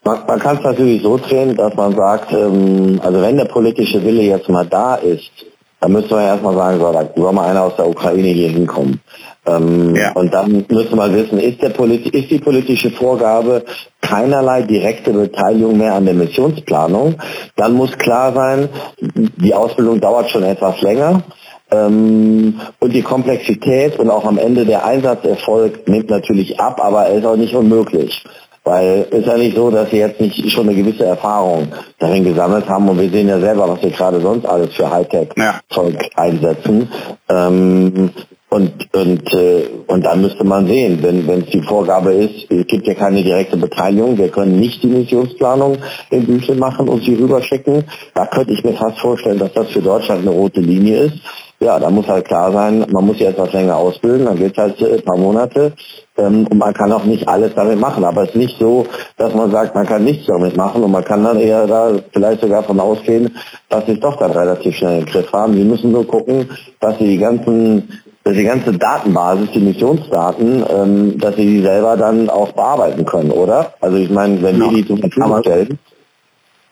Man, 0.03 0.19
man 0.27 0.39
kann 0.39 0.57
es 0.57 0.63
natürlich 0.63 1.03
so 1.03 1.17
drehen, 1.17 1.55
dass 1.55 1.75
man 1.75 1.95
sagt, 1.95 2.33
ähm, 2.33 2.99
also 3.03 3.21
wenn 3.21 3.37
der 3.37 3.45
politische 3.45 4.03
Wille 4.03 4.23
jetzt 4.23 4.49
mal 4.49 4.65
da 4.65 4.95
ist, 4.95 5.31
dann 5.79 5.91
müsste 5.93 6.15
man 6.15 6.25
erstmal 6.25 6.55
sagen, 6.55 6.79
so, 6.79 6.91
da 6.91 7.09
soll 7.15 7.33
mal 7.33 7.49
einer 7.49 7.63
aus 7.63 7.75
der 7.75 7.87
Ukraine 7.87 8.29
hier 8.29 8.49
hinkommen. 8.49 8.99
Ähm, 9.45 9.95
ja. 9.95 10.11
Und 10.13 10.33
dann 10.33 10.65
müsste 10.69 10.95
man 10.95 11.13
wissen, 11.15 11.39
ist, 11.39 11.61
der 11.61 11.69
Polit 11.69 12.07
ist 12.13 12.29
die 12.29 12.39
politische 12.39 12.91
Vorgabe 12.91 13.63
keinerlei 14.01 14.63
direkte 14.63 15.11
Beteiligung 15.11 15.77
mehr 15.77 15.95
an 15.95 16.05
der 16.05 16.13
Missionsplanung, 16.13 17.15
dann 17.55 17.73
muss 17.73 17.97
klar 17.97 18.33
sein, 18.33 18.69
die 18.99 19.53
Ausbildung 19.53 19.99
dauert 19.99 20.29
schon 20.29 20.43
etwas 20.43 20.81
länger. 20.81 21.23
Ähm, 21.71 22.59
und 22.79 22.93
die 22.93 23.01
Komplexität 23.01 23.97
und 23.97 24.09
auch 24.09 24.25
am 24.25 24.37
Ende 24.37 24.65
der 24.65 24.85
Einsatzerfolg 24.85 25.87
nimmt 25.87 26.09
natürlich 26.09 26.59
ab, 26.59 26.81
aber 26.83 27.05
er 27.05 27.19
ist 27.19 27.25
auch 27.25 27.37
nicht 27.37 27.55
unmöglich. 27.55 28.23
Weil 28.63 29.07
es 29.09 29.19
ist 29.19 29.27
ja 29.27 29.37
nicht 29.37 29.55
so, 29.55 29.71
dass 29.71 29.89
sie 29.89 29.97
jetzt 29.97 30.21
nicht 30.21 30.51
schon 30.51 30.69
eine 30.69 30.77
gewisse 30.77 31.05
Erfahrung 31.05 31.69
darin 31.97 32.23
gesammelt 32.23 32.69
haben 32.69 32.89
und 32.89 32.99
wir 32.99 33.09
sehen 33.09 33.27
ja 33.27 33.39
selber, 33.39 33.67
was 33.69 33.81
wir 33.81 33.89
gerade 33.89 34.21
sonst 34.21 34.45
alles 34.45 34.75
für 34.75 34.91
Hightech-Zeug 34.91 35.95
ja. 35.95 36.09
einsetzen. 36.15 36.89
Ähm, 37.27 38.11
und, 38.53 38.73
und, 38.93 39.33
äh, 39.33 39.69
und 39.87 40.05
dann 40.05 40.21
müsste 40.21 40.43
man 40.43 40.67
sehen, 40.67 40.99
wenn 41.01 41.41
es 41.41 41.49
die 41.51 41.61
Vorgabe 41.61 42.13
ist, 42.13 42.51
es 42.51 42.67
gibt 42.67 42.85
ja 42.85 42.95
keine 42.95 43.23
direkte 43.23 43.55
Beteiligung, 43.55 44.17
wir 44.17 44.27
können 44.27 44.59
nicht 44.59 44.83
die 44.83 44.87
Missionsplanung 44.87 45.77
in 46.09 46.25
Büchel 46.25 46.57
machen 46.57 46.89
und 46.89 47.01
sie 47.01 47.13
rüberschicken. 47.13 47.85
Da 48.13 48.25
könnte 48.25 48.51
ich 48.51 48.61
mir 48.65 48.73
fast 48.73 48.99
vorstellen, 48.99 49.39
dass 49.39 49.53
das 49.53 49.69
für 49.69 49.81
Deutschland 49.81 50.21
eine 50.27 50.31
rote 50.31 50.59
Linie 50.59 51.03
ist. 51.03 51.19
Ja, 51.61 51.79
da 51.79 51.89
muss 51.89 52.07
halt 52.07 52.25
klar 52.25 52.51
sein, 52.51 52.85
man 52.91 53.05
muss 53.05 53.19
sie 53.19 53.23
etwas 53.23 53.53
länger 53.53 53.77
ausbilden, 53.77 54.25
dann 54.25 54.37
geht 54.37 54.51
es 54.51 54.57
halt 54.57 54.81
ein 54.81 55.05
paar 55.05 55.17
Monate 55.17 55.71
ähm, 56.17 56.45
und 56.47 56.57
man 56.57 56.73
kann 56.73 56.91
auch 56.91 57.05
nicht 57.05 57.29
alles 57.29 57.53
damit 57.55 57.79
machen. 57.79 58.03
Aber 58.03 58.23
es 58.23 58.29
ist 58.31 58.35
nicht 58.35 58.59
so, 58.59 58.85
dass 59.15 59.33
man 59.33 59.51
sagt, 59.51 59.75
man 59.75 59.85
kann 59.85 60.03
nichts 60.03 60.25
damit 60.25 60.57
machen 60.57 60.83
und 60.83 60.91
man 60.91 61.05
kann 61.05 61.23
dann 61.23 61.39
eher 61.39 61.67
da 61.67 61.91
vielleicht 62.11 62.41
sogar 62.41 62.63
von 62.63 62.81
ausgehen, 62.81 63.37
dass 63.69 63.85
sie 63.85 63.93
es 63.93 63.99
doch 64.01 64.17
dann 64.17 64.31
relativ 64.31 64.75
schnell 64.75 64.99
im 64.99 65.05
Griff 65.05 65.31
haben. 65.31 65.53
Sie 65.53 65.63
müssen 65.63 65.93
nur 65.93 66.05
gucken, 66.05 66.49
dass 66.81 66.97
sie 66.97 67.07
die 67.07 67.19
ganzen 67.19 67.87
die 68.25 68.43
ganze 68.43 68.73
Datenbasis, 68.73 69.51
die 69.51 69.59
Missionsdaten, 69.59 70.63
ähm, 70.69 71.17
dass 71.17 71.35
sie 71.35 71.45
die 71.45 71.61
selber 71.61 71.97
dann 71.97 72.29
auch 72.29 72.51
bearbeiten 72.51 73.05
können, 73.05 73.31
oder? 73.31 73.73
Also 73.81 73.97
ich 73.97 74.09
meine, 74.09 74.41
wenn 74.41 74.59
ja. 74.59 74.65
wir 74.65 74.77
die 74.77 74.87
zur 74.87 74.97
Verfügung 74.97 75.39
stellen. 75.41 75.79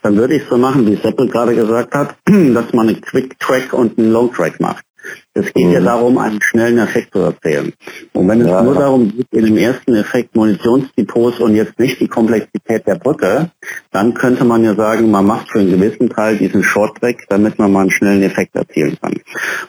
Dann 0.02 0.16
würde 0.16 0.36
ich 0.36 0.44
so 0.50 0.58
machen, 0.58 0.88
wie 0.88 0.96
Seppel 0.96 1.28
gerade 1.28 1.56
gesagt 1.56 1.94
hat, 1.94 2.16
dass 2.26 2.72
man 2.74 2.88
einen 2.88 3.02
Quick 3.02 3.38
Track 3.40 3.74
und 3.74 3.98
einen 3.98 4.12
Long 4.12 4.32
Track 4.32 4.60
macht. 4.60 4.86
Es 5.34 5.54
geht 5.54 5.68
mhm. 5.68 5.74
ja 5.74 5.80
darum, 5.80 6.18
einen 6.18 6.42
schnellen 6.42 6.80
Effekt 6.80 7.14
zu 7.14 7.20
erzählen. 7.20 7.72
Und 8.14 8.28
wenn 8.28 8.42
es 8.42 8.48
ja, 8.48 8.62
nur 8.62 8.74
darum 8.74 9.16
geht, 9.16 9.28
in 9.32 9.46
dem 9.46 9.58
ersten 9.58 9.96
Effekt 9.96 10.36
Munitionsdepots 10.36 11.40
und 11.40 11.56
jetzt 11.56 11.80
nicht 11.80 12.00
die 12.00 12.08
Komplexität 12.08 12.86
der 12.88 12.96
Brücke, 12.96 13.52
dann 13.92 14.14
könnte 14.16 14.44
man 14.44 14.64
ja 14.64 14.76
sagen, 14.76 15.12
man 15.12 15.26
macht 15.26 15.50
für 15.50 15.60
einen 15.60 15.72
gewissen 15.72 16.10
Teil 16.10 16.38
diesen 16.38 16.64
Short-Track, 16.64 17.26
damit 17.30 17.60
man 17.60 17.72
mal 17.72 17.82
einen 17.82 17.92
schnellen 17.92 18.24
Effekt 18.24 18.56
erzielen 18.56 18.98
kann. 19.02 19.14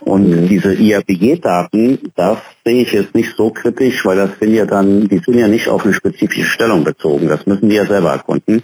Und 0.01 0.29
mhm. 0.29 0.49
diese 0.49 0.75
IRBG-Daten, 0.75 1.99
das 2.17 2.39
sehe 2.65 2.83
ich 2.83 2.93
jetzt 2.93 3.15
nicht 3.15 3.35
so 3.37 3.51
kritisch, 3.51 4.05
weil 4.05 4.17
das 4.17 4.31
sind 4.41 4.55
ja 4.55 4.67
dann, 4.67 5.09
die 5.09 5.19
sind 5.19 5.35
ja 5.35 5.49
nicht 5.49 5.69
auf 5.69 5.85
eine 5.85 5.95
spezifische 5.95 6.49
Stellung 6.49 6.85
bezogen. 6.85 7.29
Das 7.29 7.47
müssen 7.47 7.69
die 7.69 7.77
ja 7.77 7.87
selber 7.87 8.13
erkunden, 8.13 8.63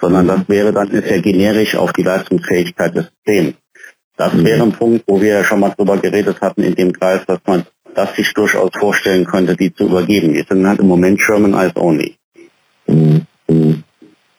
sondern 0.00 0.24
mhm. 0.24 0.28
das 0.28 0.48
wäre 0.48 0.72
dann 0.72 0.90
ist 0.90 1.08
ja 1.08 1.20
generisch 1.20 1.76
auf 1.76 1.92
die 1.92 2.02
Leistungsfähigkeit 2.02 2.94
des 2.94 3.06
Systems. 3.24 3.54
Das 4.22 4.34
mhm. 4.34 4.44
wäre 4.44 4.62
ein 4.62 4.72
Punkt, 4.72 5.02
wo 5.08 5.20
wir 5.20 5.30
ja 5.30 5.44
schon 5.44 5.58
mal 5.58 5.70
drüber 5.70 5.96
geredet 5.96 6.40
hatten 6.40 6.62
in 6.62 6.76
dem 6.76 6.92
Kreis, 6.92 7.22
dass 7.26 7.40
man 7.44 7.66
das 7.92 8.14
sich 8.14 8.32
durchaus 8.32 8.70
vorstellen 8.72 9.24
könnte, 9.24 9.56
die 9.56 9.74
zu 9.74 9.86
übergeben. 9.86 10.32
Die 10.32 10.44
sind 10.48 10.64
halt 10.64 10.78
im 10.78 10.86
Moment 10.86 11.20
German 11.20 11.54
Eyes 11.54 11.74
Only. 11.74 12.16
Mhm. 12.86 13.81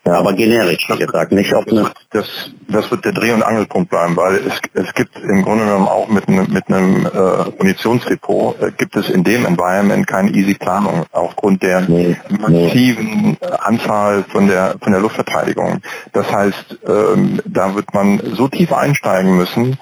Ja, 0.05 0.15
aber 0.15 0.33
generisch, 0.33 0.85
wie 0.89 0.97
gesagt, 0.97 1.31
nicht 1.31 1.53
auf 1.53 1.65
eine... 1.65 1.91
Das, 2.09 2.27
das 2.67 2.91
wird 2.91 3.05
der 3.05 3.13
Dreh- 3.13 3.31
und 3.31 3.41
Angelpunkt 3.41 3.89
bleiben, 3.89 4.17
weil 4.17 4.35
es, 4.35 4.59
es 4.73 4.93
gibt 4.93 5.15
im 5.17 5.43
Grunde 5.43 5.63
genommen 5.63 5.87
auch 5.87 6.09
mit, 6.09 6.27
ne, 6.29 6.45
mit 6.49 6.67
einem 6.67 7.05
äh, 7.05 7.51
Munitionsdepot, 7.57 8.61
äh, 8.61 8.71
gibt 8.77 8.97
es 8.97 9.09
in 9.09 9.23
dem 9.23 9.45
Environment 9.45 10.05
keine 10.05 10.31
easy 10.31 10.55
Planung, 10.55 11.05
aufgrund 11.13 11.63
der 11.63 11.81
nee, 11.81 12.17
massiven 12.29 13.37
nee. 13.41 13.47
Anzahl 13.59 14.25
von 14.25 14.47
der, 14.47 14.75
von 14.81 14.91
der 14.91 15.01
Luftverteidigung. 15.01 15.79
Das 16.11 16.29
heißt, 16.29 16.79
ähm, 16.85 17.41
da 17.45 17.73
wird 17.73 17.93
man 17.93 18.19
so 18.35 18.49
tief 18.49 18.73
einsteigen 18.73 19.37
müssen, 19.37 19.77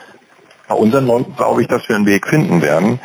bei 0.67 0.75
unseren 0.75 1.05
Leuten 1.07 1.35
glaube 1.35 1.63
ich, 1.63 1.67
dass 1.67 1.89
wir 1.89 1.97
einen 1.97 2.05
Weg 2.05 2.27
finden 2.27 2.61
werden. 2.61 2.99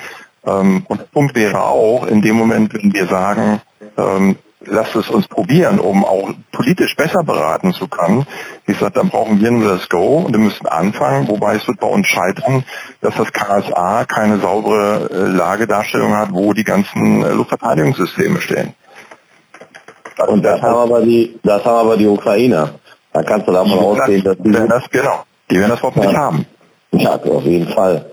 Ähm, 0.47 0.85
und 0.87 1.01
der 1.01 1.07
Punkt 1.07 1.35
wäre 1.35 1.65
auch, 1.65 2.07
in 2.07 2.23
dem 2.23 2.37
Moment, 2.37 2.73
wenn 2.75 2.93
wir 2.93 3.07
sagen, 3.07 3.61
ähm, 3.97 4.37
lasst 4.67 4.95
es 4.97 5.09
uns 5.09 5.27
probieren, 5.29 5.79
um 5.79 6.05
auch 6.05 6.31
politisch 6.53 6.95
besser 6.97 7.23
beraten 7.23 7.73
zu 7.73 7.89
können. 7.89 8.27
Wie 8.65 8.73
gesagt, 8.73 8.97
dann 8.97 9.09
brauchen 9.09 9.41
wir 9.41 9.51
nur 9.51 9.69
das 9.69 9.89
Go 9.89 10.19
und 10.19 10.33
wir 10.33 10.39
müssen 10.39 10.67
anfangen, 10.67 11.29
wobei 11.29 11.57
es 11.57 11.67
wird 11.67 11.81
bei 11.81 11.89
uns 11.89 12.07
scheitern, 12.07 12.65
dass 13.01 13.15
das 13.17 13.33
KSA 13.33 14.05
keine 14.05 14.39
saubere 14.39 15.09
äh, 15.11 15.37
Lagedarstellung 15.37 16.17
hat, 16.17 16.33
wo 16.33 16.53
die 16.53 16.65
ganzen 16.65 17.23
äh, 17.23 17.31
Luftverteidigungssysteme 17.31 18.41
stehen. 18.41 18.75
Und 20.27 20.43
das 20.43 20.63
haben 20.63 20.77
aber 20.77 21.03
die, 21.03 21.39
das 21.43 21.65
haben 21.65 21.87
aber 21.87 21.97
die 21.97 22.07
Ukrainer. 22.07 22.71
Da 23.13 23.23
kannst 23.23 23.47
du 23.49 23.53
davon 23.53 23.79
ausgehen, 23.79 24.25
dass 24.25 24.37
die, 24.39 24.51
das, 24.51 24.91
genau, 24.91 25.25
die 25.51 25.59
werden 25.59 25.71
das 25.71 25.79
überhaupt 25.81 25.97
nicht 25.97 26.17
haben. 26.17 26.47
Ja, 26.93 27.17
auf 27.17 27.45
jeden 27.45 27.69
Fall. 27.69 28.07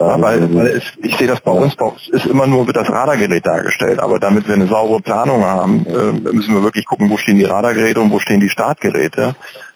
Ja, 0.00 0.20
weil, 0.20 0.54
weil 0.54 0.66
es, 0.68 0.84
ich 1.02 1.16
sehe 1.16 1.26
das 1.26 1.40
bei 1.40 1.50
uns, 1.50 1.74
bei 1.74 1.86
uns 1.86 2.08
ist 2.08 2.26
immer 2.26 2.46
nur 2.46 2.66
wird 2.66 2.76
das 2.76 2.88
Radargerät 2.88 3.44
dargestellt, 3.44 3.98
aber 3.98 4.20
damit 4.20 4.46
wir 4.46 4.54
eine 4.54 4.68
saubere 4.68 5.00
Planung 5.00 5.44
haben, 5.44 5.84
äh, 5.86 6.32
müssen 6.32 6.54
wir 6.54 6.62
wirklich 6.62 6.84
gucken, 6.84 7.10
wo 7.10 7.16
stehen 7.16 7.36
die 7.36 7.44
Radargeräte 7.44 8.00
und 8.00 8.12
wo 8.12 8.20
stehen 8.20 8.38
die 8.38 8.48
Startgeräte. 8.48 9.34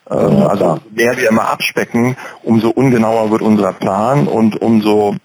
Äh, 0.09 0.15
also 0.15 0.79
mehr 0.95 1.17
wir 1.17 1.29
immer 1.29 1.51
abspecken, 1.51 2.17
umso 2.45 2.71
ungenauer 2.71 3.33
wird 3.33 3.43
unser 3.43 3.73
Plan 3.73 4.29
und 4.29 4.63
umso, 4.63 5.17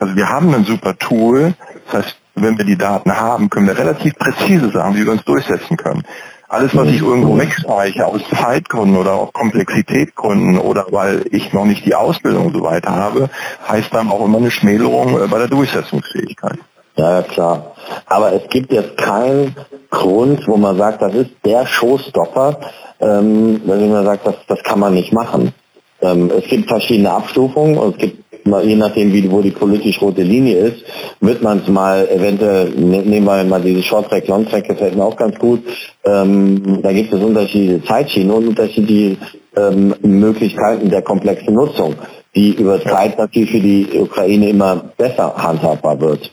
also 0.00 0.16
wir 0.16 0.28
haben 0.28 0.52
ein 0.52 0.64
super 0.64 0.98
Tool, 0.98 1.54
das 1.86 2.06
heißt, 2.06 2.16
wenn 2.34 2.58
wir 2.58 2.64
die 2.64 2.78
Daten 2.78 3.14
haben, 3.14 3.50
können 3.50 3.68
wir 3.68 3.78
relativ 3.78 4.16
präzise 4.16 4.70
sagen, 4.70 4.96
wie 4.96 5.04
wir 5.04 5.12
uns 5.12 5.24
durchsetzen 5.24 5.76
können. 5.76 6.02
Alles, 6.50 6.74
was 6.76 6.88
ich 6.88 7.00
irgendwo 7.00 7.38
wegstreiche, 7.38 8.04
aus 8.04 8.22
Zeitgründen 8.28 8.96
oder 8.96 9.14
aus 9.14 9.32
Komplexitätgründen 9.32 10.58
oder 10.58 10.84
weil 10.90 11.24
ich 11.30 11.52
noch 11.52 11.64
nicht 11.64 11.86
die 11.86 11.94
Ausbildung 11.94 12.52
so 12.52 12.62
weit 12.62 12.86
habe, 12.86 13.30
heißt 13.68 13.94
dann 13.94 14.10
auch 14.10 14.24
immer 14.24 14.38
eine 14.38 14.50
Schmälerung 14.50 15.22
äh, 15.22 15.28
bei 15.28 15.38
der 15.38 15.46
Durchsetzungsfähigkeit. 15.46 16.58
Ja, 16.96 17.22
klar. 17.22 17.76
Aber 18.06 18.32
es 18.32 18.48
gibt 18.50 18.72
jetzt 18.72 18.96
keinen 18.96 19.54
Grund, 19.90 20.48
wo 20.48 20.56
man 20.56 20.76
sagt, 20.76 21.00
das 21.02 21.14
ist 21.14 21.30
der 21.44 21.66
Showstopper, 21.66 22.58
ähm, 22.98 23.60
wenn 23.64 23.92
man 23.92 24.04
sagt, 24.04 24.26
das, 24.26 24.34
das 24.48 24.60
kann 24.64 24.80
man 24.80 24.94
nicht 24.94 25.12
machen. 25.12 25.54
Ähm, 26.02 26.32
es 26.36 26.48
gibt 26.48 26.68
verschiedene 26.68 27.12
Abstufungen 27.12 27.78
und 27.78 27.94
es 27.94 27.98
gibt 27.98 28.29
je 28.44 28.76
nachdem, 28.76 29.12
wie, 29.12 29.30
wo 29.30 29.40
die 29.42 29.50
politisch 29.50 30.00
rote 30.00 30.22
Linie 30.22 30.56
ist, 30.58 30.84
wird 31.20 31.42
man 31.42 31.58
es 31.58 31.68
mal 31.68 32.08
eventuell, 32.08 32.70
ne, 32.70 33.02
nehmen 33.02 33.26
wir 33.26 33.44
mal 33.44 33.60
diese 33.60 33.82
Short 33.82 34.08
Track, 34.08 34.28
Long 34.28 34.46
Track, 34.46 34.68
gefällt 34.68 34.96
mir 34.96 35.04
auch 35.04 35.16
ganz 35.16 35.38
gut. 35.38 35.62
Ähm, 36.04 36.80
da 36.82 36.92
gibt 36.92 37.12
es 37.12 37.22
unterschiedliche 37.22 37.84
Zeitschienen 37.84 38.30
und 38.30 38.48
unterschiedliche 38.48 39.16
ähm, 39.56 39.94
Möglichkeiten 40.02 40.90
der 40.90 41.02
komplexen 41.02 41.54
Nutzung, 41.54 41.96
die 42.34 42.54
über 42.54 42.82
Zeit 42.82 43.18
natürlich 43.18 43.50
für 43.50 43.60
die 43.60 43.88
Ukraine 43.98 44.50
immer 44.50 44.76
besser 44.96 45.34
handhabbar 45.36 46.00
wird. 46.00 46.32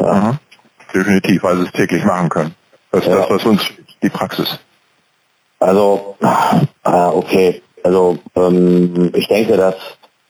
Ja. 0.00 0.14
Mhm. 0.14 0.38
Definitiv, 0.94 1.42
weil 1.42 1.58
sie 1.58 1.64
es 1.64 1.72
täglich 1.72 2.04
machen 2.04 2.28
können. 2.28 2.54
Das 2.90 3.02
ist 3.02 3.08
ja. 3.08 3.16
das, 3.16 3.30
was 3.30 3.44
uns 3.44 3.62
die 4.02 4.08
Praxis. 4.08 4.58
Also, 5.58 6.16
ah, 6.20 7.10
okay. 7.10 7.62
Also 7.82 8.18
ähm, 8.34 9.10
ich 9.14 9.28
denke, 9.28 9.56
dass 9.56 9.74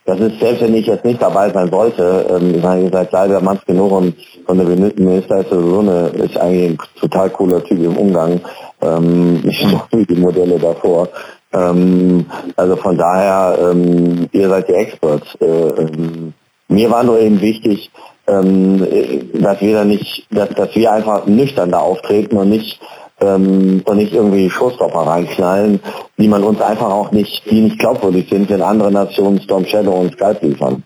das 0.08 0.20
ist, 0.20 0.40
selbst 0.40 0.62
wenn 0.62 0.74
ich 0.74 0.86
jetzt 0.86 1.04
nicht 1.04 1.20
dabei 1.20 1.50
sein 1.50 1.70
sollte, 1.70 2.26
ähm, 2.30 2.54
ich 2.54 2.62
meine, 2.62 2.88
seid 2.90 3.12
leider 3.12 3.42
genug 3.66 3.92
und 3.92 4.14
von 4.46 4.56
der 4.56 4.66
Minister 4.66 5.40
ist 5.40 5.50
sowieso 5.50 5.80
eine, 5.80 6.08
ist 6.24 6.38
eigentlich 6.38 6.70
ein 6.70 6.78
total 6.98 7.28
cooler 7.28 7.62
Typ 7.62 7.78
im 7.78 7.94
Umgang. 7.94 8.40
Ähm, 8.80 9.42
ich 9.44 9.66
wie 9.92 10.06
die 10.06 10.18
Modelle 10.18 10.58
davor. 10.58 11.08
Ähm, 11.52 12.24
also 12.56 12.76
von 12.76 12.96
daher, 12.96 13.58
ähm, 13.70 14.28
ihr 14.32 14.48
seid 14.48 14.68
die 14.68 14.74
Experts. 14.74 15.26
Äh, 15.42 15.46
ähm, 15.46 16.32
mir 16.68 16.90
war 16.90 17.04
nur 17.04 17.20
eben 17.20 17.42
wichtig, 17.42 17.90
ähm, 18.26 18.86
dass 19.34 19.60
wir 19.60 19.74
da 19.74 19.84
nicht, 19.84 20.26
dass, 20.30 20.48
dass 20.50 20.74
wir 20.74 20.90
einfach 20.90 21.26
nüchtern 21.26 21.70
da 21.70 21.80
auftreten 21.80 22.38
und 22.38 22.48
nicht 22.48 22.80
ähm, 23.20 23.82
und 23.84 23.96
nicht 23.96 24.12
irgendwie 24.12 24.50
Showstopper 24.50 25.00
reinknallen, 25.00 25.80
die 26.16 26.28
man 26.28 26.44
uns 26.44 26.60
einfach 26.60 26.90
auch 26.90 27.10
nicht, 27.12 27.50
die 27.50 27.60
nicht 27.60 27.78
glaubwürdig 27.78 28.28
sind, 28.30 28.50
wenn 28.50 28.62
andere 28.62 28.90
Nationen 28.90 29.40
Storm 29.40 29.64
Shadow 29.66 29.92
und 29.92 30.12
Skype 30.12 30.38
liefern. 30.42 30.82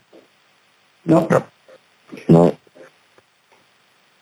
Ja. 1.04 1.26
Ja. 2.28 2.50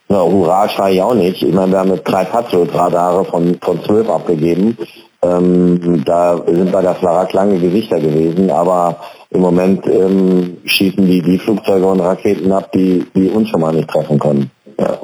Na, 0.08 0.22
Hurra 0.24 0.68
schrei 0.68 0.94
ich 0.94 1.02
auch 1.02 1.14
nicht. 1.14 1.42
Ich 1.42 1.54
meine, 1.54 1.70
wir 1.70 1.78
haben 1.78 1.90
jetzt 1.94 2.04
drei 2.04 2.24
Patriot-Radare 2.24 3.24
von, 3.26 3.58
von 3.62 3.82
zwölf 3.84 4.08
abgegeben. 4.10 4.76
Ähm, 5.22 6.02
da 6.04 6.42
sind 6.46 6.72
bei 6.72 6.82
der 6.82 6.94
Flarak 6.96 7.32
lange 7.32 7.58
Gesichter 7.60 8.00
gewesen, 8.00 8.50
aber 8.50 8.96
im 9.30 9.40
Moment 9.40 9.86
ähm, 9.86 10.56
schießen 10.64 11.06
die 11.06 11.22
die 11.22 11.38
Flugzeuge 11.38 11.86
und 11.86 12.00
Raketen 12.00 12.50
ab, 12.50 12.72
die, 12.72 13.06
die 13.14 13.28
uns 13.28 13.50
schon 13.50 13.60
mal 13.60 13.72
nicht 13.72 13.88
treffen 13.88 14.18
können. 14.18 14.50
Ja. 14.78 14.98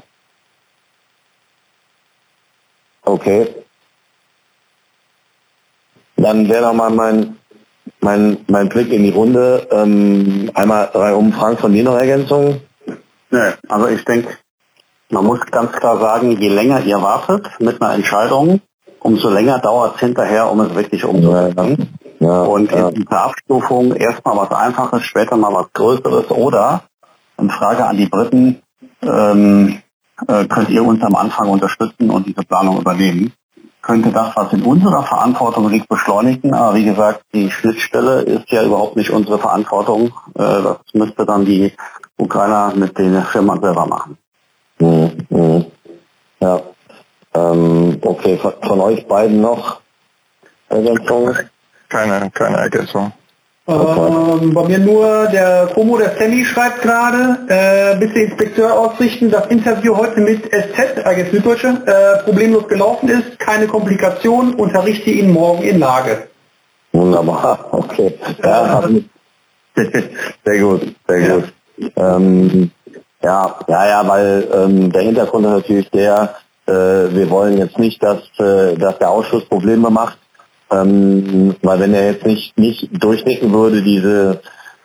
Okay. 3.07 3.49
Dann 6.17 6.49
wäre 6.49 6.63
noch 6.65 6.75
mal 6.75 6.91
mein, 6.91 7.37
mein, 8.01 8.39
mein 8.49 8.69
Blick 8.69 8.93
in 8.93 9.05
die 9.05 9.11
Runde. 9.11 9.67
Ähm, 9.71 10.51
einmal 10.55 10.91
drei 10.93 11.15
um 11.15 11.33
Frank 11.33 11.61
von 11.61 11.73
dir 11.73 11.85
noch 11.85 11.97
Ergänzungen? 11.97 12.61
Nee, 13.31 13.53
also 13.69 13.89
ich 13.89 14.05
denke, 14.05 14.37
man 15.11 15.25
muss 15.25 15.41
ganz 15.51 15.73
klar 15.73 15.99
sagen, 15.99 16.41
je 16.41 16.49
länger 16.49 16.81
ihr 16.81 17.01
wartet 17.01 17.49
mit 17.61 17.81
einer 17.81 17.95
Entscheidung, 17.95 18.61
umso 19.01 19.31
länger 19.31 19.61
dauert 19.61 19.95
es 19.95 20.01
hinterher, 20.01 20.51
um 20.51 20.61
es 20.61 20.75
wirklich 20.75 21.05
umzusetzen. 21.05 21.95
Ja, 22.19 22.43
Und 22.43 22.73
ja. 22.73 22.89
in 22.89 22.95
dieser 22.95 23.23
Abstufung 23.23 23.95
erstmal 23.95 24.37
was 24.37 24.51
Einfaches, 24.51 25.03
später 25.03 25.37
mal 25.37 25.53
was 25.53 25.73
Größeres 25.75 26.31
oder, 26.31 26.85
eine 27.37 27.51
Frage 27.51 27.85
an 27.85 27.97
die 27.99 28.07
Briten, 28.07 28.63
ähm, 29.03 29.83
äh, 30.29 30.47
könnt 30.47 30.71
ihr 30.71 30.85
uns 30.85 31.03
am 31.03 31.14
Anfang 31.14 31.49
unterstützen 31.49 32.11
und 32.11 32.27
diese 32.27 32.43
Planung 32.43 32.81
übernehmen? 32.81 33.33
Könnte 33.83 34.11
das, 34.11 34.35
was 34.35 34.53
in 34.53 34.62
unserer 34.62 35.05
Verantwortung 35.05 35.71
liegt, 35.71 35.89
beschleunigen, 35.89 36.55
aber 36.55 36.75
wie 36.75 36.85
gesagt, 36.85 37.23
die 37.33 37.51
Schnittstelle 37.51 38.23
ist 38.23 38.51
ja 38.51 38.64
überhaupt 38.64 38.97
nicht 38.97 39.11
unsere 39.11 39.39
Verantwortung. 39.39 40.09
Äh, 40.35 40.62
das 40.62 40.79
müsste 40.93 41.25
dann 41.25 41.45
die 41.45 41.73
Ukrainer 42.17 42.73
mit 42.75 42.99
den 42.99 43.23
Firmen 43.23 43.61
selber 43.61 43.87
machen. 43.87 44.19
Mhm, 44.79 45.27
mhm. 45.29 45.67
Ja. 46.41 46.61
Ähm, 47.35 47.99
okay, 48.03 48.39
von, 48.39 48.55
von 48.62 48.81
euch 48.81 49.07
beiden 49.07 49.41
noch 49.41 49.81
Ergänzungen? 50.69 51.51
Keine, 51.89 52.31
keine 52.31 52.57
Ergänzung. 52.57 53.12
Ähm, 53.69 54.55
bei 54.55 54.69
mir 54.69 54.79
nur 54.79 55.27
der 55.27 55.67
Promo, 55.67 55.99
der 55.99 56.17
Sammy 56.17 56.45
schreibt 56.45 56.83
gerade, 56.83 57.39
äh, 57.49 57.97
bitte 57.99 58.21
Inspekteur 58.21 58.79
ausrichten, 58.79 59.29
das 59.29 59.47
Interview 59.49 59.97
heute 59.97 60.21
mit 60.21 60.45
SZ, 60.45 61.05
AG 61.05 61.31
Süddeutsche, 61.33 61.83
äh, 61.85 62.23
problemlos 62.23 62.69
gelaufen 62.69 63.09
ist, 63.09 63.41
keine 63.41 63.67
Komplikationen, 63.67 64.55
unterrichte 64.55 65.11
ihn 65.11 65.33
morgen 65.33 65.64
in 65.64 65.81
Lage. 65.81 66.29
Wunderbar, 66.93 67.67
okay. 67.73 68.14
Ja, 68.43 68.89
sehr 70.45 70.61
gut, 70.61 70.95
sehr 71.09 71.29
gut. 71.29 71.53
Ähm, 71.97 72.71
ja, 73.21 73.57
ja, 73.67 73.89
ja, 73.89 74.09
weil 74.09 74.47
ähm, 74.55 74.93
der 74.93 75.03
Hintergrund 75.03 75.45
ist 75.45 75.53
natürlich 75.53 75.91
der, 75.91 76.37
äh, 76.67 76.73
wir 76.73 77.29
wollen 77.31 77.59
jetzt 77.59 77.79
nicht, 77.81 78.01
dass, 78.01 78.21
äh, 78.39 78.77
dass 78.77 78.97
der 78.99 79.11
Ausschuss 79.11 79.45
Probleme 79.47 79.91
macht, 79.91 80.19
ähm, 80.71 81.55
weil 81.62 81.81
wenn 81.81 81.95
er 81.95 82.12
jetzt 82.12 82.27
nicht, 82.27 82.59
nicht 82.59 82.89
durchdecken 82.93 83.53
würde, 83.53 83.83
diese, 83.83 84.41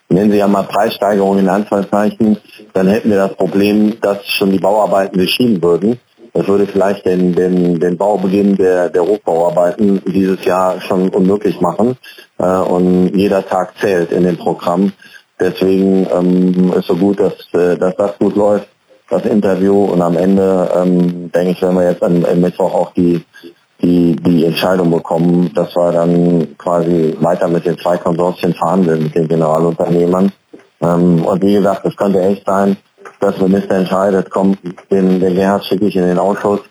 nennen 0.10 0.32
Sie 0.32 0.38
ja 0.38 0.48
mal 0.48 0.64
Preissteigerung 0.64 1.40
in 1.40 1.50
Anführungszeichen, 1.50 2.38
dann 2.74 2.88
hätten 2.88 3.10
wir 3.10 3.18
das 3.18 3.36
Problem, 3.36 4.00
dass 4.02 4.26
schon 4.28 4.52
die 4.52 4.60
Bauarbeiten 4.60 5.18
beschieden 5.18 5.62
würden. 5.62 6.00
Das 6.34 6.48
würde 6.48 6.66
vielleicht 6.66 7.06
den, 7.06 7.34
den, 7.34 7.80
den 7.80 7.98
Baubeginn 7.98 8.56
der, 8.56 8.90
der 8.90 9.04
Hochbauarbeiten 9.04 10.02
dieses 10.06 10.46
Jahr 10.46 10.80
schon 10.80 11.10
unmöglich 11.10 11.60
machen. 11.60 11.98
Äh, 12.38 12.46
und 12.46 13.14
jeder 13.16 13.46
Tag 13.46 13.74
zählt 13.80 14.12
in 14.12 14.24
dem 14.24 14.38
Programm. 14.38 14.94
Deswegen 15.40 16.08
ähm, 16.14 16.72
ist 16.74 16.88
so 16.88 16.96
gut, 16.96 17.20
dass, 17.20 17.34
äh, 17.54 17.76
dass 17.78 17.96
das 17.98 18.18
gut 18.18 18.36
läuft, 18.36 18.68
das 19.10 19.26
Interview. 19.26 19.86
Und 19.86 20.02
am 20.02 20.16
Ende 20.16 20.70
ähm, 20.74 21.32
denke 21.32 21.52
ich, 21.52 21.62
wenn 21.62 21.76
wir 21.76 21.90
jetzt 21.90 22.04
am 22.04 22.22
Mittwoch 22.40 22.74
auch 22.74 22.94
die, 22.94 23.26
die, 23.82 24.16
die 24.16 24.46
Entscheidung 24.46 24.92
bekommen, 24.92 25.52
dass 25.54 25.76
wir 25.76 25.92
dann 25.92 26.58
quasi 26.58 27.16
weiter 27.20 27.48
mit 27.48 27.66
den 27.66 27.78
zwei 27.78 27.98
Konsortien 27.98 28.54
verhandeln, 28.54 29.04
mit 29.04 29.16
den 29.16 29.28
Generalunternehmern. 29.28 30.32
Ähm, 30.82 31.26
und 31.26 31.44
wie 31.44 31.54
gesagt, 31.54 31.86
es 31.86 31.96
könnte 31.96 32.22
echt 32.22 32.46
sein, 32.46 32.78
dass 33.20 33.40
Minister 33.40 33.76
entscheidet, 33.76 34.30
kommt, 34.30 34.60
den, 34.90 35.20
den 35.20 35.36
Gerhard 35.36 35.66
schicke 35.66 35.86
ich 35.86 35.96
in 35.96 36.04
den 36.04 36.20
Ausschuss. 36.20 36.62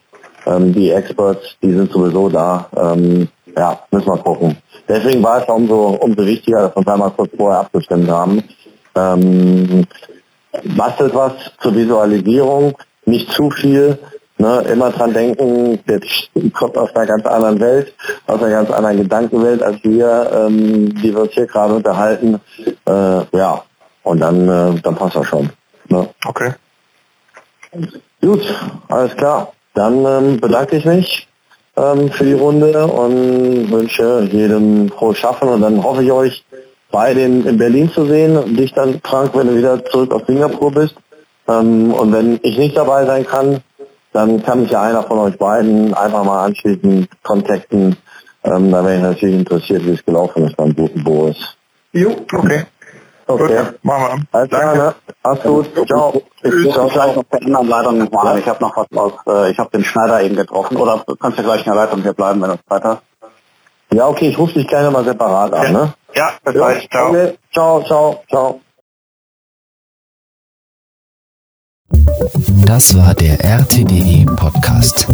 Ähm, 0.47 0.73
die 0.73 0.91
Experts, 0.91 1.57
die 1.63 1.73
sind 1.73 1.91
sowieso 1.93 2.29
da. 2.29 2.69
Ähm, 2.77 3.29
ja, 3.57 3.79
müssen 3.91 4.09
wir 4.09 4.19
gucken. 4.19 4.57
Deswegen 4.89 5.23
war 5.23 5.43
es 5.43 5.49
umso, 5.49 5.99
umso 6.01 6.25
wichtiger, 6.25 6.63
dass 6.63 6.73
wir 6.73 6.79
uns 6.79 6.89
einmal 6.89 7.11
kurz 7.11 7.31
vorher 7.37 7.61
abgestimmt 7.61 8.11
haben. 8.11 8.43
Ähm, 8.95 9.87
bastelt 10.77 11.15
was 11.15 11.33
zur 11.61 11.75
Visualisierung, 11.75 12.77
nicht 13.05 13.31
zu 13.33 13.51
viel. 13.51 13.99
Ne, 14.41 14.63
immer 14.73 14.91
dran 14.91 15.13
denken, 15.13 15.79
der 15.87 16.01
kommt 16.55 16.75
aus 16.79 16.97
einer 16.97 17.05
ganz 17.05 17.27
anderen 17.27 17.61
Welt, 17.61 17.93
aus 18.27 18.41
einer 18.41 18.51
ganz 18.51 18.71
anderen 18.71 18.97
Gedankenwelt 18.97 19.63
als 19.63 19.85
wir, 19.85 20.31
ähm, 20.33 20.95
die 20.95 21.13
wir 21.13 21.21
uns 21.21 21.33
hier 21.33 21.47
gerade 21.47 21.75
unterhalten. 21.75 22.41
Äh, 22.87 23.37
ja, 23.37 23.63
und 24.03 24.21
dann, 24.21 24.49
äh, 24.49 24.81
dann 24.81 24.97
passt 24.97 25.17
das 25.17 25.27
schon. 25.27 25.51
Ne? 25.91 26.09
Okay. 26.25 26.55
Gut, 28.23 28.41
alles 28.89 29.15
klar. 29.15 29.53
Dann 29.75 30.07
ähm, 30.07 30.41
bedanke 30.41 30.79
ich 30.79 30.87
mich 30.87 31.29
ähm, 31.77 32.11
für 32.11 32.25
die 32.25 32.33
Runde 32.33 32.87
und 32.87 33.71
wünsche 33.71 34.27
jedem 34.33 34.89
frohes 34.89 35.19
Schaffen 35.19 35.51
und 35.51 35.61
dann 35.61 35.85
hoffe 35.85 36.03
ich 36.03 36.13
euch 36.13 36.45
beide 36.91 37.21
in, 37.21 37.45
in 37.45 37.59
Berlin 37.59 37.91
zu 37.91 38.07
sehen 38.07 38.39
und 38.39 38.57
dich 38.57 38.73
dann, 38.73 39.03
Frank, 39.05 39.33
wenn 39.35 39.49
du 39.49 39.57
wieder 39.57 39.85
zurück 39.85 40.15
auf 40.15 40.23
Singapur 40.27 40.73
bist. 40.73 40.95
Ähm, 41.47 41.93
und 41.93 42.11
wenn 42.15 42.41
ich 42.43 42.57
nicht 42.57 42.75
dabei 42.75 43.05
sein 43.05 43.27
kann, 43.27 43.61
dann 44.13 44.43
kann 44.43 44.63
mich 44.63 44.71
ja 44.71 44.83
einer 44.83 45.03
von 45.05 45.19
euch 45.19 45.39
beiden 45.39 45.95
einfach 45.95 46.25
mal 46.25 46.45
anschließend 46.47 47.09
kontakten. 47.23 47.97
Ähm, 48.45 48.71
da 48.73 48.85
wäre 48.85 48.97
ich 48.97 49.03
natürlich 49.03 49.37
interessiert, 49.37 49.85
wie 49.85 49.93
es 49.93 50.05
gelaufen 50.05 50.47
ist 50.47 50.57
beim 50.57 50.75
guten 50.75 51.05
Boris. 51.05 51.37
Jo, 51.93 52.25
Okay. 52.33 52.67
Okay. 53.27 53.65
Gut, 53.65 53.85
machen 53.85 54.03
wir. 54.33 54.39
Alles 54.41 54.49
klar, 54.49 54.75
ne? 54.75 54.95
Mach's 55.23 55.43
gut. 55.45 55.67
Ciao. 55.87 56.23
Ich 56.43 56.53
rufe 56.53 56.73
Ciao, 56.73 56.89
gleich 56.89 57.13
ciao. 57.13 57.21
auf 57.21 57.27
der 57.33 57.43
anderen 57.43 57.69
Leitung 57.69 57.99
noch 57.99 58.11
mal 58.11 58.27
an. 58.27 58.35
Ja. 58.35 58.39
Ich 58.41 58.49
habe 58.49 58.61
noch 58.61 58.77
was 58.77 58.87
aus, 58.97 59.13
äh, 59.29 59.51
ich 59.53 59.59
habe 59.59 59.71
den 59.71 59.85
Schneider 59.85 60.23
eben 60.23 60.35
getroffen. 60.35 60.77
Oder 60.77 61.05
du 61.07 61.15
kannst 61.15 61.39
ja 61.39 61.45
gleich 61.45 61.65
in 61.65 61.73
der 61.73 61.75
Leitung 61.85 62.03
hier 62.03 62.13
bleiben, 62.13 62.43
wenn 62.43 62.51
du 62.51 62.59
Zeit 62.69 62.83
hast. 62.83 63.03
Ja, 63.93 64.09
okay, 64.09 64.31
ich 64.31 64.39
rufe 64.39 64.55
dich 64.55 64.67
gerne 64.67 64.91
mal 64.91 65.05
separat 65.05 65.53
an, 65.53 65.73
ne? 65.73 65.95
Ja, 66.15 66.31
bis 66.45 66.55
Ja, 66.55 66.61
gleich. 66.61 66.89
Ciao. 66.91 67.09
Okay. 67.11 67.39
Ciao, 67.53 67.83
ciao, 67.85 68.25
ciao. 68.29 68.61
Das 72.65 72.95
war 72.97 73.15
der 73.15 73.45
RTDE 73.45 74.27
Podcast. 74.37 75.07